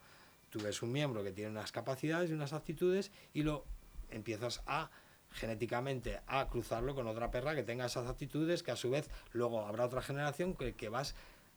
Tú 0.50 0.60
ves 0.60 0.82
un 0.82 0.92
miembro 0.92 1.22
que 1.22 1.32
tiene 1.32 1.50
unas 1.50 1.72
capacidades 1.72 2.30
y 2.30 2.34
unas 2.34 2.52
actitudes 2.52 3.10
y 3.34 3.42
lo 3.42 3.64
empiezas 4.10 4.62
a 4.66 4.90
genéticamente 5.30 6.20
a 6.26 6.48
cruzarlo 6.48 6.94
con 6.94 7.06
otra 7.06 7.30
perra 7.30 7.54
que 7.54 7.62
tenga 7.62 7.86
esas 7.86 8.08
actitudes 8.08 8.62
que 8.62 8.70
a 8.70 8.76
su 8.76 8.90
vez 8.90 9.10
luego 9.32 9.66
habrá 9.66 9.84
otra 9.84 10.00
generación 10.00 10.54
que, 10.54 10.74
que 10.74 10.88
vas 10.88 11.14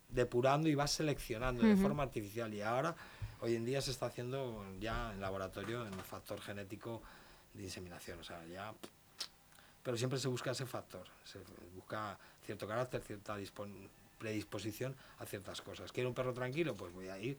depurando 0.10 0.68
y 0.68 0.76
vas 0.76 0.92
seleccionando 0.92 1.64
de 1.64 1.78
forma 1.78 2.04
artificial 2.04 2.54
y 2.54 2.62
ahora 2.62 2.98
hoy 3.42 3.56
en 3.56 3.66
día 3.66 3.82
se 3.82 3.92
está 3.92 4.08
haciendo 4.08 4.66
ya 4.80 5.12
en 5.14 5.20
laboratorio 5.20 5.86
en 5.86 5.94
el 5.94 6.02
factor 6.02 6.40
genético 6.42 7.02
de 7.54 7.64
inseminación, 7.64 8.20
o 8.20 8.24
sea, 8.24 8.44
ya 8.46 8.74
pero 9.84 9.98
siempre 9.98 10.20
se 10.20 10.28
busca 10.28 10.52
ese 10.52 10.66
factor, 10.66 11.08
se 11.24 11.40
busca 11.76 12.18
cierto 12.46 12.68
carácter, 12.68 13.02
cierta 13.02 13.36
predisposición 14.18 14.96
a 15.20 15.26
ciertas 15.26 15.62
cosas. 15.62 15.92
¿Quiero 15.92 16.10
un 16.10 16.16
perro 16.16 16.34
tranquilo? 16.34 16.76
Pues 16.76 16.94
voy 16.94 17.10
a 17.10 17.18
ir 17.18 17.38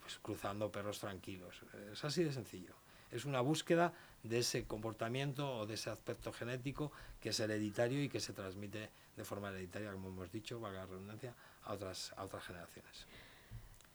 pues, 0.00 0.18
cruzando 0.20 0.70
perros 0.70 0.98
tranquilos. 0.98 1.62
Es 1.90 2.04
así 2.04 2.22
de 2.24 2.32
sencillo. 2.32 2.74
Es 3.10 3.24
una 3.24 3.40
búsqueda 3.40 3.94
de 4.22 4.40
ese 4.40 4.66
comportamiento 4.66 5.60
o 5.60 5.66
de 5.66 5.74
ese 5.74 5.88
aspecto 5.88 6.30
genético 6.30 6.92
que 7.22 7.30
es 7.30 7.40
hereditario 7.40 8.02
y 8.02 8.10
que 8.10 8.20
se 8.20 8.34
transmite 8.34 8.90
de 9.16 9.24
forma 9.24 9.48
hereditaria, 9.48 9.90
como 9.90 10.08
hemos 10.08 10.30
dicho, 10.30 10.60
valga 10.60 10.80
la 10.80 10.86
redundancia, 10.86 11.34
a 11.64 11.72
otras, 11.72 12.12
a 12.16 12.24
otras 12.24 12.44
generaciones. 12.44 13.06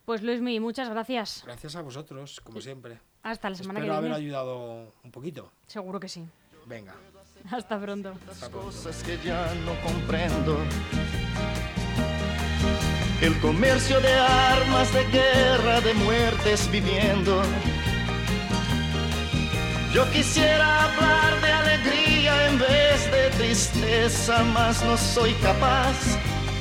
Pues 0.05 0.21
Luismi, 0.21 0.59
muchas 0.59 0.89
gracias. 0.89 1.43
Gracias 1.45 1.75
a 1.75 1.81
vosotros, 1.81 2.41
como 2.41 2.59
siempre. 2.59 2.99
Hasta 3.21 3.49
la 3.49 3.55
semana 3.55 3.79
que 3.79 3.83
viene. 3.85 3.97
haber 3.97 4.11
ayudado 4.13 4.91
un 5.03 5.11
poquito. 5.11 5.51
Seguro 5.65 5.99
que 5.99 6.09
sí. 6.09 6.25
Venga. 6.65 6.93
Hasta 7.51 7.79
pronto. 7.79 8.13
Las 8.27 8.49
cosas 8.49 9.01
que 9.03 9.17
ya 9.23 9.53
no 9.65 9.73
comprendo. 9.81 10.57
El 13.21 13.39
comercio 13.39 14.01
de 14.01 14.13
armas, 14.13 14.93
de 14.93 15.05
guerra, 15.05 15.79
de 15.79 15.93
muertes 15.93 16.69
viviendo. 16.69 17.41
Yo 19.93 20.09
quisiera 20.11 20.83
hablar 20.83 21.39
de 21.39 21.51
alegría 21.51 22.49
en 22.49 22.59
vez 22.59 23.11
de 23.11 23.29
tristeza, 23.37 24.43
mas 24.43 24.83
no 24.83 24.97
soy 24.97 25.33
capaz. 25.35 25.95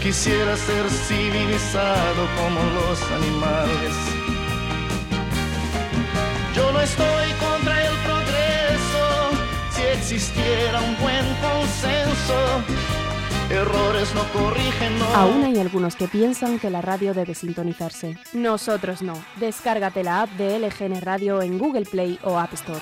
Quisiera 0.00 0.56
ser 0.56 0.88
civilizado 0.88 2.26
como 2.38 2.60
los 2.70 3.02
animales. 3.12 3.94
Yo 6.54 6.72
no 6.72 6.80
estoy 6.80 7.30
contra 7.38 7.86
el 7.86 7.96
progreso, 7.98 9.30
si 9.70 9.82
existiera 9.82 10.80
un 10.80 10.96
buen 11.00 11.26
consenso. 11.42 12.34
Errores 13.50 14.14
no 14.14 14.24
corrigen, 14.32 14.98
no. 14.98 15.06
Aún 15.14 15.44
hay 15.44 15.58
algunos 15.58 15.96
que 15.96 16.08
piensan 16.08 16.58
que 16.58 16.70
la 16.70 16.80
radio 16.80 17.14
debe 17.14 17.34
sintonizarse. 17.34 18.16
Nosotros 18.32 19.02
no. 19.02 19.14
Descárgate 19.36 20.04
la 20.04 20.22
app 20.22 20.30
de 20.30 20.58
LGN 20.60 21.00
Radio 21.00 21.42
en 21.42 21.58
Google 21.58 21.84
Play 21.84 22.18
o 22.22 22.38
App 22.38 22.54
Store. 22.54 22.80